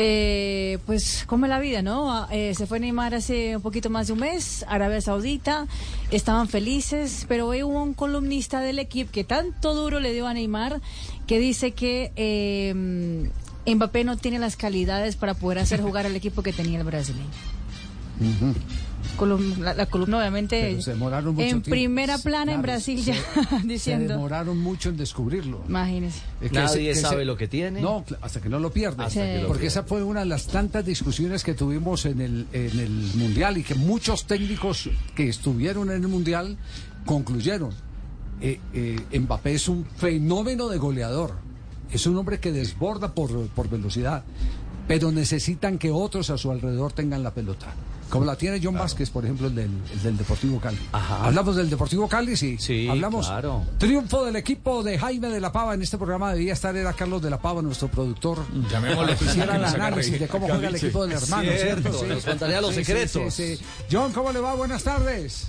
[0.00, 2.12] Eh, pues como la vida, ¿no?
[2.12, 5.66] Ah, eh, se fue Neymar hace un poquito más de un mes, Arabia Saudita,
[6.12, 10.34] estaban felices, pero hoy hubo un columnista del equipo que tanto duro le dio a
[10.34, 10.80] Neymar
[11.26, 12.72] que dice que eh,
[13.66, 17.26] Mbappé no tiene las calidades para poder hacer jugar al equipo que tenía el brasileño.
[19.26, 21.70] La, la columna obviamente Pero se demoraron mucho en tiempo.
[21.70, 23.14] primera plana en Brasil se- ya
[23.60, 24.14] Se diciendo.
[24.14, 25.62] demoraron mucho en descubrirlo.
[25.68, 26.20] Imagínese.
[26.40, 27.80] Es Nadie se- sabe se- lo que tiene.
[27.80, 29.02] No, hasta que no lo pierde.
[29.04, 29.66] Hasta que lo Porque pierde.
[29.80, 33.62] esa fue una de las tantas discusiones que tuvimos en el, en el Mundial y
[33.64, 36.56] que muchos técnicos que estuvieron en el Mundial
[37.04, 37.70] concluyeron.
[38.40, 41.32] Eh, eh, Mbappé es un fenómeno de goleador.
[41.90, 44.22] Es un hombre que desborda por, por velocidad.
[44.88, 47.66] Pero necesitan que otros a su alrededor tengan la pelota.
[48.08, 50.78] Como la tiene John Vázquez, por ejemplo, el del, el del Deportivo Cali.
[50.92, 52.38] ¿Hablamos del Deportivo Cali?
[52.38, 52.56] Sí.
[52.58, 53.26] Sí, Hablamos.
[53.26, 53.64] claro.
[53.76, 55.74] Triunfo del equipo de Jaime de la Pava.
[55.74, 58.38] En este programa debía estar, era Carlos de la Pava, nuestro productor.
[58.70, 59.12] Llamémosle.
[59.14, 60.86] Para que hiciera el análisis de cómo juega el Sí.
[60.86, 61.50] equipo del hermano.
[61.52, 63.34] Cierto, nos contaría los Sí, sí, secretos.
[63.34, 63.64] sí, sí.
[63.92, 64.54] John, ¿cómo le va?
[64.54, 65.48] Buenas tardes.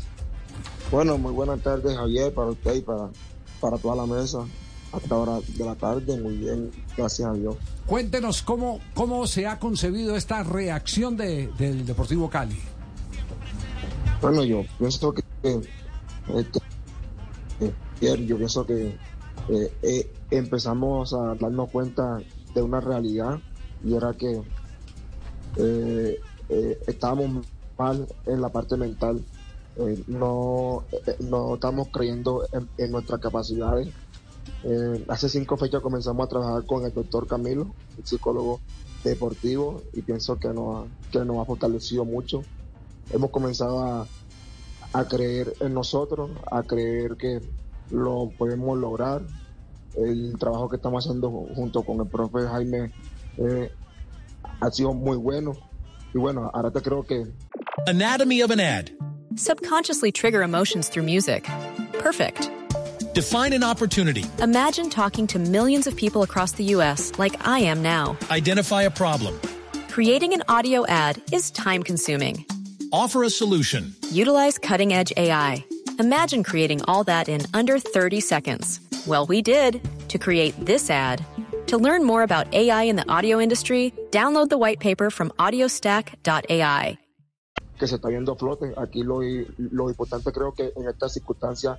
[0.91, 3.07] Bueno, muy buenas tardes, Javier, para usted y para,
[3.61, 4.39] para toda la mesa.
[4.91, 7.55] A esta hora de la tarde, muy bien, gracias a Dios.
[7.85, 12.57] Cuéntenos cómo, cómo se ha concebido esta reacción de- del Deportivo Cali.
[14.21, 15.61] Bueno, yo pienso que, que,
[16.35, 16.59] este,
[18.01, 18.95] eh, yo pienso que
[19.49, 22.19] eh, eh, empezamos a darnos cuenta
[22.55, 23.39] de una realidad
[23.83, 24.41] y era que
[25.57, 27.45] eh, eh, estábamos
[27.77, 29.21] mal en la parte mental.
[29.77, 33.87] Eh, no, eh, no estamos creyendo en, en nuestras capacidades.
[34.63, 38.59] Eh, hace cinco fechas comenzamos a trabajar con el doctor Camilo, el psicólogo
[39.03, 42.43] deportivo, y pienso que nos, ha- que nos ha fortalecido mucho.
[43.11, 44.07] Hemos comenzado a,
[44.93, 47.39] a creer en nosotros, a creer que
[47.91, 49.21] lo podemos lograr.
[49.95, 52.91] El trabajo que estamos haciendo junto con el profe Jaime
[53.37, 53.71] eh,
[54.59, 55.53] ha sido muy bueno.
[56.13, 57.25] Y bueno, ahora te creo que
[57.87, 58.85] Anatomy of an ad.
[59.35, 61.47] Subconsciously trigger emotions through music.
[61.93, 62.49] Perfect.
[63.19, 64.23] Define an opportunity.
[64.41, 67.11] Imagine talking to millions of people across the U.S.
[67.19, 68.15] like I am now.
[68.31, 69.37] Identify a problem.
[69.89, 72.45] Creating an audio ad is time consuming.
[72.93, 73.93] Offer a solution.
[74.09, 75.65] Utilize cutting edge AI.
[75.99, 78.79] Imagine creating all that in under 30 seconds.
[79.05, 81.21] Well, we did to create this ad.
[81.67, 86.97] To learn more about AI in the audio industry, download the white paper from audiostack.ai.
[87.77, 88.73] que se está viendo a flote.
[88.77, 89.19] Aquí lo,
[89.57, 91.77] lo importante creo que en esta circunstancia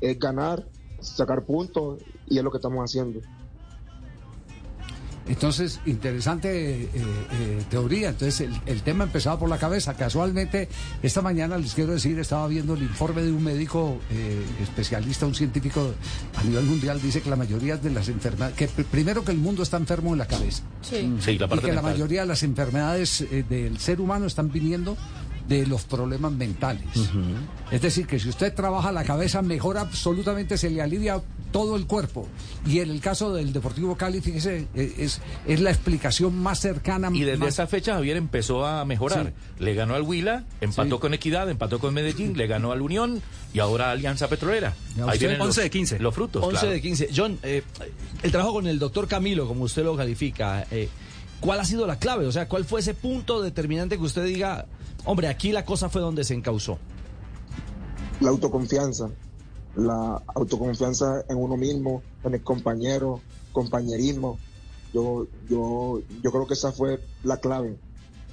[0.00, 0.64] es ganar,
[1.00, 3.20] sacar puntos y es lo que estamos haciendo.
[5.26, 8.08] Entonces, interesante eh, eh, teoría.
[8.08, 9.92] Entonces, el, el tema empezaba por la cabeza.
[9.92, 10.70] Casualmente,
[11.02, 15.34] esta mañana, les quiero decir, estaba viendo el informe de un médico eh, especialista, un
[15.34, 15.92] científico
[16.34, 19.36] a nivel mundial, dice que la mayoría de las enfermedades, que pr- primero que el
[19.38, 20.62] mundo está enfermo en la cabeza.
[20.80, 21.14] Sí.
[21.20, 24.50] Sí, la y parte que la mayoría de las enfermedades eh, del ser humano están
[24.50, 24.96] viniendo
[25.48, 26.84] de los problemas mentales.
[27.70, 31.86] Es decir, que si usted trabaja la cabeza, mejora absolutamente, se le alivia todo el
[31.86, 32.28] cuerpo.
[32.66, 37.08] Y en el caso del Deportivo Cali, fíjese, eh, es, es la explicación más cercana.
[37.12, 39.32] Y desde más- esa fecha Javier empezó a mejorar.
[39.58, 43.22] Le ganó al Huila, empató con Equidad, empató con Medellín, le ganó al Unión
[43.54, 44.74] y ahora a Alianza Petrolera.
[45.06, 45.98] Ahí vienen los, 11 de 15.
[46.00, 46.42] los frutos.
[46.44, 46.70] 11 claro.
[46.74, 47.08] de 15.
[47.16, 47.62] John, eh,
[48.22, 50.90] el trabajo con el doctor Camilo, como usted lo califica, eh,
[51.40, 52.26] ¿cuál ha sido la clave?
[52.26, 54.66] O sea, ¿cuál fue ese punto determinante que usted diga,
[55.04, 56.78] hombre, aquí la cosa fue donde se encausó?
[58.20, 59.10] La autoconfianza,
[59.76, 63.20] la autoconfianza en uno mismo, en el compañero,
[63.52, 64.38] compañerismo.
[64.92, 67.76] Yo, yo, yo creo que esa fue la clave.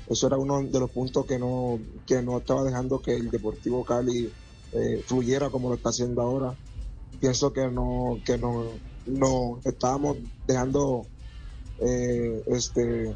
[0.10, 3.84] eso era uno de los puntos que no, que no estaba dejando que el Deportivo
[3.84, 4.32] Cali
[4.72, 6.56] eh, fluyera como lo está haciendo ahora.
[7.20, 8.66] Pienso que no, que no,
[9.06, 10.18] no estábamos
[10.48, 11.06] dejando
[11.80, 13.16] eh, este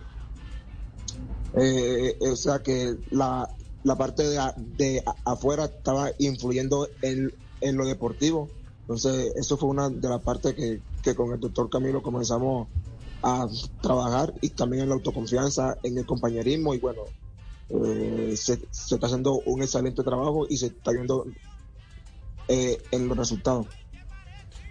[1.54, 3.50] eh, o sea que la,
[3.84, 4.40] la parte de,
[4.78, 8.50] de afuera estaba influyendo en, en lo deportivo.
[8.82, 12.68] Entonces, eso fue una de las partes que, que con el doctor Camilo comenzamos
[13.22, 13.48] a
[13.82, 17.02] trabajar y también en la autoconfianza, en el compañerismo y bueno,
[17.70, 21.26] eh, se, se está haciendo un excelente trabajo y se está viendo
[22.48, 23.68] eh, en los resultados.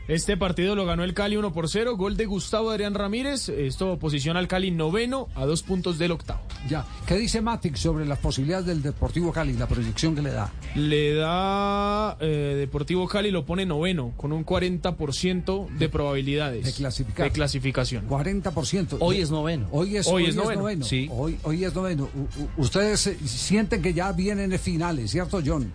[0.09, 3.51] Este partido lo ganó el Cali 1 por 0, gol de Gustavo Adrián Ramírez.
[3.51, 6.41] Esto posiciona al Cali noveno a dos puntos del octavo.
[6.67, 6.87] Ya.
[7.07, 10.51] ¿Qué dice Matic sobre las posibilidades del Deportivo Cali, la proyección que le da?
[10.75, 17.27] Le da eh, Deportivo Cali, lo pone noveno, con un 40% de probabilidades de clasificar.
[17.27, 18.09] de clasificación.
[18.09, 18.97] 40%.
[19.01, 19.69] Hoy es noveno.
[19.73, 21.07] Hoy es, Hoy hoy es noveno, sí.
[21.13, 22.05] Hoy, hoy es noveno.
[22.15, 25.71] U- ustedes sienten que ya vienen finales, ¿cierto, John?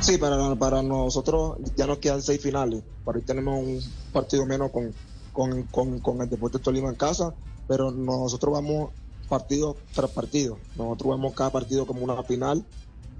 [0.00, 2.82] Sí, para, para nosotros ya nos quedan seis finales.
[3.04, 3.80] Por ahí tenemos un
[4.12, 4.92] partido menos con,
[5.32, 7.34] con, con, el Deportes Tolima en casa,
[7.68, 8.90] pero nosotros vamos
[9.28, 10.58] partido tras partido.
[10.76, 12.64] Nosotros vemos cada partido como una final.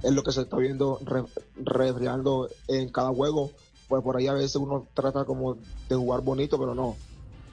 [0.02, 1.24] Es lo que se está viendo re-
[1.62, 3.50] refriando en cada juego.
[3.86, 5.58] Pues por ahí a veces uno trata como
[5.88, 6.96] de jugar bonito, pero no.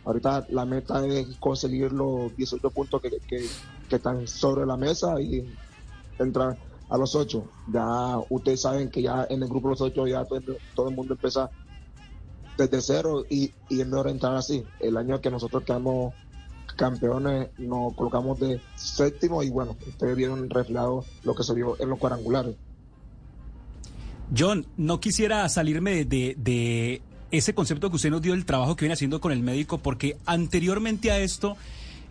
[0.05, 3.45] Ahorita la meta es conseguir los 18 puntos que, que,
[3.89, 5.53] que están sobre la mesa y
[6.17, 6.57] entrar
[6.89, 7.45] a los ocho.
[7.71, 11.13] Ya ustedes saben que ya en el grupo de los ocho ya todo, el mundo
[11.13, 11.49] empieza
[12.57, 14.63] desde cero y, y es mejor entrar así.
[14.79, 16.13] El año que nosotros quedamos
[16.75, 21.89] campeones nos colocamos de séptimo y bueno, ustedes vieron reflejado lo que se vio en
[21.89, 22.55] los cuadrangulares.
[24.37, 27.01] John, no quisiera salirme de, de- de
[27.31, 30.17] ese concepto que usted nos dio del trabajo que viene haciendo con el médico, porque
[30.25, 31.57] anteriormente a esto,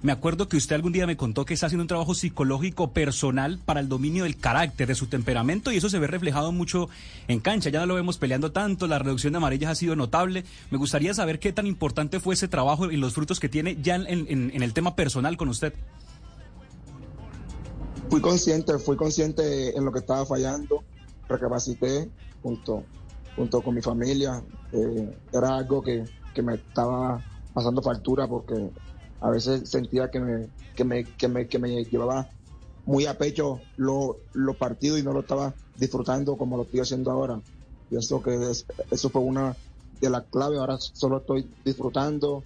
[0.06, 3.58] me acuerdo que usted algún día me contó que está haciendo un trabajo psicológico personal
[3.64, 6.88] para el dominio del carácter, de su temperamento, y eso se ve reflejado mucho
[7.26, 7.70] en cancha.
[7.70, 10.44] Ya no lo vemos peleando tanto, la reducción de amarillas ha sido notable.
[10.70, 13.96] Me gustaría saber qué tan importante fue ese trabajo y los frutos que tiene ya
[13.96, 15.74] en- el tema personal con usted.
[18.08, 20.84] Fui consciente, fui consciente en lo que estaba fallando,
[21.28, 22.08] recapacité
[22.44, 22.84] junto,
[23.34, 24.40] junto con mi familia.
[24.70, 27.20] Eh, era algo que, que me estaba
[27.52, 28.70] pasando factura porque
[29.20, 32.28] a veces sentía que me, que me, que me, que me llevaba
[32.84, 37.10] muy a pecho lo- los partidos y no lo estaba disfrutando como lo estoy haciendo
[37.10, 37.40] ahora.
[37.88, 39.56] Pienso que es- eso fue una
[40.00, 40.58] de las claves.
[40.58, 42.44] Ahora solo estoy disfrutando,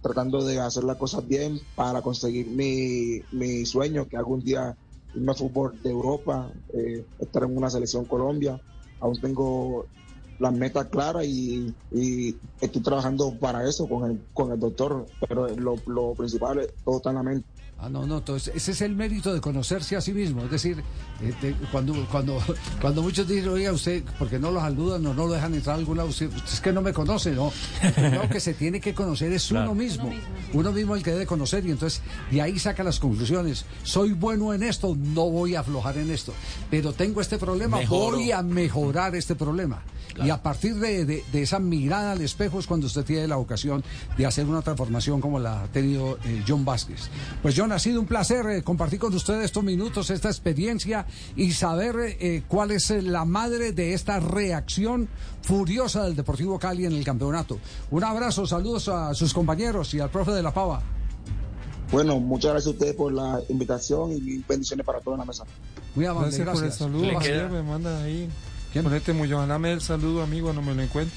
[0.00, 4.76] tratando de hacer las cosas bien para conseguir mi, mi sueño, que algún día
[5.14, 8.60] irme a fútbol de Europa, eh, estar en una selección Colombia.
[9.00, 9.86] Aún tengo
[10.38, 15.48] las metas claras y, y estoy trabajando para eso con el, con el doctor, pero
[15.56, 17.46] lo, lo principal es todo está en la mente.
[17.80, 20.42] Ah, no, no, entonces ese es el mérito de conocerse a sí mismo.
[20.42, 20.82] Es decir,
[21.22, 22.36] este, cuando, cuando,
[22.80, 25.78] cuando muchos dicen, oiga, usted, porque no lo saludan o no lo dejan entrar a
[25.78, 27.52] algún lado, usted, es que no me conoce, ¿no?
[28.20, 29.70] Lo que se tiene que conocer es Claro.
[29.70, 30.10] uno mismo.
[30.54, 32.02] Uno mismo el que debe conocer y entonces
[32.32, 33.64] de ahí saca las conclusiones.
[33.84, 36.34] Soy bueno en esto, no voy a aflojar en esto.
[36.72, 38.16] Pero tengo este problema, Mejoro.
[38.16, 39.84] voy a mejorar este problema.
[40.24, 43.38] Y a partir de, de- de esa mirada al espejo es cuando usted tiene la
[43.38, 43.82] ocasión
[44.16, 47.08] de hacer una transformación como la ha tenido eh, John Vázquez.
[47.42, 51.52] Pues John, ha sido un placer eh, compartir con ustedes estos minutos, esta experiencia y
[51.52, 55.08] saber eh, cuál es eh, la madre de esta reacción
[55.42, 57.58] furiosa del Deportivo Cali en el campeonato.
[57.90, 60.82] Un abrazo, saludos a sus compañeros y al profe de la Pava.
[61.90, 65.44] Bueno, muchas gracias a ustedes por la invitación y bendiciones para toda la mesa.
[65.94, 66.76] Muy amable, Gracias, por el gracias.
[66.78, 67.04] saludo.
[67.06, 68.28] Le queda- me manda ahí.
[68.72, 71.14] Ponete muy Dame el saludo, amigo, no me lo encuentro.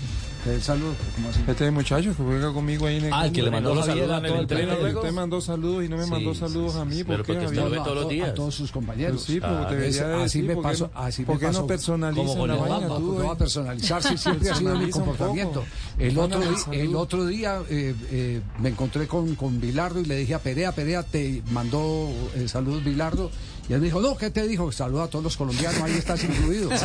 [0.47, 1.39] El saludo, ¿cómo así?
[1.47, 4.25] Este muchacho que juega conmigo ahí en el Ah, el que le mandó Los saludan
[4.25, 4.69] a todo el tren.
[4.95, 7.03] Usted mandó saludos y no me Sí, mandó sí, saludos a mí.
[7.03, 7.63] ¿Por Pero qué, porque usted Javier?
[7.63, 8.29] lo ve todos los a, días.
[8.29, 9.13] a todos sus compañeros.
[9.17, 11.25] Pues sí, pero Ah, debería es- decir, así me ¿por qué pasó, no- así me
[11.27, 12.87] ¿Por qué no personaliza la vaina?
[12.87, 13.37] No, tú, no va a eh?
[13.37, 15.63] personalizar, sí, siempre ha sido mi comportamiento.
[15.99, 16.41] El otro,
[16.71, 20.71] el otro día eh, eh, me encontré con, con Bilardo y le dije a Perea,
[20.71, 23.29] Perea te mandó eh, saludos Bilardo.
[23.69, 24.71] Y él me dijo, no, ¿qué te dijo?
[24.71, 26.69] Saluda a todos los colombianos, ahí estás incluido.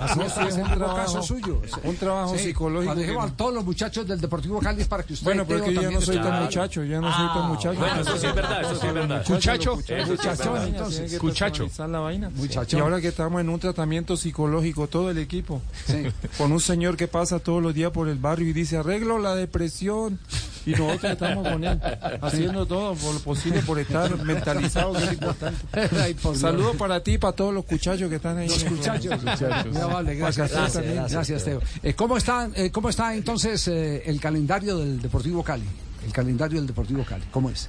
[0.00, 1.60] Así es, es un trabajo- caso suyo.
[1.84, 5.02] un trabajo Sí, psicológico que- dijimos a todos los muchachos del Deportivo Cali es para
[5.02, 7.78] que usted Bueno, Teo, porque yo no soy tan muchacho, yo no soy tan muchacho.
[7.78, 9.24] Bueno, eso sí es verdad, eso sí es verdad.
[9.28, 9.76] Muchacho.
[9.76, 11.22] Muchacho, entonces.
[11.22, 11.68] Muchacho.
[11.88, 12.30] la vaina.
[12.30, 12.76] Muchacho.
[12.76, 16.06] Y ahora que estamos en un tratamiento psicológico, todo el equipo, Sí.
[16.36, 19.34] con un señor que pasa todos los días por el barrio y dice, arreglo la
[19.34, 20.18] depresión.
[20.66, 21.80] Y nosotros estamos con él,
[22.20, 25.58] haciendo todo por lo posible por estar mentalizados, que es importante.
[26.14, 26.38] Dios.
[26.38, 28.48] Saludos para ti y para todos los cuchachos que están ahí.
[28.48, 29.64] Los programa.
[29.72, 30.50] Muy amable, gracias.
[30.76, 31.60] Que Gracias, Teo.
[31.82, 35.64] Eh, ¿cómo, está, eh, ¿Cómo está entonces eh, el calendario del Deportivo Cali?
[36.04, 37.68] El calendario del Deportivo Cali, ¿cómo es?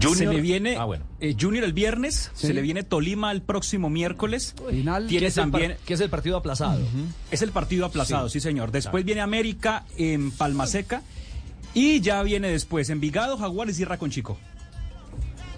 [0.00, 1.04] Junior- Se le viene Ah, bueno.
[1.20, 2.48] eh, Junior el viernes, Sí.
[2.48, 4.54] se le viene Tolima el próximo miércoles.
[4.68, 5.06] Final.
[5.06, 6.80] Tiene ¿Qué es el par- también qué es el partido aplazado?
[7.30, 8.34] Es el partido aplazado, Sí.
[8.40, 8.72] sí, señor.
[8.72, 9.06] Después Claro.
[9.06, 11.02] viene América en Palma Seca
[11.72, 14.38] y ya viene después Envigado, Jaguares y con Chico.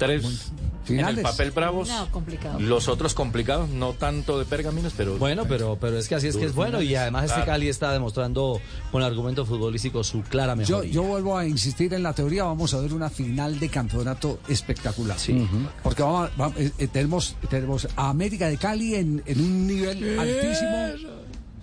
[0.07, 1.19] Tres en Finales.
[1.19, 1.89] el papel bravos.
[1.89, 2.59] No, complicado.
[2.59, 5.17] Los otros complicados, no tanto de pergaminos, pero.
[5.17, 7.53] Bueno, pero, pero es que así es que es bueno y además este Claro.
[7.53, 8.61] Cali está demostrando
[8.91, 10.91] con argumento futbolístico su clara Yo, mejoría.
[10.93, 15.19] yo vuelvo a insistir en la teoría, vamos a ver una final de campeonato espectacular.
[15.21, 15.47] Sí.
[15.85, 20.19] Porque vamos, a- eh, eh, tenemos, tenemos a América de Cali en, en un nivel
[20.19, 20.77] altísimo.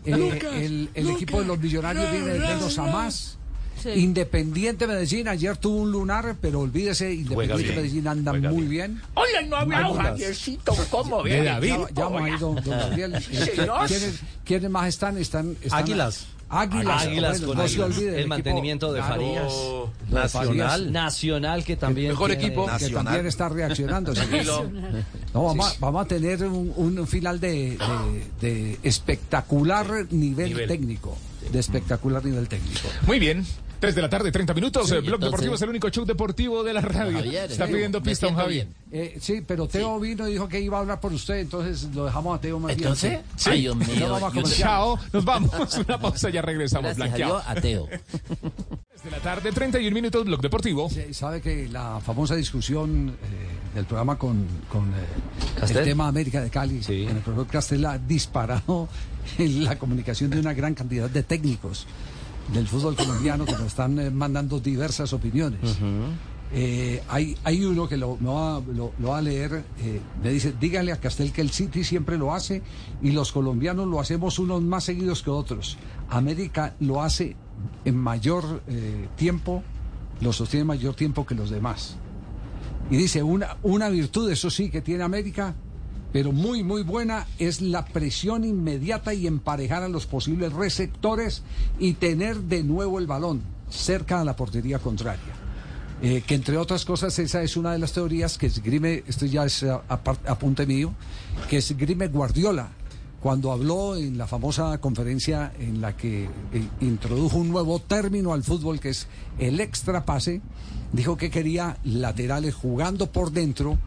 [0.05, 3.37] Eh, Lucas, el el Lucas, equipo de los millonarios viene de menos a más.
[3.81, 3.89] Sí.
[3.89, 8.95] Independiente Medellín, ayer tuvo un lunar, pero olvídese, Independiente bien, Medellín anda juega muy bien.
[8.95, 9.01] bien.
[9.13, 9.93] Hola, no ha hablado.
[9.95, 11.43] Javiercito, ¿cómo ve?
[11.43, 11.69] David.
[11.69, 13.23] Ya, ya ahí, don, don Gabriel.
[13.23, 13.87] Señor.
[13.87, 15.17] ¿quiénes, quiénes más están?
[15.17, 16.27] están, están Águilas.
[16.51, 17.03] Águilas.
[17.03, 17.97] Águilas Bueno, con no se Águilas.
[17.97, 18.09] olvide.
[18.09, 19.13] el, equipo- mantenimiento de claro,
[20.09, 20.31] Farías.
[20.31, 22.65] Farías, Nacional que también mejor tiene- equipo.
[22.79, 24.15] que también está reaccionando.
[24.15, 24.21] sí.
[25.33, 27.77] No, vamos, a, vamos a tener un, un final de,
[28.41, 30.67] de- de espectacular nivel, Nivel.
[30.67, 31.15] técnico.
[31.51, 32.87] De espectacular nivel técnico.
[33.07, 33.45] Muy bien.
[33.79, 34.87] 3 de la tarde, 30 minutos.
[34.89, 37.17] Sí, el Blog entonces- Deportivo es el único show deportivo de la radio.
[37.17, 38.53] Javier, Está pidiendo pista un siento Javi.
[38.55, 38.73] bien.
[38.91, 42.05] Eh, sí, pero Teo vino y dijo que iba a hablar por usted, entonces lo
[42.05, 42.79] dejamos a Teo más bien.
[42.79, 43.49] Entonces, Sí.
[43.51, 43.87] ay, Dios mío.
[43.99, 44.67] No vamos a yo- comercial.
[44.69, 45.51] Chao, nos vamos.
[45.87, 46.95] Una pausa, ya regresamos.
[46.97, 47.41] Gracias a Blanqueado.
[47.47, 47.87] Ateo.
[47.87, 50.89] 3 de la tarde, 31 minutos, Blog Deportivo.
[50.89, 56.41] Sí, sabe que la famosa discusión eh, del programa con, con eh, el tema América
[56.41, 57.05] de Cali, Sí.
[57.05, 58.89] con el profesor Castel ha disparado
[59.37, 61.87] en la comunicación de una gran cantidad de técnicos
[62.53, 65.59] del fútbol colombiano que nos están eh, mandando diversas opiniones.
[66.51, 70.51] Eh, hay, hay uno que lo, va, lo- lo va a leer, eh, me dice,
[70.59, 72.63] dígale a Castel que el City siempre lo hace
[73.03, 75.77] y los colombianos lo hacemos unos más seguidos que otros.
[76.09, 77.35] América lo hace
[77.85, 78.63] en mayor
[79.15, 79.61] tiempo,
[80.21, 81.97] lo sostiene mayor tiempo que los demás.
[82.89, 85.53] Y dice, una, una virtud, eso sí, que tiene América,
[86.11, 91.43] pero muy, muy buena, es la presión inmediata y emparejar a los posibles receptores
[91.79, 95.33] y tener de nuevo el balón cerca a la portería contraria.
[96.01, 99.45] Eh, que entre otras cosas, esa es una de las teorías que esgrime, esto ya
[99.45, 99.65] es
[100.25, 100.93] apunte mío,
[101.49, 102.69] que esgrime Guardiola
[103.19, 106.29] cuando habló en la famosa conferencia en la que eh,
[106.81, 109.07] introdujo un nuevo término al fútbol que es
[109.39, 110.41] el extra pase,
[110.93, 113.77] dijo que quería laterales jugando por dentro,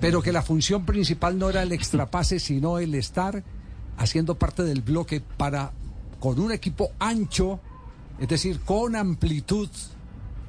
[0.00, 3.44] pero que la función principal no era el extra pase, sino el estar
[3.98, 5.72] haciendo parte del bloque para
[6.18, 7.60] con un equipo ancho,
[8.18, 9.68] es decir, con amplitud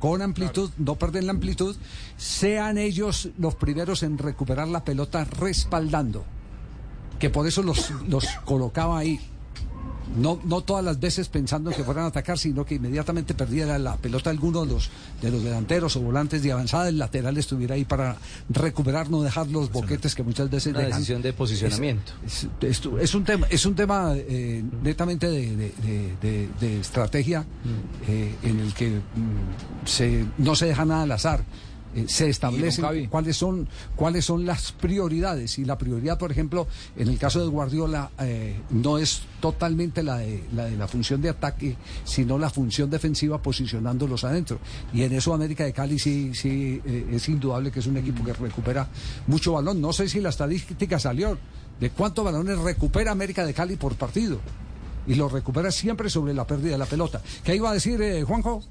[0.02, 1.76] con amplitud, no perder la amplitud,
[2.18, 6.26] sean ellos los primeros en recuperar la pelota respaldando,
[7.20, 9.20] que por eso los, los colocaba ahí.
[10.18, 13.80] No, no todas las veces pensando en que fueran a atacar, sino que inmediatamente perdiera
[13.80, 14.90] la pelota alguno de los,
[15.22, 18.18] de los delanteros o volantes de avanzada, el lateral estuviera ahí para
[18.50, 20.94] recuperar, no dejar los boquetes que muchas veces Una dejan.
[21.00, 22.12] decisión de posicionamiento.
[22.26, 26.80] Es, es- es un tema, es un tema eh, netamente de, de- de- de- de
[26.82, 27.46] estrategia
[28.08, 31.44] eh, en el que mm, se, no se deja nada al azar.
[31.96, 35.60] Eh, se establecen cuáles son cuáles son las prioridades.
[35.60, 40.18] Y la prioridad por ejemplo en el caso de Guardiola eh, no es totalmente la
[40.18, 44.60] de, la de la función de ataque sino la función defensiva posicionándolos adentro.
[44.94, 48.24] Y en eso América de Cali sí sí eh, es indudable que es un equipo
[48.24, 48.88] que recupera
[49.28, 49.82] mucho balón.
[49.82, 51.38] No sé si la estadística salió
[51.80, 54.40] de cuántos balones recupera América de Cali por partido.
[55.08, 57.22] Y lo recupera siempre sobre la pérdida de la pelota.
[57.44, 58.64] ¿qué iba a decir eh, Juanjo?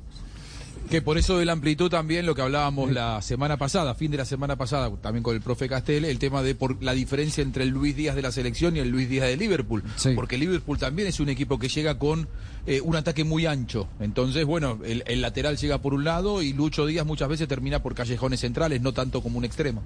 [0.91, 4.17] Que por eso de la amplitud también lo que hablábamos la semana pasada, fin de
[4.17, 7.63] la semana pasada, también con el profe Castel, el tema de por la diferencia entre
[7.63, 9.85] el Luis Díaz de la selección y el Luis Díaz de Liverpool.
[10.17, 12.27] Porque Liverpool también es un equipo que llega con
[12.67, 13.87] eh, un ataque muy ancho.
[14.01, 17.81] Entonces, bueno, el, el lateral llega por un lado y Lucho Díaz muchas veces termina
[17.81, 19.85] por callejones centrales, no tanto como un extremo.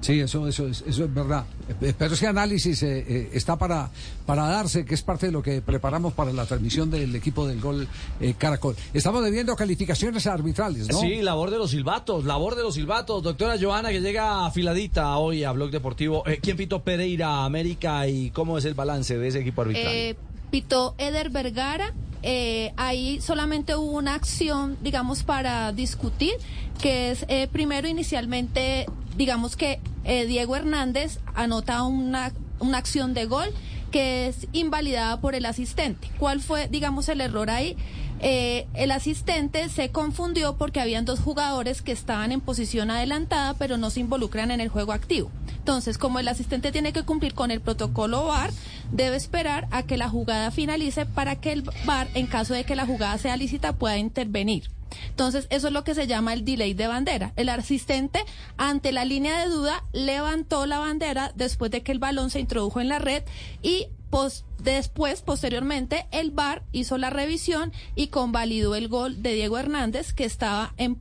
[0.00, 1.44] Sí, eso, eso, es, eso es verdad.
[1.80, 3.90] Eh, Pero ese análisis eh, eh, está para,
[4.24, 7.60] para darse, que es parte de lo que preparamos para la transmisión del equipo del
[7.60, 7.86] gol
[8.20, 8.74] eh, Caracol.
[8.94, 11.00] Estamos debiendo calificaciones arbitrales, ¿no?
[11.00, 13.22] Sí, labor de los silbatos, labor de los silbatos.
[13.22, 16.26] Doctora Joana, que llega afiladita hoy a Blog Deportivo.
[16.26, 20.16] Eh, ¿Quién pitó Pereira América y cómo es el balance de ese equipo arbitral?
[20.50, 21.92] Pitó Eder Vergara.
[22.22, 26.34] eh, ahí solamente hubo una acción, digamos, para discutir,
[26.80, 28.86] que es eh, primero inicialmente,
[29.16, 33.48] digamos que eh, Diego Hernández anota una, una acción de gol
[33.90, 36.10] que es invalidada por el asistente.
[36.18, 37.76] ¿Cuál fue, digamos, el error ahí?
[38.22, 43.78] Eh, el asistente se confundió porque habían dos jugadores que estaban en posición adelantada pero
[43.78, 45.30] no se involucran en el juego activo.
[45.56, 48.50] Entonces, como el asistente tiene que cumplir con el protocolo VAR,
[48.92, 52.76] debe esperar a que la jugada finalice para que el VAR, en caso de que
[52.76, 54.70] la jugada sea lícita, pueda intervenir.
[55.08, 57.32] Entonces, eso es lo que se llama el delay de bandera.
[57.36, 58.24] El asistente,
[58.56, 62.80] ante la línea de duda, levantó la bandera después de que el balón se introdujo
[62.80, 63.22] en la red
[63.62, 69.58] y pos- después, posteriormente, el VAR hizo la revisión y convalidó el gol de Diego
[69.58, 70.96] Hernández, que estaba en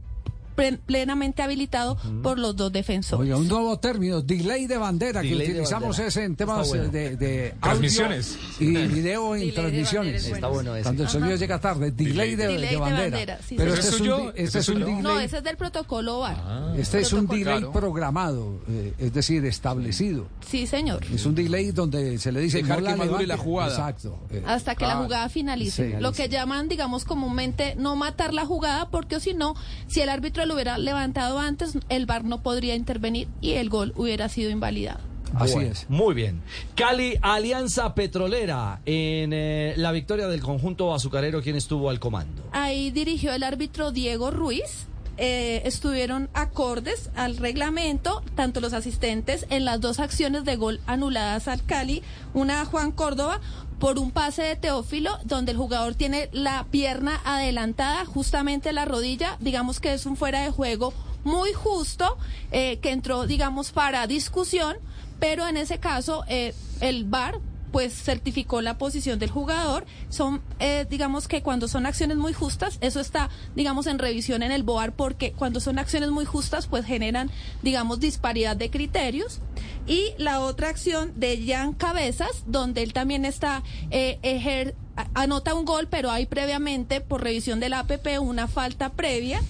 [0.86, 3.22] plenamente habilitado por los dos defensores.
[3.26, 6.07] Oiga, un nuevo término, delay de bandera, Delay que utilizamos bandera.
[6.07, 6.90] ese en temas bueno.
[6.90, 8.38] de, Transmisiones.
[8.60, 10.26] y video en transmisiones.
[10.26, 10.84] Está bueno ese.
[10.84, 13.40] Cuando el sonido llega tarde, delay de, Delay de de bandera.
[13.48, 14.30] sí, Pero este es ¿Ese un, es suyo?
[14.36, 14.88] este ¿Ese es es un suyo?
[15.02, 16.73] No, delay, ese es del protocolo VAR.
[16.77, 17.72] este es un delay Claro.
[17.72, 20.27] programado, eh, es decir, establecido.
[20.48, 21.03] Sí, señor.
[21.14, 23.69] Es un delay donde se le dice Dejar no que madure la jugada.
[23.72, 24.19] Exacto.
[24.31, 25.91] eh, hasta que la Ah, jugada finalice.
[25.91, 29.56] sí, lo que llaman, digamos, comúnmente no matar la jugada, porque si no,
[29.88, 33.94] si el árbitro lo hubiera levantado antes, el VAR no podría intervenir y el gol
[33.96, 35.00] hubiera sido invalidado.
[35.36, 35.90] Así Bueno, es.
[35.90, 36.42] Muy bien.
[36.76, 38.82] Cali, Alianza Petrolera.
[38.86, 42.44] En eh, la victoria del conjunto azucarero, ¿quién estuvo al comando?
[42.52, 44.88] Ahí dirigió el árbitro Diego Ruiz.
[45.22, 51.50] Eh, estuvieron acordes al reglamento, tanto los asistentes en las dos acciones de gol anuladas
[51.50, 52.02] al Cali,
[52.34, 53.42] una a Juan Córdoba
[53.80, 59.38] por un pase de Teófilo, donde el jugador tiene la pierna adelantada, justamente la rodilla,
[59.40, 60.94] digamos que es un fuera de juego
[61.24, 62.18] muy justo,
[62.52, 64.78] eh, que entró, digamos, para discusión,
[65.20, 67.40] pero en ese caso eh, el VAR
[67.72, 69.86] pues certificó la posición del jugador.
[70.10, 74.52] Son, eh, digamos que cuando son acciones muy justas, eso está, digamos, en revisión en
[74.52, 77.30] el BOAR, porque cuando son acciones muy justas, pues generan,
[77.62, 79.40] digamos, disparidad de criterios.
[79.88, 84.76] Y la otra acción de Jan Cabezas, donde él también está, eh, ejer-
[85.14, 89.41] anota un gol, pero hay previamente, por revisión de la APP, una falta previa.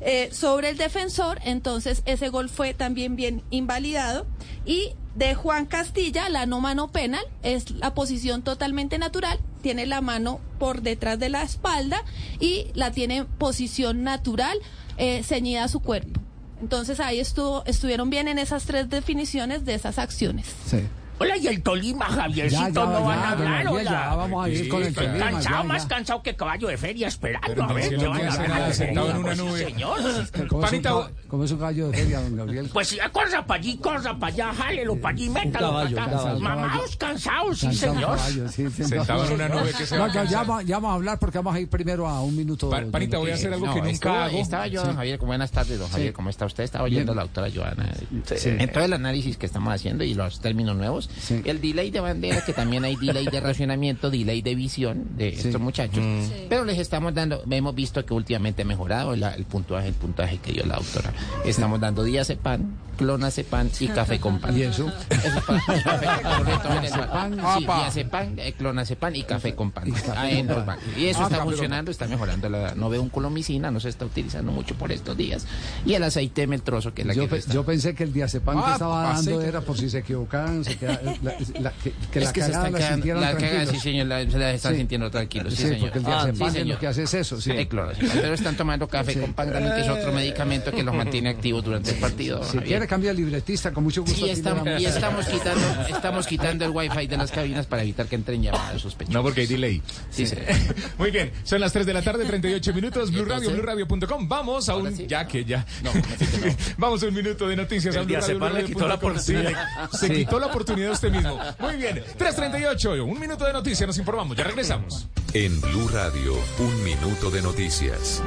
[0.00, 4.26] eh, sobre el defensor, entonces ese gol fue también bien invalidado.
[4.68, 10.02] Y de Juan Castilla, la no mano penal, es la posición totalmente natural, tiene la
[10.02, 12.04] mano por detrás de la espalda
[12.38, 14.58] y la tiene en posición natural,
[14.98, 16.20] eh, ceñida a su cuerpo.
[16.60, 20.46] Entonces ahí estuvo, estuvieron bien en esas tres definiciones de esas acciones.
[20.66, 20.82] Sí.
[21.20, 23.90] Hola, y el Tolima, Javiercito, Ya, ya, no van ya, a hablar, Gabriel, hola.
[23.90, 25.88] ya vamos a ir con el Tolima, cansado, ya, más ya.
[25.88, 27.46] cansado que caballo de feria esperando.
[27.48, 29.64] Pero a ver si qué van a hablar sentado en feria, una pues, sí, nube.
[29.64, 29.98] señor.
[30.48, 32.70] ¿Cómo es, un, Panita, cómo es un gallo de feria, don Gabriel?
[32.72, 36.16] Pues sí, corra para allí, corra para allá, jálelo para allí, métalo caballo, para acá.
[36.18, 36.40] caballo.
[36.40, 38.00] Mamados cansados, sí, señor.
[38.16, 40.76] caballo, sí, sí, Sentado en una nube que se va a ya, ya, vamos, ya
[40.76, 42.70] vamos a hablar porque vamos a ir primero a un minuto.
[42.70, 44.38] Panita, voy a hacer algo No, que nunca estaba, hago.
[44.38, 46.62] estaba yo, don Javier, buenas tardes, don Javier, ¿cómo está usted?
[46.62, 47.92] Estaba oyendo a la doctora Joana.
[48.36, 48.50] Sí.
[48.50, 51.42] En todo el análisis que estamos haciendo y los términos nuevos, Sí.
[51.44, 55.60] el delay de bandera, que también hay delay de racionamiento, delay de visión de estos
[55.60, 56.02] muchachos.
[56.48, 60.38] Pero les estamos dando, hemos visto que últimamente ha mejorado la- el puntuaje, el puntaje
[60.38, 61.12] que dio la doctora.
[61.44, 64.56] Estamos dando diazepam, clonazepam y café con pan.
[64.56, 64.90] ¿Y eso?
[65.10, 67.28] Eso es para-.
[67.28, 68.36] Diazepam.
[68.48, 69.88] Sí, clonazepam y café con pan.
[69.88, 70.66] Y café Ah, con en los pan.
[70.66, 70.84] bancos.
[70.96, 72.48] Y eso Ah, está funcionando, está mejorando.
[72.48, 75.46] La, no veo un colomicina, no se está utilizando mucho por estos días.
[75.84, 78.58] Y el aceite meltroso, que es la Yo, que pe- yo pensé que el diazepam
[78.58, 79.46] que Ah, estaba dando aceite.
[79.48, 82.46] era por si se equivocaban, se queda- la- la- que, que es la que se
[82.46, 84.78] están la quedando, la cagada, sí señor, la, se están Sí.
[84.78, 85.80] sintiendo tranquilos, sí, Sí, señor.
[85.92, 87.52] porque el Ah, sí, lo que hace es eso, sí.
[87.66, 88.10] Clonazepam.
[88.20, 91.64] Pero están tomando café con pan también, que es otro medicamento que los mantiene activos
[91.64, 92.42] durante el partido.
[92.44, 94.26] Si quiere cambiar el libretista, con mucho gusto.
[94.26, 98.42] Estamos, y estamos quitando, estamos quitando el wifi de las cabinas para evitar que entren
[98.42, 99.14] llamadas sospechosas.
[99.14, 99.82] No, porque hay delay.
[100.10, 100.36] Sí, sí.
[100.98, 104.28] Muy bien, son las 3 de la tarde, 38 minutos, Blue Radio, BlueRadio.com.
[104.28, 105.64] Vamos a un, ya que ya.
[106.78, 109.52] Vamos a un minuto de noticias a El Blue Radio, diazepam le quitó la oportunidad.
[109.92, 111.38] Se quitó la oportunidad usted mismo.
[111.58, 115.08] Muy bien, 3.38, un minuto de noticias, nos informamos, ya regresamos.
[115.34, 118.22] En Blue Radio, un minuto de noticias.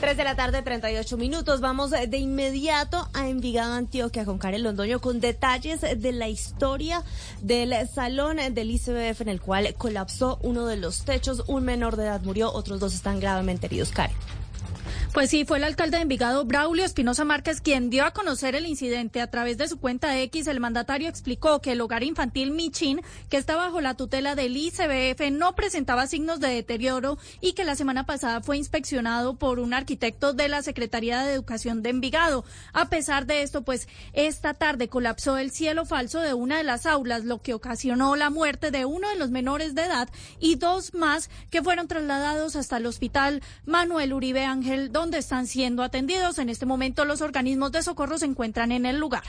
[0.00, 1.60] 3 de la tarde, 38 minutos.
[1.60, 7.02] Vamos de inmediato a Envigado, Antioquia, con Karen Londoño, con detalles de la historia
[7.42, 11.44] del salón del ICBF en el cual colapsó uno de los techos.
[11.48, 13.90] Un menor de edad murió, otros dos están gravemente heridos.
[13.90, 14.16] Karen.
[15.12, 18.64] Pues sí, fue el alcalde de Envigado, Braulio Espinosa Márquez, quien dio a conocer el
[18.64, 19.20] incidente.
[19.20, 23.36] A través de su cuenta X, el mandatario explicó que el hogar infantil Michin, que
[23.36, 28.06] está bajo la tutela del ICBF, no presentaba signos de deterioro y que la semana
[28.06, 32.44] pasada fue inspeccionado por un arquitecto de la Secretaría de Educación de Envigado.
[32.72, 36.86] A pesar de esto, pues esta tarde colapsó el cielo falso de una de las
[36.86, 40.08] aulas, lo que ocasionó la muerte de uno de los menores de edad
[40.38, 45.82] y dos más que fueron trasladados hasta el hospital Manuel Uribe Ángel, donde están siendo
[45.82, 46.38] atendidos.
[46.38, 49.24] En este momento los organismos de socorro se encuentran en el lugar.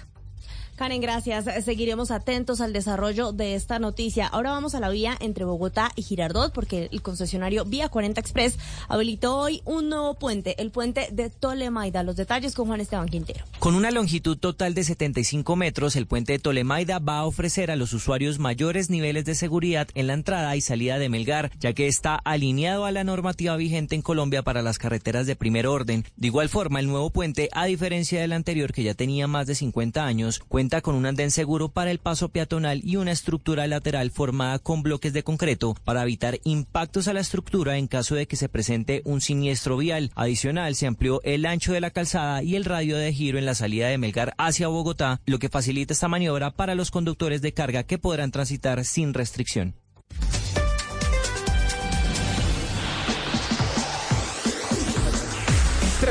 [0.81, 1.45] Karen, gracias.
[1.63, 4.25] Seguiremos atentos al desarrollo de esta noticia.
[4.25, 8.57] Ahora vamos a la vía entre Bogotá y Girardot, porque el concesionario Vía 40 Express
[8.87, 12.01] habilitó hoy un nuevo puente, el puente de Tolemaida.
[12.01, 13.45] Los detalles con Juan Esteban Quintero.
[13.59, 17.75] Con una longitud total de 75 metros, el puente de Tolemaida va a ofrecer a
[17.75, 21.85] los usuarios mayores niveles de seguridad en la entrada y salida de Melgar, ya que
[21.85, 26.05] está alineado a la normativa vigente en Colombia para las carreteras de primer orden.
[26.15, 29.53] De igual forma, el nuevo puente, a diferencia del anterior que ya tenía más de
[29.53, 34.11] 50 años, cuenta con un andén seguro para el paso peatonal y una estructura lateral
[34.11, 38.37] formada con bloques de concreto para evitar impactos a la estructura en caso de que
[38.37, 40.11] se presente un siniestro vial.
[40.15, 43.55] Adicional, se amplió el ancho de la calzada y el radio de giro en la
[43.55, 47.83] salida de Melgar hacia Bogotá, lo que facilita esta maniobra para los conductores de carga
[47.83, 49.75] que podrán transitar sin restricción.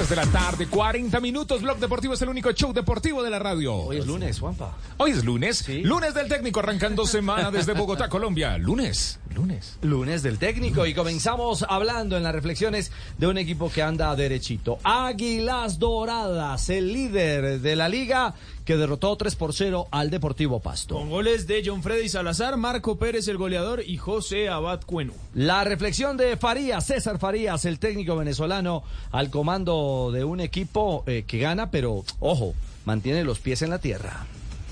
[0.01, 1.61] 3 de la tarde, 40 minutos.
[1.61, 3.75] Blog Deportivo es el único show deportivo de la radio.
[3.75, 4.75] Hoy es lunes, Juanpa.
[4.97, 5.69] Hoy es lunes.
[5.69, 8.57] Lunes del técnico arrancando semana desde Bogotá, Colombia.
[8.57, 9.21] Lunes.
[9.35, 9.77] Lunes.
[9.83, 14.79] Lunes del técnico y comenzamos hablando en las reflexiones de un equipo que anda derechito.
[14.85, 18.35] Águilas Doradas, el líder de la liga
[18.71, 20.95] que derrotó 3 por 0 al Deportivo Pasto.
[20.95, 25.13] Con goles de John Freddy Salazar, Marco Pérez el goleador y José Abad Cueno.
[25.35, 31.25] La reflexión de Farías, César Farías, el técnico venezolano, al comando de un equipo eh,
[31.27, 34.25] que gana, pero ojo, mantiene los pies en la tierra.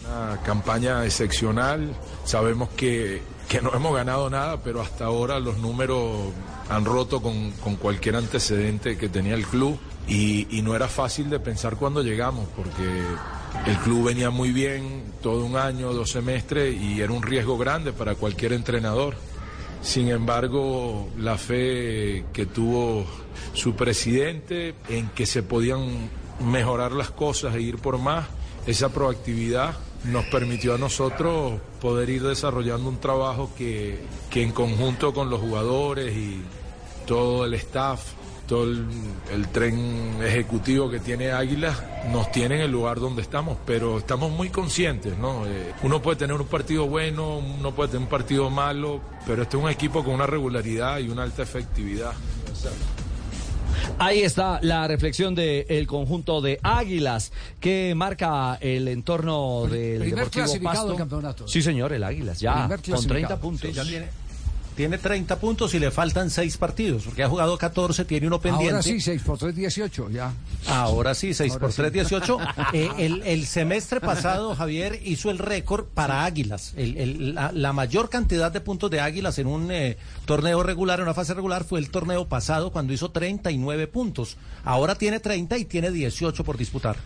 [0.07, 1.93] Una campaña excepcional.
[2.23, 6.33] Sabemos que, que no hemos ganado nada, pero hasta ahora los números
[6.69, 9.77] han roto con, con cualquier antecedente que tenía el club.
[10.07, 13.03] Y, y no era fácil de pensar cuando llegamos, porque
[13.67, 17.93] el club venía muy bien todo un año, dos semestres, y era un riesgo grande
[17.93, 19.15] para cualquier entrenador.
[19.83, 23.07] Sin embargo, la fe que tuvo
[23.53, 26.09] su presidente en que se podían
[26.41, 28.27] mejorar las cosas e ir por más,
[28.67, 33.99] esa proactividad nos permitió a nosotros poder ir desarrollando un trabajo que,
[34.31, 36.41] que en conjunto con los jugadores y
[37.07, 38.01] todo el staff,
[38.49, 38.87] todo el,
[39.33, 44.33] el tren ejecutivo que tiene Águila, nos tiene en el lugar donde estamos, pero estamos
[44.33, 45.47] muy conscientes, ¿no?
[45.47, 49.57] Eh, uno puede tener un partido bueno, uno puede tener un partido malo, pero este
[49.59, 52.13] es un equipo con una regularidad y una alta efectividad.
[53.99, 60.45] Ahí está la reflexión del conjunto de Águilas que marca el entorno del primer Deportivo
[60.45, 60.89] clasificado Pasto.
[60.89, 61.49] del campeonato.
[61.49, 63.15] Sí, señor, el Águilas, ya, Primer con clasificado.
[63.15, 63.71] 30 puntos.
[63.71, 64.09] Sí, ya tiene,
[64.79, 68.75] tiene 30 puntos y le faltan 6 partidos, porque ha jugado 14, tiene uno pendiente.
[68.77, 70.33] Ahora sí, 6 por 3, 18, ya.
[70.69, 71.77] Ahora sí, 6 Ahora por sí.
[71.79, 72.39] 3, 18.
[72.73, 76.75] Eh, el, el semestre pasado, Javier hizo el récord para Águilas.
[76.77, 79.97] El- el- la, la mayor cantidad de puntos de Águilas en un eh,
[80.27, 84.37] torneo regular, en una fase regular, fue el torneo pasado cuando hizo 39 puntos.
[84.65, 86.97] Ahora tiene 30 y tiene 18 por disputar.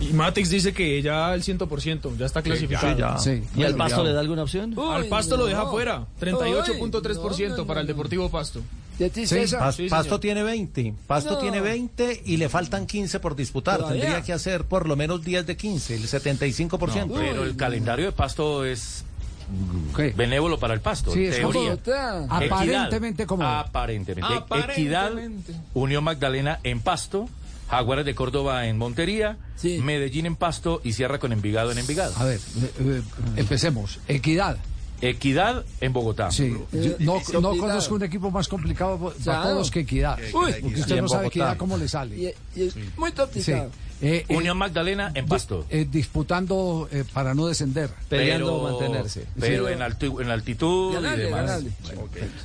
[0.00, 3.16] Y Matix dice que ya el 100%, ya está clasificado.
[3.56, 4.74] ¿Y al Pasto le da alguna opción?
[4.78, 8.60] Al Pasto lo deja fuera, 38.3% para el Deportivo Pasto.
[8.98, 10.94] Pas- Sí, Pasto tiene 20.
[11.08, 11.38] Pasto No.
[11.38, 13.78] tiene 20 y le faltan 15 por disputar.
[13.80, 14.02] Todavía.
[14.02, 17.06] Tendría que hacer por lo menos 10 de 15, el 75%.
[17.08, 19.04] No, pero el calendario de Pasto es
[20.16, 21.12] benévolo para el Pasto.
[21.12, 21.76] Sí, es teoría.
[22.28, 23.48] Aparentemente cómodo.
[23.48, 24.32] Aparentemente.
[24.32, 25.52] Aparentemente.
[25.52, 27.28] Equidad, Unión Magdalena en Pasto,
[27.68, 29.38] Jaguares de Córdoba en Montería,
[29.82, 32.14] Medellín en Pasto y cierra con Envigado en Envigado.
[32.16, 33.02] A ver, eh, eh,
[33.36, 33.98] empecemos.
[34.08, 34.58] Equidad.
[35.00, 36.30] Equidad en Bogotá.
[36.30, 37.56] Sí, yo no, no complicado.
[37.58, 39.50] conozco un equipo más complicado para Claro.
[39.50, 40.18] todos que Equidad.
[40.32, 40.52] Uy.
[40.62, 41.26] porque usted no sabe.
[41.26, 42.34] Equidad cómo le sale.
[42.96, 43.70] muy complicado.
[43.72, 43.78] Sí.
[44.02, 45.64] Eh, eh, Unión Magdalena en Pasto.
[45.70, 47.90] eh, disputando eh, para no descender.
[48.08, 48.68] Pero
[49.38, 51.62] Pero en, altu- en altitud y demás.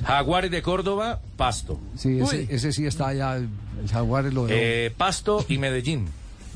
[0.06, 1.78] Jaguares de Córdoba, Pasto.
[1.96, 3.48] Sí, ese, ese sí está allá, el,
[3.90, 6.06] Jaguares lo de Eh, Pasto y Medellín.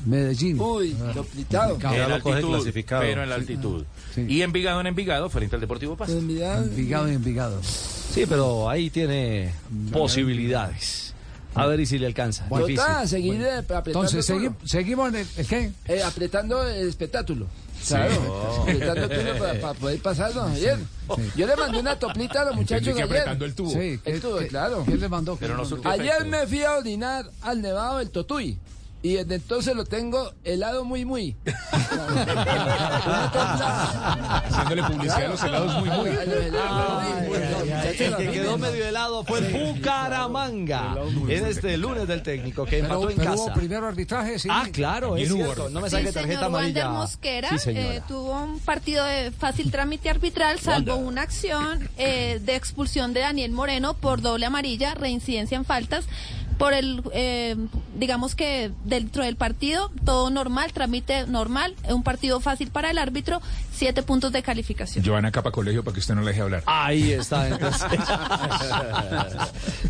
[0.05, 0.59] Medellín.
[0.59, 1.77] Uy, Ah, complicado.
[1.81, 3.01] En lo coge clasificado.
[3.01, 3.41] pero en la Sí.
[3.41, 3.83] altitud.
[4.17, 6.17] Y Envigado en Envigado frente al Deportivo Pasto.
[6.17, 6.65] Envigado
[7.09, 7.61] y Envigado.
[7.63, 9.51] Sí, pero ahí tiene
[9.91, 11.13] posibilidades.
[11.55, 12.45] A ver y si le alcanza.
[12.49, 12.89] Bueno, Difícil.
[12.91, 15.71] está, seguir apretando Entonces, segui- seguimos en el, ¿el qué?
[15.85, 17.47] Eh, apretando el espectáculo.
[17.87, 18.11] Claro,
[18.65, 18.71] Sí.
[18.71, 20.79] apretando tubo para, para poder pasar, don Javier.
[21.37, 23.03] Yo le mandé una toplita a los muchachos ayer.
[23.05, 23.69] apretando el tubo.
[23.69, 24.83] Sí, el ¿qué- tubo, qué- claro.
[24.85, 25.37] ¿Quién le mandó?
[25.37, 28.57] Pero no surtió Ayer me fui a orinar al nevado del Totuy.
[29.05, 31.35] Y desde entonces lo tengo helado muy, muy.
[34.49, 36.09] Haciéndole publicidad a los helados muy, muy.
[37.99, 40.95] El que quedó medio helado fue Bucaramanga
[41.27, 43.33] en este lunes del técnico que empató Pero, en casa.
[43.35, 44.47] hubo primero arbitraje, sí.
[44.51, 45.69] Ah, claro, es cierto.
[45.69, 46.89] No me Sí, saque señor tarjeta Wander amarilla.
[46.89, 53.13] Mosquera eh, tuvo un partido de fácil trámite arbitral, salvo una acción eh, de expulsión
[53.13, 56.05] de Daniel Moreno por doble amarilla, reincidencia en faltas.
[56.57, 57.55] Por el, eh,
[57.97, 63.41] digamos que dentro del partido, todo normal, trámite normal, un partido fácil para el árbitro,
[63.75, 65.03] siete puntos de calificación.
[65.05, 66.63] Joana Capa Colegio para que usted no le deje hablar.
[66.65, 67.83] Ahí está, entonces.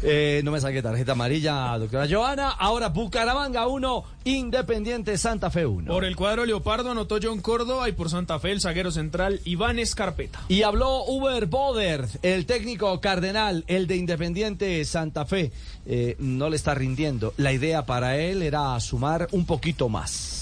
[0.07, 2.49] Eh, no me saque tarjeta amarilla, doctora Joana.
[2.49, 5.91] Ahora Bucaramanga 1, Independiente Santa Fe 1.
[5.91, 9.79] Por el cuadro Leopardo anotó John Córdoba y por Santa Fe el zaguero central Iván
[9.79, 10.41] Escarpeta.
[10.47, 15.51] Y habló Uber Boder, el técnico cardenal, el de Independiente Santa Fe.
[15.87, 17.33] Eh, no le está rindiendo.
[17.37, 20.34] La idea para él era sumar un poquito más.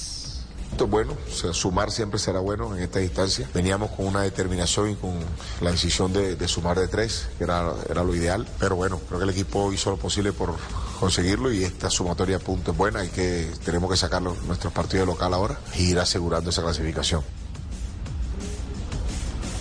[0.80, 3.50] Bueno, o sea, sumar siempre será bueno en esta distancia.
[3.54, 5.14] Veníamos con una determinación y con
[5.62, 8.48] la decisión de, de sumar de tres, que era, era lo ideal.
[8.60, 10.56] Pero bueno, creo que el equipo hizo lo posible por
[11.00, 15.06] conseguirlo y esta sumatoria de puntos es buena y que tenemos que sacar nuestros partidos
[15.06, 17.24] de local ahora e ir asegurando esa clasificación.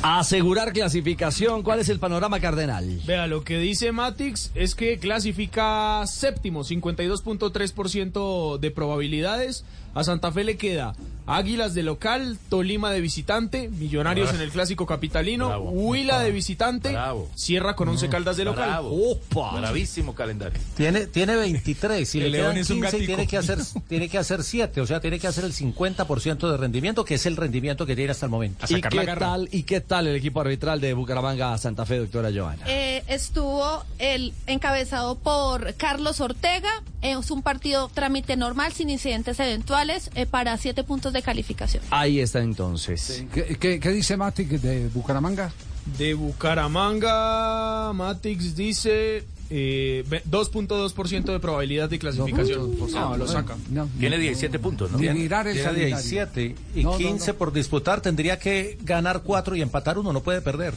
[0.03, 3.01] Asegurar clasificación, ¿cuál es el panorama cardenal?
[3.07, 9.65] Vea, lo que dice Matix es que clasifica séptimo, 52.3% de probabilidades.
[9.95, 10.95] A Santa Fe le queda
[11.25, 14.35] Águilas de local, Tolima de visitante, Millonarios Ah.
[14.35, 15.71] en el clásico capitalino, Bravo.
[15.71, 17.31] Huila de visitante, Bravo.
[17.37, 18.69] cierra con 11 caldas de local.
[18.69, 19.19] Bravo.
[19.31, 20.59] Bravísimo calendario.
[20.77, 23.07] Tiene, tiene 23 y El le León quedan es un 15 y gatico.
[23.07, 23.59] tiene que hacer
[23.89, 27.25] tiene que hacer 7, o sea, tiene que hacer el 50% de rendimiento, que es
[27.27, 28.67] el rendimiento que tiene hasta el momento.
[28.69, 32.65] ¿Y qué, tal, ¿Y qué tal el equipo arbitral de Bucaramanga Santa Fe, doctora Joana?
[32.67, 36.83] Eh, estuvo el encabezado por Carlos Ortega.
[37.01, 41.83] Es un partido trámite normal, sin incidentes eventuales, eh, para siete puntos de calificación.
[41.91, 43.25] Ahí está entonces.
[43.33, 45.51] ¿Qué, qué- qué dice Matic de Bucaramanga?
[45.99, 52.77] De Bucaramanga, Matix dice eh, ve- 2.2% de probabilidad de clasificación.
[52.93, 53.57] No, lo saca.
[53.99, 54.99] Tiene 17 puntos, ¿no?
[54.99, 55.97] Tiene, mirar el tiene calendario.
[55.97, 58.01] 17 y No, no, 15 por disputar.
[58.01, 60.75] Tendría que ganar 4 y empatar uno, no puede perder.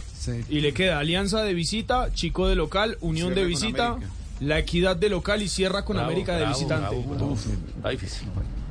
[0.50, 3.98] Y le queda Alianza de visita, Chico de local, Unión Cierra de visita.
[4.42, 6.96] La Equidad de local y cierra con Bravo, América de bravo, visitante.
[6.98, 7.38] bravo, bravo.
[7.78, 8.28] Está difícil.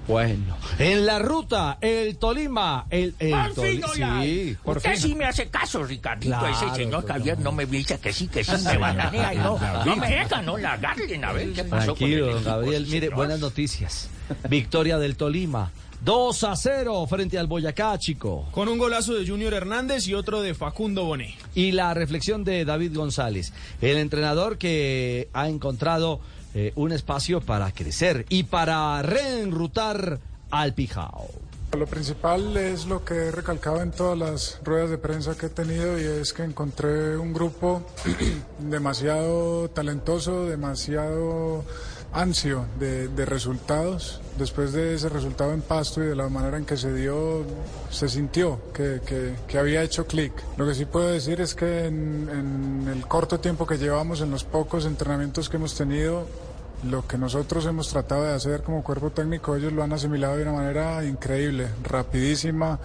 [0.06, 4.20] Bueno, en la ruta, el Tolima, el, el Por fin, Toli- hola.
[4.22, 5.00] sí, por Usted fin.
[5.00, 6.36] sí me hace caso, Ricardito.
[6.38, 7.06] Claro, Ese señor.
[7.06, 10.42] Javier no me dice que sí, que sí, me bananea y no, no me deja,
[10.42, 12.86] no la agarren a ver qué pasó con Tranquilo, el don equipo, Gabriel.
[12.86, 13.14] Mire, señor.
[13.16, 14.10] buenas noticias.
[14.48, 15.70] Victoria del Tolima.
[16.02, 18.46] 2 a 0 frente al Boyacá, chico.
[18.50, 21.34] Con un golazo de Junior Hernández y otro de Facundo Boné.
[21.54, 26.20] Y la reflexión de David González, el entrenador que ha encontrado
[26.54, 30.20] eh, un espacio para crecer y para reenrutar
[30.50, 31.28] al Pijao.
[31.76, 35.48] Lo principal es lo que he recalcado en todas las ruedas de prensa que he
[35.48, 37.84] tenido y es que encontré un grupo
[38.60, 41.64] demasiado talentoso, demasiado
[42.14, 44.20] ansio de, resultados.
[44.38, 47.42] Después de ese resultado en Pasto y de la manera en que se dio,
[47.90, 50.32] se sintió que, que- había hecho clic.
[50.56, 54.44] Lo que sí puedo decir es que en el corto tiempo que llevamos, en los
[54.44, 56.26] pocos entrenamientos que hemos tenido,
[56.90, 60.42] lo que nosotros hemos tratado de hacer como cuerpo técnico, ellos lo han asimilado de
[60.42, 62.78] una manera increíble, rapidísima.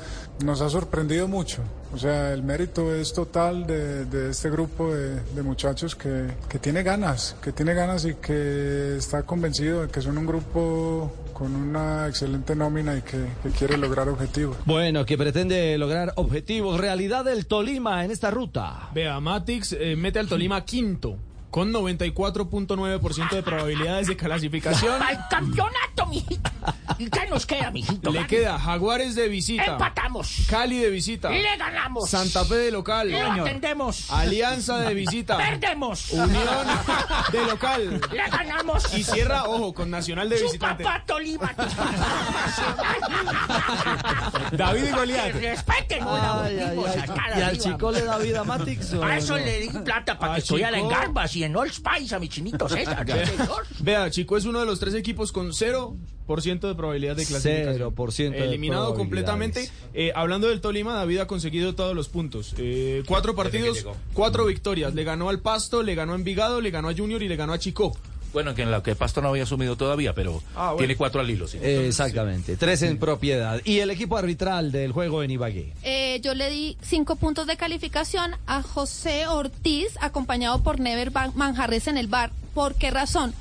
[0.43, 1.61] Nos ha sorprendido mucho.
[1.93, 6.59] O sea, el mérito es total de, de este grupo de, de muchachos que, que
[6.59, 11.55] tiene ganas, que tiene ganas y que está convencido de que son un grupo con
[11.55, 14.57] una excelente nómina y que, que quiere lograr objetivos.
[14.65, 16.80] Bueno, que pretende lograr objetivos.
[16.80, 18.89] Realidad del Tolima en esta ruta.
[18.93, 21.15] Vea, Matix eh, mete al Tolima quinto,
[21.49, 25.01] con 94.9% de probabilidades de clasificación.
[25.01, 26.49] ¡Al campeonato, mijito!
[26.97, 28.11] ¿Y qué nos queda, mijito?
[28.11, 29.65] Le queda Jaguares de visita.
[29.65, 30.45] Empatamos.
[30.49, 31.30] Cali de visita.
[31.30, 32.09] Le ganamos.
[32.09, 33.11] Santa Fe de local.
[33.11, 34.09] Lo atendemos.
[34.11, 35.38] Alianza de visita.
[35.38, 36.11] Perdemos.
[36.11, 36.67] Unión
[37.31, 38.01] de local.
[38.11, 38.93] Le ganamos.
[38.93, 40.84] Y cierra, ojo, con Nacional de Su visitante.
[40.84, 41.53] papá Tolima.
[44.51, 45.31] David y Goliat.
[45.31, 46.80] Que respeten una Ay, ay,
[47.38, 48.93] ¿Y al chico le da vida a Matix?
[48.93, 49.45] A eso no?
[49.45, 50.88] le di plata para ¿A que estudiara en?
[50.89, 53.06] Garbas y en Old Spice a mi chinito César.
[53.80, 57.94] Vea, Chico es uno de los tres equipos con 0% de probabilidad de clasificación.
[57.95, 59.70] 0% de Eliminado completamente.
[59.94, 62.53] Eh, hablando del Tolima, David ha conseguido todos los puntos.
[62.57, 64.94] Eh, cuatro partidos, cuatro victorias.
[64.94, 67.53] Le ganó al Pasto, le ganó a Envigado, le ganó a Junior y le ganó
[67.53, 67.95] a Chico.
[68.34, 70.77] Bueno, que en la que Pasto no había asumido todavía, pero Ah, bueno.
[70.77, 71.47] tiene cuatro al hilo.
[71.47, 71.57] sí.
[71.61, 73.60] Eh, Exactamente, tres en propiedad.
[73.65, 75.73] Y el equipo arbitral del juego en Ibagué.
[75.84, 81.34] Eh, yo le di cinco puntos de calificación a José Ortiz, acompañado por Never Ban-
[81.35, 82.31] Manjarres en el bar.
[82.53, 83.34] ¿Por qué razón?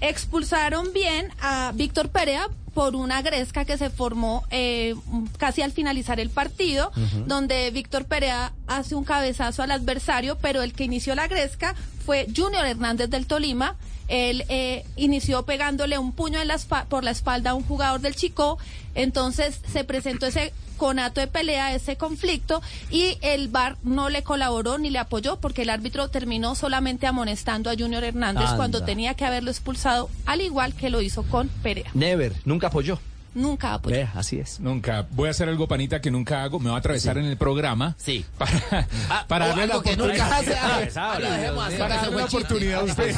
[0.00, 4.94] Expulsaron bien a Víctor Perea por una gresca que se formó eh,
[5.38, 6.90] casi al finalizar el partido,
[7.26, 11.74] donde Víctor Perea hace un cabezazo al adversario, pero el que inició la gresca
[12.04, 13.76] fue Junior Hernández del Tolima.
[14.12, 16.58] Él eh, inició pegándole un puño en la
[16.88, 18.58] por la espalda a un jugador del Chico,
[18.94, 22.60] entonces se presentó ese conato de pelea, ese conflicto,
[22.90, 27.70] y el VAR no le colaboró ni le apoyó porque el árbitro terminó solamente amonestando
[27.70, 28.56] a Junior Hernández Anda.
[28.56, 31.90] cuando tenía que haberlo expulsado, al igual que lo hizo con Perea.
[31.94, 32.98] Never, nunca apoyó.
[33.34, 33.96] Nunca apoyó.
[33.96, 34.60] Ve, así es.
[34.60, 35.06] Nunca.
[35.10, 36.58] Voy a hacer algo, panita, que nunca hago.
[36.58, 37.94] Me voy a atravesar en el programa.
[37.98, 38.24] Sí.
[38.38, 38.86] Para,
[39.26, 40.30] para o darle la que oportunidad.
[40.30, 42.36] Ah, Para darle la el chiste.
[42.36, 43.16] oportunidad a usted.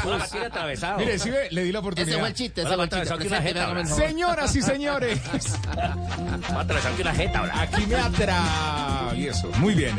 [0.99, 2.11] Mire, sí le di la oportunidad.
[2.11, 3.95] Ese fue el chiste, ese fue el chiste.
[3.95, 5.21] Señoras y señores.
[5.77, 7.61] Va a atravesar aquí una jeta ahora.
[7.61, 9.51] Aquí me atravieso.
[9.59, 9.95] Muy bien.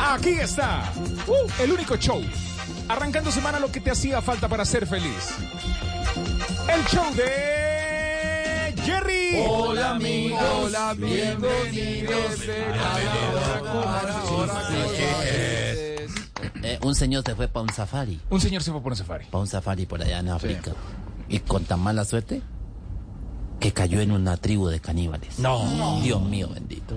[0.00, 0.92] Aquí está.
[1.26, 2.22] Uh, el único show.
[2.88, 5.34] Arrancando semana lo que te hacía falta para ser feliz.
[6.72, 7.77] El show de
[8.84, 9.44] Jerry.
[9.46, 12.42] Hola amigos, hola bienvenidos
[16.62, 18.20] Eh, un señor se fue para un safari.
[18.30, 19.26] Un señor se fue por un safari.
[19.26, 20.72] Para un safari por allá en África.
[21.28, 22.42] Y con tan mala suerte
[23.60, 25.38] que cayó en una tribu de caníbales.
[25.38, 26.00] No.
[26.02, 26.94] Dios mío, bendito.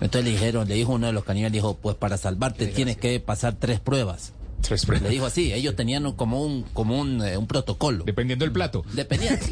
[0.00, 3.20] Entonces le dijeron, le dijo uno de los caníbales, dijo, pues para salvarte tienes que
[3.20, 4.32] pasar tres pruebas.
[4.62, 5.02] Tres pruebas.
[5.02, 8.04] Le dijo así, ellos tenían como un, como un, eh, un protocolo.
[8.04, 8.84] Dependiendo del plato.
[8.92, 9.44] Dependiendo.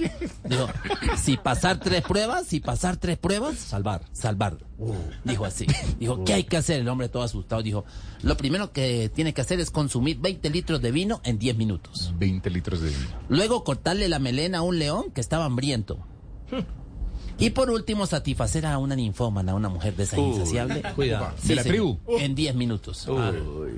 [0.44, 0.68] Dijo,
[1.18, 4.58] si pasar tres pruebas, si pasar tres pruebas, salvar, salvar.
[5.24, 5.66] Dijo así.
[5.98, 6.80] Dijo, ¿qué hay que hacer?
[6.80, 7.84] El hombre todo asustado dijo,
[8.22, 12.14] lo primero que tiene que hacer es consumir 20 litros de vino en 10 minutos.
[12.18, 13.08] 20 litros de vino.
[13.28, 15.98] Luego cortarle la melena a un león que estaba hambriento.
[17.40, 20.82] Y por último, satisfacer a una ninfómana, a una mujer de esa Uy, insaciable.
[20.94, 21.32] cuidado.
[21.42, 21.98] ¿De la tribu?
[22.06, 23.08] En 10 minutos.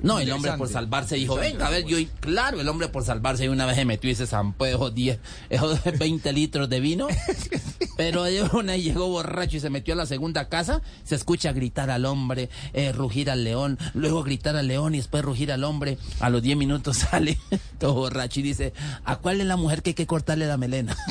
[0.03, 3.03] no, el hombre por salvarse dijo, venga, a ver, yo, y claro, el hombre por
[3.05, 5.17] salvarse y una vez se metió y se zampó esos 10,
[5.49, 7.07] esos 20 litros de vino,
[7.97, 11.89] pero de una llegó borracho y se metió a la segunda casa, se escucha gritar
[11.89, 15.97] al hombre, eh, rugir al león, luego gritar al león y después rugir al hombre,
[16.19, 17.39] a los 10 minutos sale
[17.79, 18.73] todo borracho y dice,
[19.05, 20.97] ¿a cuál es la mujer que hay que cortarle la melena?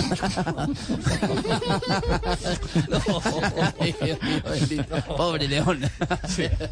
[5.17, 5.81] Pobre león.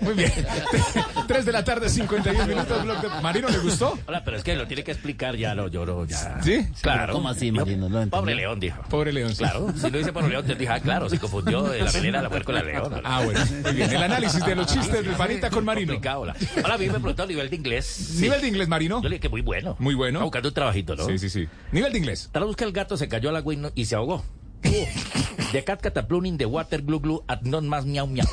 [0.01, 0.33] Muy bien.
[1.27, 2.83] 3 de la tarde, 51 minutos.
[2.85, 3.99] blog de- ¿Marino le gustó?
[4.07, 6.41] Hola, pero es que lo tiene que explicar, ya lo lloró, ya.
[6.43, 6.67] ¿Sí?
[6.83, 7.13] Claro.
[7.15, 7.89] ¿Cómo así, Marino?
[8.11, 8.83] Pobre león, dijo.
[8.89, 9.31] Pobre león.
[9.31, 9.39] sí.
[9.39, 12.19] Claro, si lo dice pobre león, te dije, ah, claro, se confundió de la melena
[12.19, 13.01] de la mujer con la leona.
[13.05, 13.41] Ah, bueno.
[13.65, 13.91] Muy bien.
[13.93, 15.95] El análisis de los chistes de Panita con Marino.
[16.17, 16.35] Hola.
[16.65, 18.11] Hola, a mí me preguntó el nivel de inglés.
[18.21, 18.97] Nivel de inglés, Marino.
[19.03, 19.77] Yo le dije que muy bueno.
[19.79, 20.19] Muy bueno.
[20.19, 21.07] Está buscando un trabajito, ¿no?
[21.07, 21.49] Sí, sí, sí.
[21.73, 22.29] Nivel de inglés.
[22.33, 24.25] Traduzca el gato se cayó al agua y, no- y se ahogó.
[24.63, 28.27] The cat cataplum in the water glue glue at not más miau miau.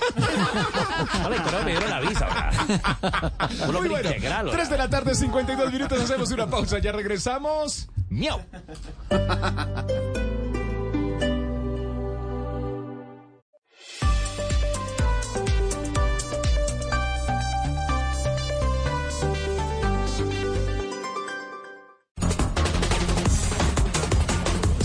[1.26, 2.28] Hola, pero me dieron la visa.
[3.66, 4.10] Un Muy hombre bueno.
[4.10, 4.58] integral, ¿verdad?
[4.58, 5.99] 3 de la tarde, 52 minutos.
[6.02, 6.78] Hacemos una pausa.
[6.80, 7.88] Ya regresamos.
[8.10, 8.40] Miau.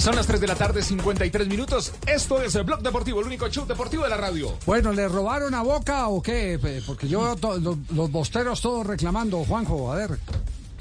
[0.02, 1.92] Son las 3 de la tarde, 53 minutos.
[2.08, 4.58] Esto es el Blog Deportivo, el único show deportivo de la radio.
[4.66, 6.58] Bueno, ¿le robaron a Boca o qué?
[6.84, 10.18] Porque yo veo to- los, los bosteros todos reclamando, Juanjo, a ver.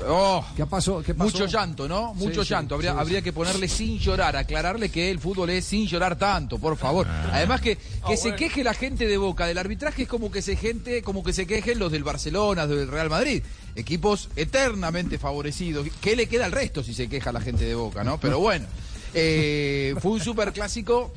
[0.07, 1.03] Oh, ¿Qué pasó?
[1.03, 1.29] ¿Qué pasó?
[1.29, 2.15] Mucho llanto, ¿no?
[2.15, 2.73] Mucho sí, llanto.
[2.73, 3.23] Habría, sí, habría sí.
[3.25, 7.05] que ponerle sin llorar, aclararle que el fútbol es sin llorar tanto, por favor.
[7.07, 7.29] Ah.
[7.33, 7.77] Además que,
[8.07, 11.23] que se queje la gente de Boca del arbitraje es como que se gente, como
[11.23, 13.43] que se quejen los del Barcelona, del Real Madrid,
[13.75, 15.85] equipos eternamente favorecidos.
[16.01, 18.19] ¿Qué le queda al resto si se queja la gente de Boca, no?
[18.19, 18.65] Pero bueno.
[19.13, 21.13] Eh, fue un superclásico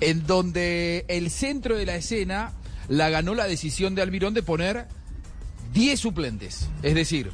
[0.00, 2.52] en donde el centro de la escena
[2.88, 4.86] la ganó la decisión de Almirón de poner
[5.72, 6.68] 10 suplentes.
[6.82, 7.30] Es decir,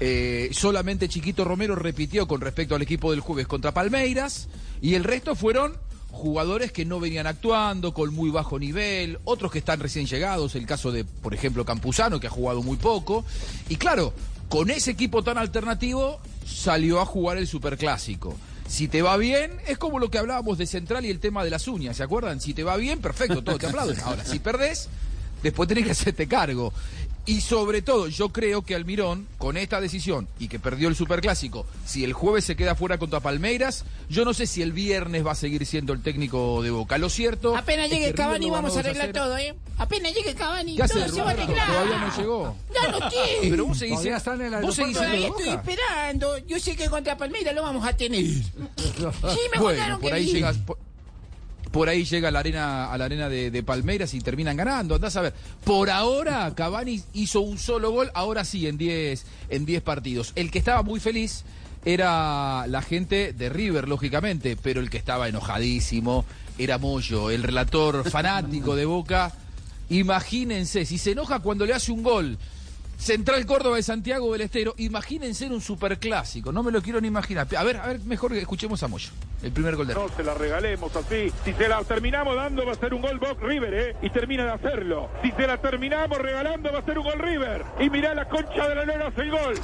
[0.00, 4.48] eh, solamente Chiquito Romero repitió con respecto al equipo del jueves contra Palmeiras
[4.80, 5.76] y el resto fueron
[6.10, 10.64] jugadores que no venían actuando, con muy bajo nivel, otros que están recién llegados, el
[10.64, 13.24] caso de, por ejemplo, Campuzano, que ha jugado muy poco.
[13.68, 14.12] Y claro,
[14.48, 18.36] con ese equipo tan alternativo salió a jugar el Superclásico.
[18.66, 21.50] Si te va bien, es como lo que hablábamos de Central y el tema de
[21.50, 22.40] las uñas, ¿se acuerdan?
[22.40, 24.00] Si te va bien, perfecto, todo te aplauden.
[24.04, 24.88] Ahora, si perdés,
[25.42, 26.72] después tenés que hacerte cargo.
[27.26, 31.66] Y sobre todo, yo creo que Almirón, con esta decisión y que perdió el Superclásico,
[31.86, 35.32] si el jueves se queda fuera contra Palmeiras, yo no sé si el viernes va
[35.32, 36.98] a seguir siendo el técnico de Boca.
[36.98, 37.56] Lo cierto.
[37.56, 39.24] Apenas es llegue que River Cavani vamos a 2 arreglar 0.
[39.24, 39.54] todo, ¿eh?
[39.78, 41.66] Apenas llegue Cavani, ¿Qué hace todo se va a arreglar.
[41.66, 42.56] Todavía no llegó.
[42.74, 43.50] Ya no tiene.
[43.50, 45.54] Pero vos seguís, Todavía está en el vos seguís Todavía estoy Boca.
[45.54, 46.38] esperando.
[46.46, 48.22] Yo sé que contra Palmeiras lo vamos a tener.
[48.24, 50.56] Sí, me Bueno, por que ahí llegas.
[50.58, 50.78] Por,
[51.74, 54.94] por ahí llega a la arena, a la arena de, de Palmeiras y terminan ganando.
[54.94, 55.34] Andás a ver.
[55.64, 60.30] Por ahora, Cavani hizo un solo gol, ahora sí, en 10 en 10 partidos.
[60.36, 61.42] El que estaba muy feliz
[61.84, 66.24] era la gente de River, lógicamente, pero el que estaba enojadísimo
[66.58, 69.32] era Moyo, el relator fanático de Boca.
[69.88, 72.38] Imagínense, si se enoja cuando le hace un gol
[72.98, 74.74] Central Córdoba de Santiago del Estero.
[74.78, 77.48] Imagínense un superclásico, no me lo quiero ni imaginar.
[77.56, 79.10] A ver, a ver, mejor que escuchemos a Moyo.
[79.44, 81.30] El primer gol de No se la regalemos así.
[81.44, 83.96] Si se la terminamos dando va a ser un gol Box River, ¿eh?
[84.00, 85.10] Y termina de hacerlo.
[85.22, 87.62] Si se la terminamos regalando va a ser un gol River.
[87.78, 89.54] Y mirá la concha de la lora hace el gol.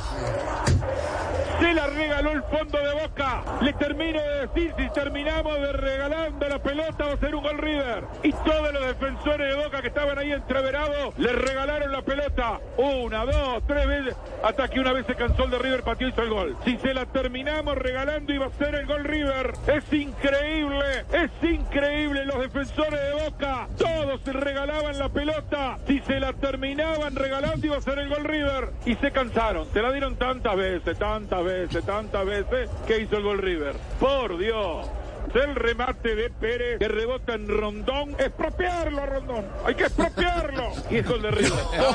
[1.61, 3.43] Se la regaló el fondo de Boca.
[3.63, 7.57] Le termino de decir, si terminamos de regalando la pelota va a ser un gol
[7.57, 8.05] River.
[8.23, 12.61] Y todos los defensores de Boca que estaban ahí entreverados le regalaron la pelota.
[12.77, 14.17] Una, dos, tres veces.
[14.43, 16.57] Hasta que una vez se cansó el de River, pateó y hizo el gol.
[16.67, 19.53] Si se la terminamos regalando iba a ser el gol River.
[19.71, 23.69] Es increíble, es increíble los defensores de Boca.
[23.79, 25.79] Todos se regalaban la pelota.
[25.87, 28.71] Si se la terminaban regalando iba a ser el gol River.
[28.85, 29.69] Y se cansaron.
[29.73, 33.77] Se la dieron tantas veces, tantas veces, tantas veces que hizo el gol River.
[34.01, 34.89] Por Dios.
[35.35, 38.11] El remate de Pérez que rebota en Rondón.
[38.19, 39.45] Expropiarlo a Rondón.
[39.65, 40.73] Hay que expropiarlo.
[40.91, 41.53] Y es gol de River.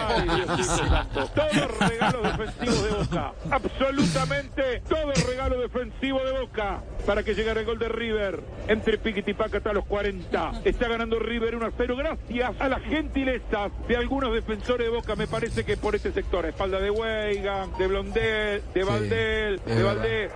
[0.07, 1.27] Ay, Diosito santo.
[1.27, 3.33] Todo regalo defensivo de Boca.
[3.51, 6.81] Absolutamente todo regalo defensivo de Boca.
[7.05, 8.39] Para que llegara el gol de River.
[8.67, 10.61] Entre Piquitipaca hasta los 40.
[10.63, 11.95] Está ganando River 1 a 0.
[11.97, 15.15] Gracias a las gentilezas de algunos defensores de Boca.
[15.15, 16.45] Me parece que por este sector.
[16.45, 20.31] A espalda de Weigan, de Blondel, de Valdel, de Valdés,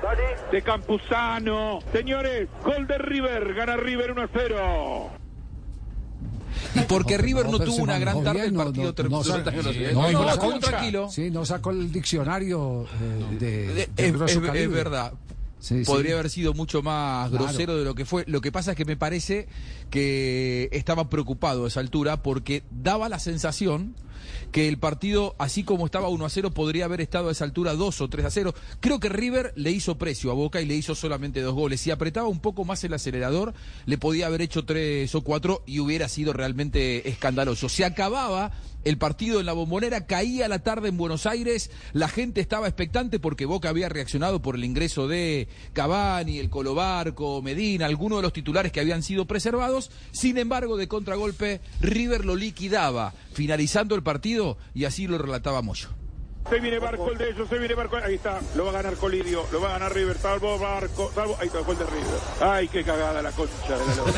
[0.51, 1.79] de Campuzano.
[1.91, 3.53] Señores, gol de River.
[3.53, 5.09] Gana River 1 a 0.
[6.75, 9.21] Y porque River no, tuvo una gran tarde, el bien, partido no, terminó.
[10.59, 11.09] tranquilo.
[11.09, 15.13] Sí, no sacó el diccionario eh, de, de Es, verdad.
[15.59, 16.13] Sí, Podría sí.
[16.13, 17.45] haber sido mucho más Claro.
[17.45, 18.23] grosero de lo que fue.
[18.27, 19.47] Lo que pasa es que me parece
[19.89, 23.95] que estaba preocupado a esa altura porque daba la sensación
[24.51, 27.73] que el partido, así como estaba 1 a 0, podría haber estado a esa altura
[27.73, 28.55] 2 o 3 a 0.
[28.79, 31.81] Creo que River le hizo precio a Boca y le hizo solamente dos goles.
[31.81, 33.53] Si apretaba un poco más el acelerador,
[33.85, 37.69] le podía haber hecho 3 o 4 y hubiera sido realmente escandaloso.
[37.69, 38.51] Se acababa
[38.83, 43.19] el partido en la bombonera, caía la tarde en Buenos Aires, la gente estaba expectante
[43.19, 48.33] porque Boca había reaccionado por el ingreso de Cavani, el Colobarco, Medina, algunos de los
[48.33, 49.91] titulares que habían sido preservados.
[50.11, 55.98] Sin embargo, de contragolpe, River lo liquidaba, finalizando el partido y así lo relataba Moyo.
[56.49, 57.97] Se viene Barco el de ellos, se viene Barco.
[57.97, 61.37] Ahí está, lo va a ganar Colidio, lo va a ganar River, salvo Barco, salvo.
[61.39, 62.19] Ahí está, gol de River.
[62.41, 64.13] Ay, qué cagada la concha de la lora.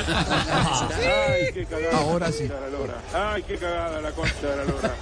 [1.29, 1.97] Ay, qué cagada.
[1.97, 2.47] Ahora la sí.
[2.47, 2.93] concha de la lora.
[3.13, 4.95] Ay, qué cagada la concha de la lora.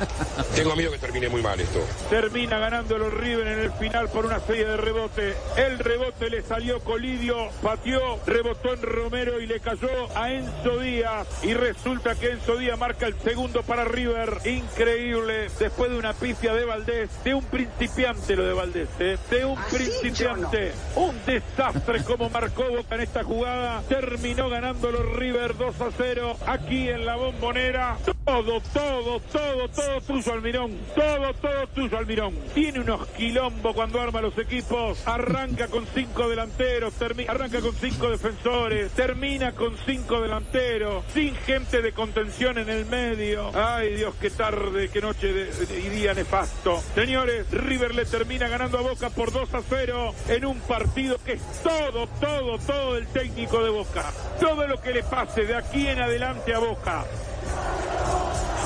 [0.56, 1.80] Tengo miedo que termine muy mal esto.
[2.10, 5.35] Termina ganando los River en el final por una serie de rebote.
[5.56, 11.27] El rebote le salió Colidio, pateó, rebotó en Romero y le cayó a Enzo Díaz.
[11.43, 14.39] Y resulta que Enzo Díaz marca el segundo para River.
[14.45, 15.49] Increíble.
[15.60, 19.17] Después de una pifia de Valdés, de un principiante lo de Valdés, ¿eh?
[19.29, 20.71] de un principiante.
[20.95, 23.81] Un desastre como marcó Boca en esta jugada.
[23.89, 27.97] Terminó ganando los River 2 a 0 aquí en la bombonera.
[28.25, 30.77] Todo, todo, todo, todo tuyo Almirón.
[30.95, 32.35] Todo, todo tuyo Almirón.
[32.53, 35.01] Tiene unos quilombos cuando arma los equipos.
[35.07, 36.93] Arranca con cinco delanteros,
[37.27, 43.51] arranca con cinco defensores, termina con cinco delanteros, sin gente de contención en el medio.
[43.55, 46.81] Ay Dios, qué tarde, qué noche de- de- y día nefasto.
[46.99, 51.31] Señores, River le termina ganando a Boca por 2 a 0 en un partido que
[51.31, 54.11] es todo, todo, todo el técnico de Boca.
[54.38, 57.05] Todo lo que le pase de aquí en adelante a Boca.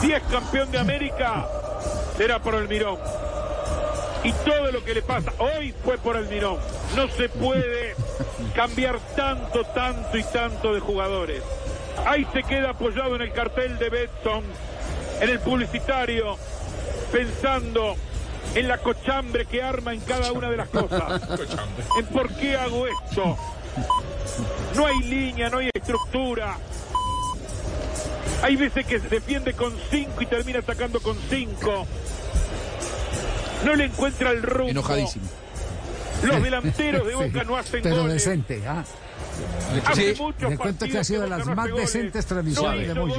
[0.01, 1.47] Si es campeón de América,
[2.18, 2.97] será por Almirón.
[4.23, 6.57] Y todo lo que le pasa hoy fue por Almirón.
[6.95, 7.93] No se puede
[8.55, 11.43] cambiar tanto, tanto y tanto de jugadores.
[12.07, 14.43] Ahí se queda apoyado en el cartel de Betson,
[15.22, 16.35] en el publicitario,
[17.11, 17.95] pensando
[18.56, 21.22] en la cochambre que arma en cada una de las cosas.
[21.98, 23.38] En por qué hago esto.
[24.76, 26.57] No hay línea, no hay estructura.
[28.44, 31.88] Hay veces que se defiende con cinco y termina atacando con cinco.
[33.65, 34.70] No le encuentra el rumbo.
[34.70, 35.26] Enojadísimo.
[36.24, 38.14] Los delanteros de Boca Sí, no hacen Pero goles.
[38.26, 38.84] decente, ¿ah?
[39.86, 40.22] Hace Sí.
[40.22, 41.91] muchos Le cuento que ha sido de las más goles.
[41.94, 43.16] decentes No transmisiones de Moyo.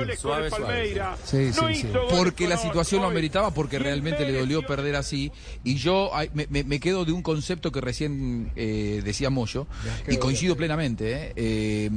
[1.25, 1.87] Sí, No sí, sí.
[1.89, 3.13] hizo goles Porque la situación lo hoy.
[3.13, 5.33] ameritaba, porque realmente le dolió perder así.
[5.65, 9.67] Y yo ay, me, me- me quedo de un concepto que recién eh, decía Moyo,
[10.09, 11.13] y coincido plenamente.
[11.29, 11.33] ¿eh?
[11.37, 11.91] Eh,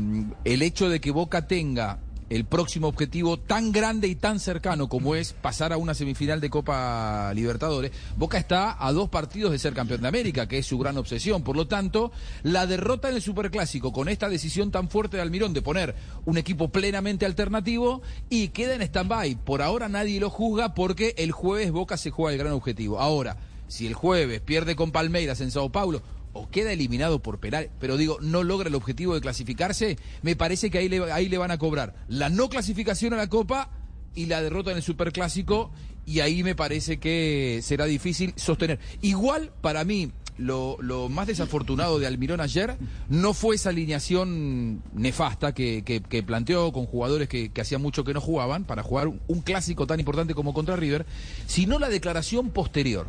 [0.44, 5.16] el hecho de que Boca tenga el próximo objetivo tan grande y tan cercano como
[5.16, 9.74] es pasar a una semifinal de Copa Libertadores, Boca está a dos partidos de ser
[9.74, 11.44] campeón de América, que es su gran obsesión.
[11.44, 12.12] Por lo tanto,
[12.44, 15.96] la derrota en el Superclásico con esta decisión tan fuerte de Almirón de poner
[16.26, 19.36] un equipo plenamente alternativo y queda en stand-by.
[19.44, 23.00] Por ahora nadie lo juzga porque el jueves Boca se juega el gran objetivo.
[23.00, 23.38] Ahora,
[23.68, 26.02] si el jueves pierde con Palmeiras en Sao Paulo
[26.38, 30.70] o queda eliminado por penal, pero digo, no logra el objetivo de clasificarse, me parece
[30.70, 33.72] que ahí le, ahí le van a cobrar la no clasificación a la Copa
[34.16, 35.72] y la derrota en el Superclásico
[36.06, 38.80] y ahí me parece que será difícil sostener.
[39.02, 42.78] Igual para mí, lo, lo más desafortunado de Almirón ayer
[43.10, 48.22] no fue esa alineación nefasta que, que- planteó con jugadores que, hacía mucho que no
[48.22, 51.06] jugaban para jugar un, clásico tan importante como contra River,
[51.46, 53.08] sino la declaración posterior.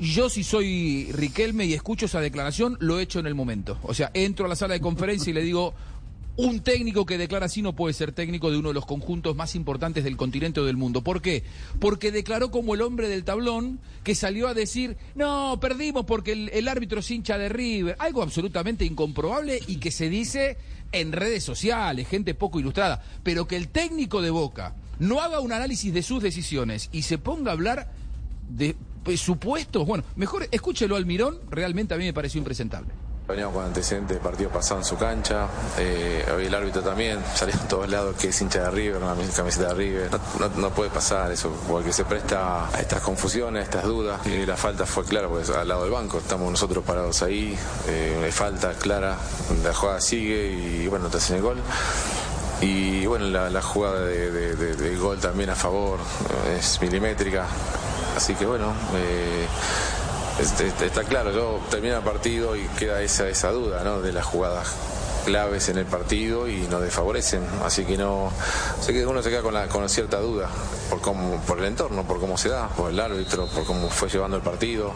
[0.00, 3.78] Yo si soy Riquelme y escucho esa declaración, lo he hecho en el momento.
[3.82, 5.74] O sea, entro a la sala de conferencia y le digo,
[6.38, 9.56] un técnico que declara así no puede ser técnico de uno de los conjuntos más
[9.56, 11.02] importantes del continente o del mundo.
[11.02, 11.42] ¿Por qué?
[11.80, 16.68] Porque declaró como el hombre del tablón que salió a decir, no, perdimos porque el,
[16.68, 17.96] árbitro es hincha de River.
[17.98, 20.58] Algo absolutamente incomprobable y que se dice
[20.92, 23.02] en redes sociales, gente poco ilustrada.
[23.24, 27.18] Pero que el técnico de Boca no haga un análisis de sus decisiones y se
[27.18, 27.90] ponga a hablar
[28.48, 32.92] de pues, supuestos, bueno, mejor escúchelo al Mirón, realmente a mí me pareció impresentable.
[33.28, 37.54] Veníamos con antecedentes de partido pasado en su cancha, eh, hoy el árbitro también, salió
[37.54, 40.10] en todos lados que es hincha de River, una camiseta de River.
[40.56, 44.26] No, puede pasar eso, porque se presta a estas confusiones, a estas dudas.
[44.26, 47.54] Y la falta fue clara, pues al lado del banco, estamos nosotros parados ahí,
[47.86, 49.18] eh, falta clara,
[49.62, 51.58] la jugada sigue y bueno, te hacen el gol.
[52.62, 57.44] Y bueno, la, jugada de- del gol también a favor eh, es milimétrica.
[58.16, 59.46] Así que bueno, eh,
[60.38, 64.00] este- este- está claro, yo termino el partido y queda esa, esa duda ¿no?
[64.00, 64.74] de las jugadas
[65.28, 67.42] claves en el partido y nos desfavorecen.
[67.62, 68.32] Así que no,
[68.80, 70.48] sé que uno se queda con, la, con cierta duda
[70.88, 74.08] por cómo, por el entorno, por cómo se da, por el árbitro, por cómo fue
[74.08, 74.92] llevando el partido,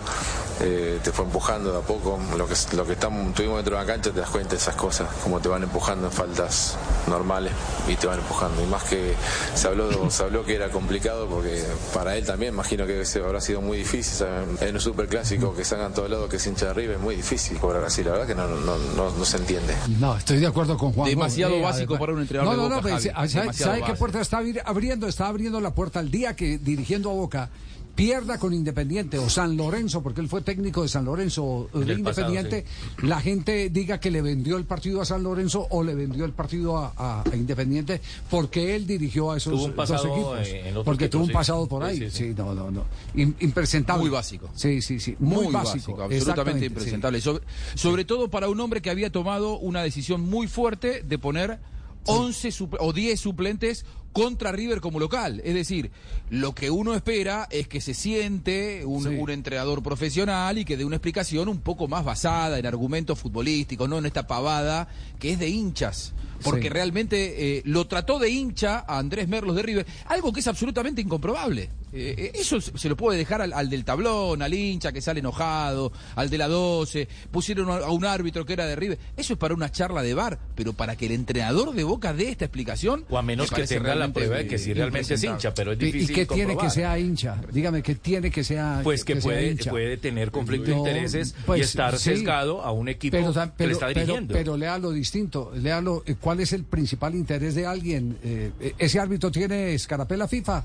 [0.61, 2.19] eh, te fue empujando de a poco.
[2.37, 4.75] Lo que, lo que estamos, tuvimos dentro de la cancha te das cuenta de esas
[4.75, 6.77] cosas, cómo te van empujando en faltas
[7.09, 7.53] normales
[7.89, 8.63] y te van empujando.
[8.63, 9.15] Y más que
[9.55, 13.41] se habló, se habló que era complicado porque para él también imagino que se- habrá
[13.43, 14.15] sido muy difícil.
[14.19, 14.57] ¿saben?
[14.63, 17.59] En un superclásico que salgan todos lados que es hincha de arriba es muy difícil
[17.59, 19.75] cobrar así, la verdad que no, no, no, no se entiende.
[20.23, 21.09] Estoy de acuerdo con Juan.
[21.09, 23.09] Demasiado básico para un entrenador No, de no, Boca, no, Javi.
[23.15, 25.07] pero, ¿sabe, sabe qué puerta está abri- abriendo?
[25.09, 27.51] Está abriendo la puerta al día que dirigiendo a Boca
[27.95, 31.85] pierda con Independiente o San Lorenzo, porque él fue técnico de San Lorenzo o de
[31.85, 32.71] Del pasado, Independiente,
[33.07, 36.33] la gente diga que le vendió el partido a San Lorenzo o le vendió el
[36.33, 38.01] partido a, a- a Independiente
[38.31, 40.39] porque él dirigió a esos Tuvo un dos pasado, equipos.
[40.49, 41.35] eh, en otro porque tuvo un sí.
[41.35, 41.99] pasado por ahí.
[41.99, 42.35] sí, Sí, sí.
[42.37, 42.85] no, no, no.
[43.15, 44.01] Im- impresentable.
[44.03, 44.49] Muy básico.
[44.55, 45.15] Sí, sí, sí.
[45.19, 46.01] Muy, básico.
[46.03, 47.21] absolutamente impresentable.
[47.21, 47.45] Sobre,
[47.75, 51.59] sobre todo para un hombre que había tomado una decisión muy fuerte de poner
[52.07, 55.41] 11 supl- o 10 suplentes contra River como local.
[55.45, 55.91] Es decir,
[56.31, 60.85] lo que uno espera es que se siente un, un entrenador profesional y que dé
[60.85, 65.39] una explicación un poco más basada en argumentos futbolísticos, no en esta pavada que es
[65.39, 66.13] de hinchas.
[66.43, 66.69] Porque Sí.
[66.71, 71.01] realmente eh, lo trató de hincha a Andrés Merlos de River, algo que es absolutamente
[71.01, 71.71] incomprobable.
[71.93, 75.21] Eh, eh, eso se lo puede dejar al, al del tablón, al hincha que sale
[75.21, 78.99] enojado, al de la 12, pusieron a, a un árbitro que era de River.
[79.17, 82.31] Eso es para una charla de bar, pero para que el entrenador de Boca dé
[82.31, 83.05] esta explicación.
[83.09, 85.73] O a menos me que tenga la prueba de que sí realmente es hincha, pero
[85.73, 87.41] es ¿Y- difícil ¿Y qué tiene que sea hincha?
[87.53, 89.71] Dígame, ¿qué tiene que sea Pues que, puede, hincha?
[89.71, 92.05] puede tener conflicto de No, intereses pues, y estar sí.
[92.11, 94.33] sesgado a un equipo Pero, que le pero, está pero, dirigiendo.
[94.35, 98.17] pero léalo distinto, léalo, eh, ¿cuál es el principal interés de alguien?
[98.23, 100.65] Eh, eh, ¿Ese árbitro tiene escarapela FIFA?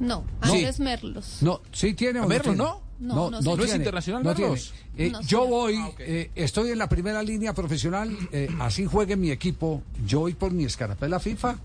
[0.00, 0.50] No, Sí.
[0.52, 1.38] Andrés Merlos.
[1.42, 2.56] No, sí tiene o ¿A no Merlos tiene?
[2.58, 2.90] no?
[3.00, 4.72] No, no, ¿No es internacional no Merlos?
[4.94, 5.08] tiene.
[5.08, 5.48] Eh, No, yo señor.
[5.48, 10.34] voy, eh, estoy en la primera línea profesional, eh, así juegue mi equipo, yo voy
[10.34, 11.56] por mi escarapela FIFA.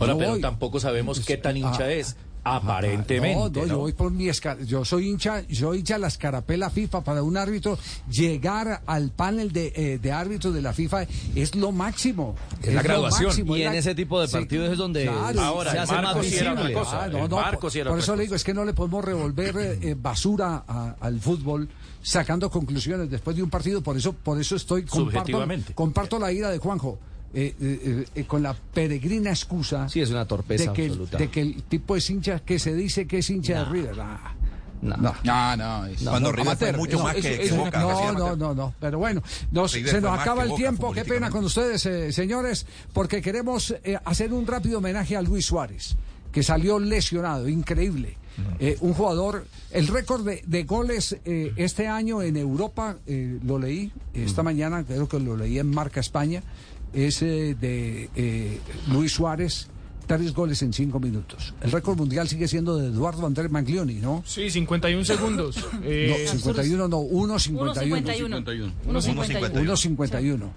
[0.00, 0.40] Ahora, No pero voy.
[0.40, 2.16] tampoco sabemos qué tan hincha Ah, es.
[2.44, 3.34] Aparentemente.
[3.34, 3.66] No, no, ¿no?
[3.66, 7.02] yo voy por mi esca- yo soy hincha, yo soy hincha de la escarapela FIFA
[7.04, 7.78] para un árbitro
[8.10, 12.36] llegar al panel de, eh, de árbitros de la FIFA es lo máximo.
[12.62, 13.26] Es la graduación.
[13.28, 15.78] máximo, Y es en la- ese tipo de Sí, partidos es donde Claro, Ahora, se
[15.78, 16.72] hace más visible.
[16.72, 17.04] cosa.
[17.04, 18.22] Ah, no, por, sí era por otra eso le cosa.
[18.22, 21.68] digo, es que no le podemos revolver eh, eh, basura a- al fútbol
[22.02, 25.74] sacando conclusiones después de un partido, por eso por eso estoy comparto, Subjetivamente.
[25.74, 26.98] comparto la ira de Juanjo.
[27.34, 31.18] Eh, eh, eh, con la peregrina excusa Sí, es una torpeza de que, el- absoluta.
[31.18, 33.72] de que el tipo es hincha que se dice que es hincha de No.
[33.72, 34.00] River.
[34.00, 34.34] Ah,
[34.80, 34.96] No.
[34.96, 35.14] no.
[35.24, 35.86] No, no.
[35.86, 37.80] es- Cuando River fue mucho más que, que eso- Boca.
[37.80, 38.74] No, no, no, no.
[38.80, 40.92] Pero bueno, nos- se nos acaba el Boca tiempo.
[40.92, 45.46] Qué pena con ustedes, eh, señores, porque queremos eh, hacer un rápido homenaje a Luis
[45.46, 45.96] Suárez,
[46.32, 48.16] que salió lesionado, increíble.
[48.60, 53.58] Eh, un jugador, el récord de, de goles eh, este año en Europa, eh, lo
[53.58, 56.44] leí esta mañana, creo que lo leí en Marca España,
[56.92, 58.60] es eh, de eh,
[58.90, 59.68] Luis Suárez,
[60.06, 61.54] tres goles en cinco minutos.
[61.60, 64.22] El récord mundial sigue siendo de Eduardo Andrés Maglioni, ¿no?
[64.26, 65.64] Sí, 51 segundos.
[65.84, 67.72] Eh, no, 51 no, 1.51.
[68.04, 68.72] 1.51.
[68.86, 70.50] 1.51.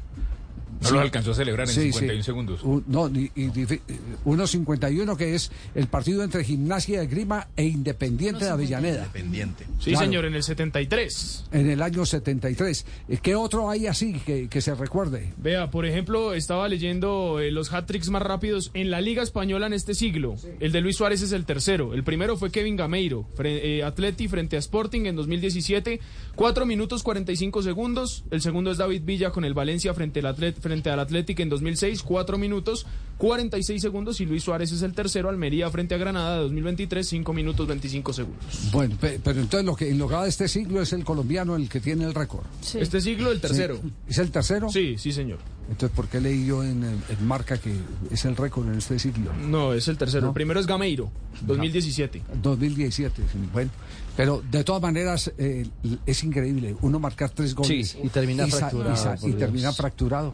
[0.81, 0.83] 1.51.
[0.83, 0.93] No Sí.
[0.93, 2.25] los alcanzó a celebrar en Sí, 51 sí.
[2.25, 2.63] segundos.
[2.63, 3.81] Un- no, ni- y difi-
[4.25, 8.99] 1.51 que es el partido entre Gimnasia de Grima e Independiente de Avellaneda.
[9.05, 9.65] Independiente.
[9.79, 10.05] Sí, Claro.
[10.05, 11.45] señor, en el 73.
[11.51, 12.85] En el año 73.
[13.09, 15.33] Eh, ¿Qué otro hay así que, que se recuerde?
[15.37, 19.73] Vea, por ejemplo, estaba leyendo eh, los hat-tricks más rápidos en la Liga Española en
[19.73, 20.35] este siglo.
[20.59, 21.93] El de Luis Suárez es el tercero.
[21.93, 25.99] El primero fue Kevin Gameiro, fre- eh, Atleti frente a Sporting en 2017,
[26.35, 28.23] 4 minutos 45 segundos.
[28.31, 31.49] El segundo es David Villa con el Valencia frente al, Atlet frente al Athletic en
[31.49, 32.85] 2006, 4 minutos
[33.17, 34.21] 46 segundos.
[34.21, 38.13] Y Luis Suárez es el tercero, Almería frente a Granada de 2023, 5 minutos 25
[38.13, 38.69] segundos.
[38.71, 41.03] Bueno, pe- pero entonces lo que en lo que va de este siglo es el
[41.03, 42.45] colombiano el que tiene el récord.
[42.73, 43.75] Este siglo, el tercero.
[43.83, 43.91] Sí.
[44.07, 44.69] ¿Es el tercero?
[44.69, 45.39] Sí, sí, señor.
[45.69, 47.73] Entonces, ¿por qué leí yo en, en marca que
[48.09, 49.31] es el récord en este siglo?
[49.47, 50.27] No, es el tercero.
[50.27, 51.11] El primero es Gameiro,
[51.41, 52.21] 2017.
[52.41, 53.71] 2017, sí, bueno.
[54.17, 55.65] Pero de todas maneras eh,
[56.05, 60.33] es increíble uno marcar tres goles Sí, y termina sa- fracturado, y, y termina fracturado.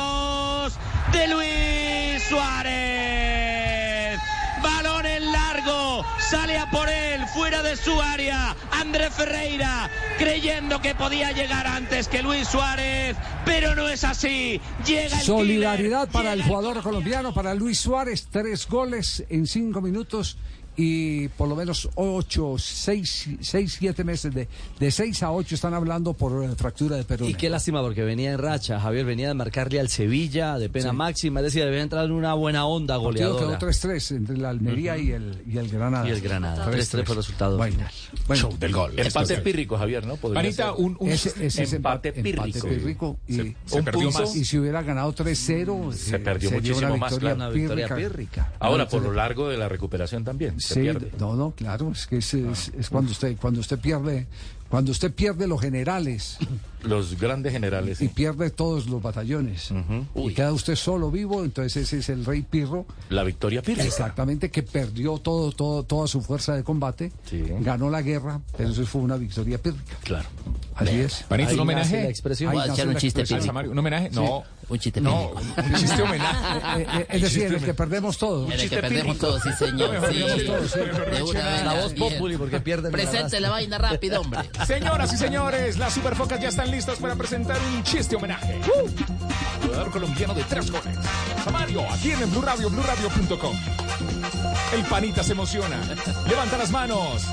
[1.21, 4.19] de Luis Suárez.
[4.63, 8.55] Balón en largo, sale a por él, fuera de su área.
[8.71, 13.15] André Ferreira, creyendo que podía llegar antes que Luis Suárez,
[13.45, 14.59] pero no es así.
[14.85, 20.37] Llega el Solidaridad para el jugador colombiano, para Luis Suárez, tres goles en cinco minutos
[20.83, 24.47] y por lo menos ocho, seis, seis siete meses de,
[24.79, 27.29] de seis a ocho están hablando por fractura de peroné.
[27.31, 30.89] Y qué lástima porque venía en racha, Javier venía de marcarle al Sevilla de pena
[30.91, 30.95] Sí.
[30.95, 33.57] máxima, es decir, debía entrar en una buena onda goleadora.
[33.59, 36.07] quedó 3-3 entre la Almería y, el, y el Granada.
[36.07, 37.91] Y el Granada, 3-3 fue el resultado Bueno, final.
[38.27, 38.41] bueno.
[38.41, 38.93] Show del gol.
[38.97, 40.17] Empate es- pírrico, Javier, ¿no?
[40.17, 40.65] Ser.
[40.77, 42.67] un, un Ese, ese es empate empate pírrico.
[42.67, 43.19] pírrico.
[43.27, 44.35] Y, Se- se un perdió punto, más.
[44.35, 47.35] Y si hubiera ganado 3-0, se eh, perdió muchísimo una más, victoria claro.
[47.35, 48.09] Una victoria pírrica.
[48.09, 48.53] pírrica.
[48.59, 51.11] Ahora, por se- lo largo de la recuperación también, se Sí, pierde.
[51.19, 54.27] no, no, claro, es que es, es- es cuando usted cuando usted pierde
[54.69, 56.37] cuando usted pierde los generales
[56.83, 58.01] Los grandes generales.
[58.01, 58.13] y sí.
[58.13, 59.69] pierde todos los batallones
[60.15, 63.85] y queda usted solo vivo, entonces ese es el rey Pirro, La victoria pírrica.
[63.85, 67.43] exactamente que perdió todo, todo toda su fuerza de combate, Sí.
[67.59, 69.95] ganó la guerra, pero eso fue una victoria pírrica.
[70.03, 70.27] Claro.
[70.75, 71.23] Así es.
[71.27, 72.03] Panita, Ahí un homenaje.
[72.03, 72.51] la expresión.
[72.51, 73.23] Ahí Voy a echar un la chiste.
[73.69, 74.09] Un homenaje.
[74.11, 74.43] No.
[74.69, 76.81] Un chiste No, un chiste homenaje.
[76.81, 78.45] Eh, eh, es decir, en el que perdemos todo.
[78.45, 79.91] En el que chiste perdemos todos, sí, señor.
[79.91, 80.45] Mejor Sí.
[80.47, 80.79] todos, sí.
[80.79, 82.13] De una vez La la voz bien.
[82.13, 82.91] populi porque pierden.
[82.91, 84.49] Presente la vaina rápido, hombre.
[84.65, 88.59] Señoras y señores, las superfocas ya están listas para presentar un chiste homenaje.
[89.61, 90.97] Jugador colombiano de tres goles.
[91.43, 92.41] Samario, aquí en el Blue.
[94.73, 95.79] El panita se emociona.
[96.27, 97.23] Levanta las manos.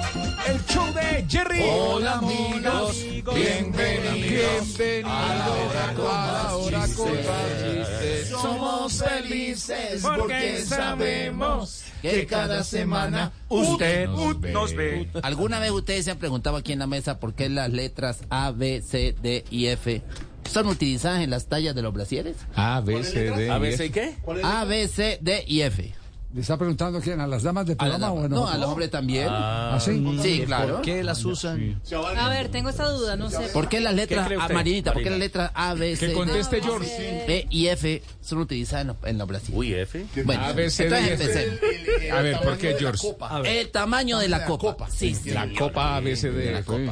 [0.47, 1.62] El show de Jerry.
[1.69, 2.97] Hola, amigos.
[3.35, 4.77] Bienvenidos.
[4.78, 8.28] Bienvenido a la hora con chistes.
[8.28, 15.09] Somos felices porque sabemos que cada semana usted nos ve.
[15.23, 18.51] ¿Alguna vez ustedes se han preguntado aquí en la mesa por qué las letras A,
[18.51, 20.03] B, C, D y F
[20.51, 22.36] son utilizadas en las tallas de los brasieres?
[22.55, 23.51] A, B, C, D.
[23.51, 23.93] ¿A y veces F.
[23.93, 24.16] qué?
[24.43, 25.95] A, B, C, D y F.
[26.34, 27.20] ¿Le está preguntando quién?
[27.20, 28.12] ¿A las damas la programa dama.
[28.20, 28.55] o No, nosotros?
[28.55, 29.28] al hombre también.
[29.30, 30.05] ¿Ah, sí?
[30.22, 30.74] Sí, claro.
[30.74, 31.80] ¿Por qué las usan?
[32.18, 33.48] A ver, tengo esta duda, no sé.
[33.52, 37.24] ¿Por qué las letras, Marinita, por qué las letras A, B, C, Que conteste George.
[37.26, 39.56] B y F son utilizadas en los, brasieres?
[39.59, 40.05] Uy, F.
[40.24, 42.12] Bueno, A, B, C, D, entonces empecemos.
[42.18, 43.09] A ver, ¿por qué, George?
[43.46, 44.86] El tamaño de la copa.
[44.90, 45.30] Sí, sí.
[45.30, 46.62] La copa A, B, C, D.
[46.66, 46.90] pues.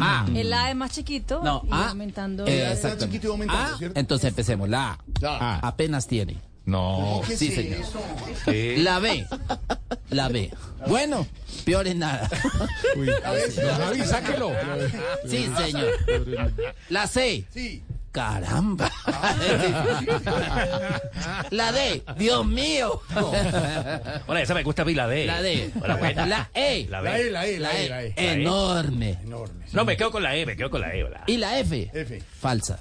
[0.00, 0.26] A.
[0.34, 1.88] El A es más chiquito No, y A.
[1.88, 2.46] aumentando.
[2.46, 3.26] Eh, exactamente.
[3.48, 4.68] A, entonces empecemos.
[4.68, 5.56] La A.
[5.62, 5.66] A.
[5.66, 6.36] Apenas tiene.
[6.66, 7.22] No.
[7.28, 7.78] Sí, señor.
[8.78, 9.24] La B.
[10.10, 10.50] La B.
[10.88, 11.26] Bueno,
[11.64, 12.28] peor en nada.
[12.96, 13.08] Uy.
[13.22, 14.52] Javi, sáquelo.
[15.28, 15.92] Sí, señor.
[16.88, 17.44] La C.
[17.52, 17.82] Sí.
[18.16, 18.90] Caramba.
[21.50, 22.02] La D.
[22.16, 23.02] Dios mío.
[24.26, 25.26] Hola, esa me gusta a mí, la D.
[25.26, 25.70] La D.
[25.82, 26.24] Hola, buena.
[26.24, 26.86] La E.
[26.88, 27.18] La La.
[27.20, 28.14] E, la E, la E, la E.
[28.16, 29.18] Enorme.
[29.72, 31.04] No, me quedo con la E, me quedo con la E.
[31.04, 31.24] hola.
[31.26, 31.90] Y la F.
[31.92, 32.22] F.
[32.40, 32.78] Falsa.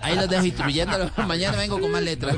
[0.00, 1.10] Ahí los dejo instruyéndolo.
[1.26, 2.34] Mañana vengo con más letras.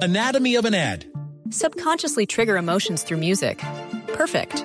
[0.00, 1.04] Anatomy of an ad.
[1.50, 3.60] Subconsciously trigger emotions through music.
[4.16, 4.64] Perfect.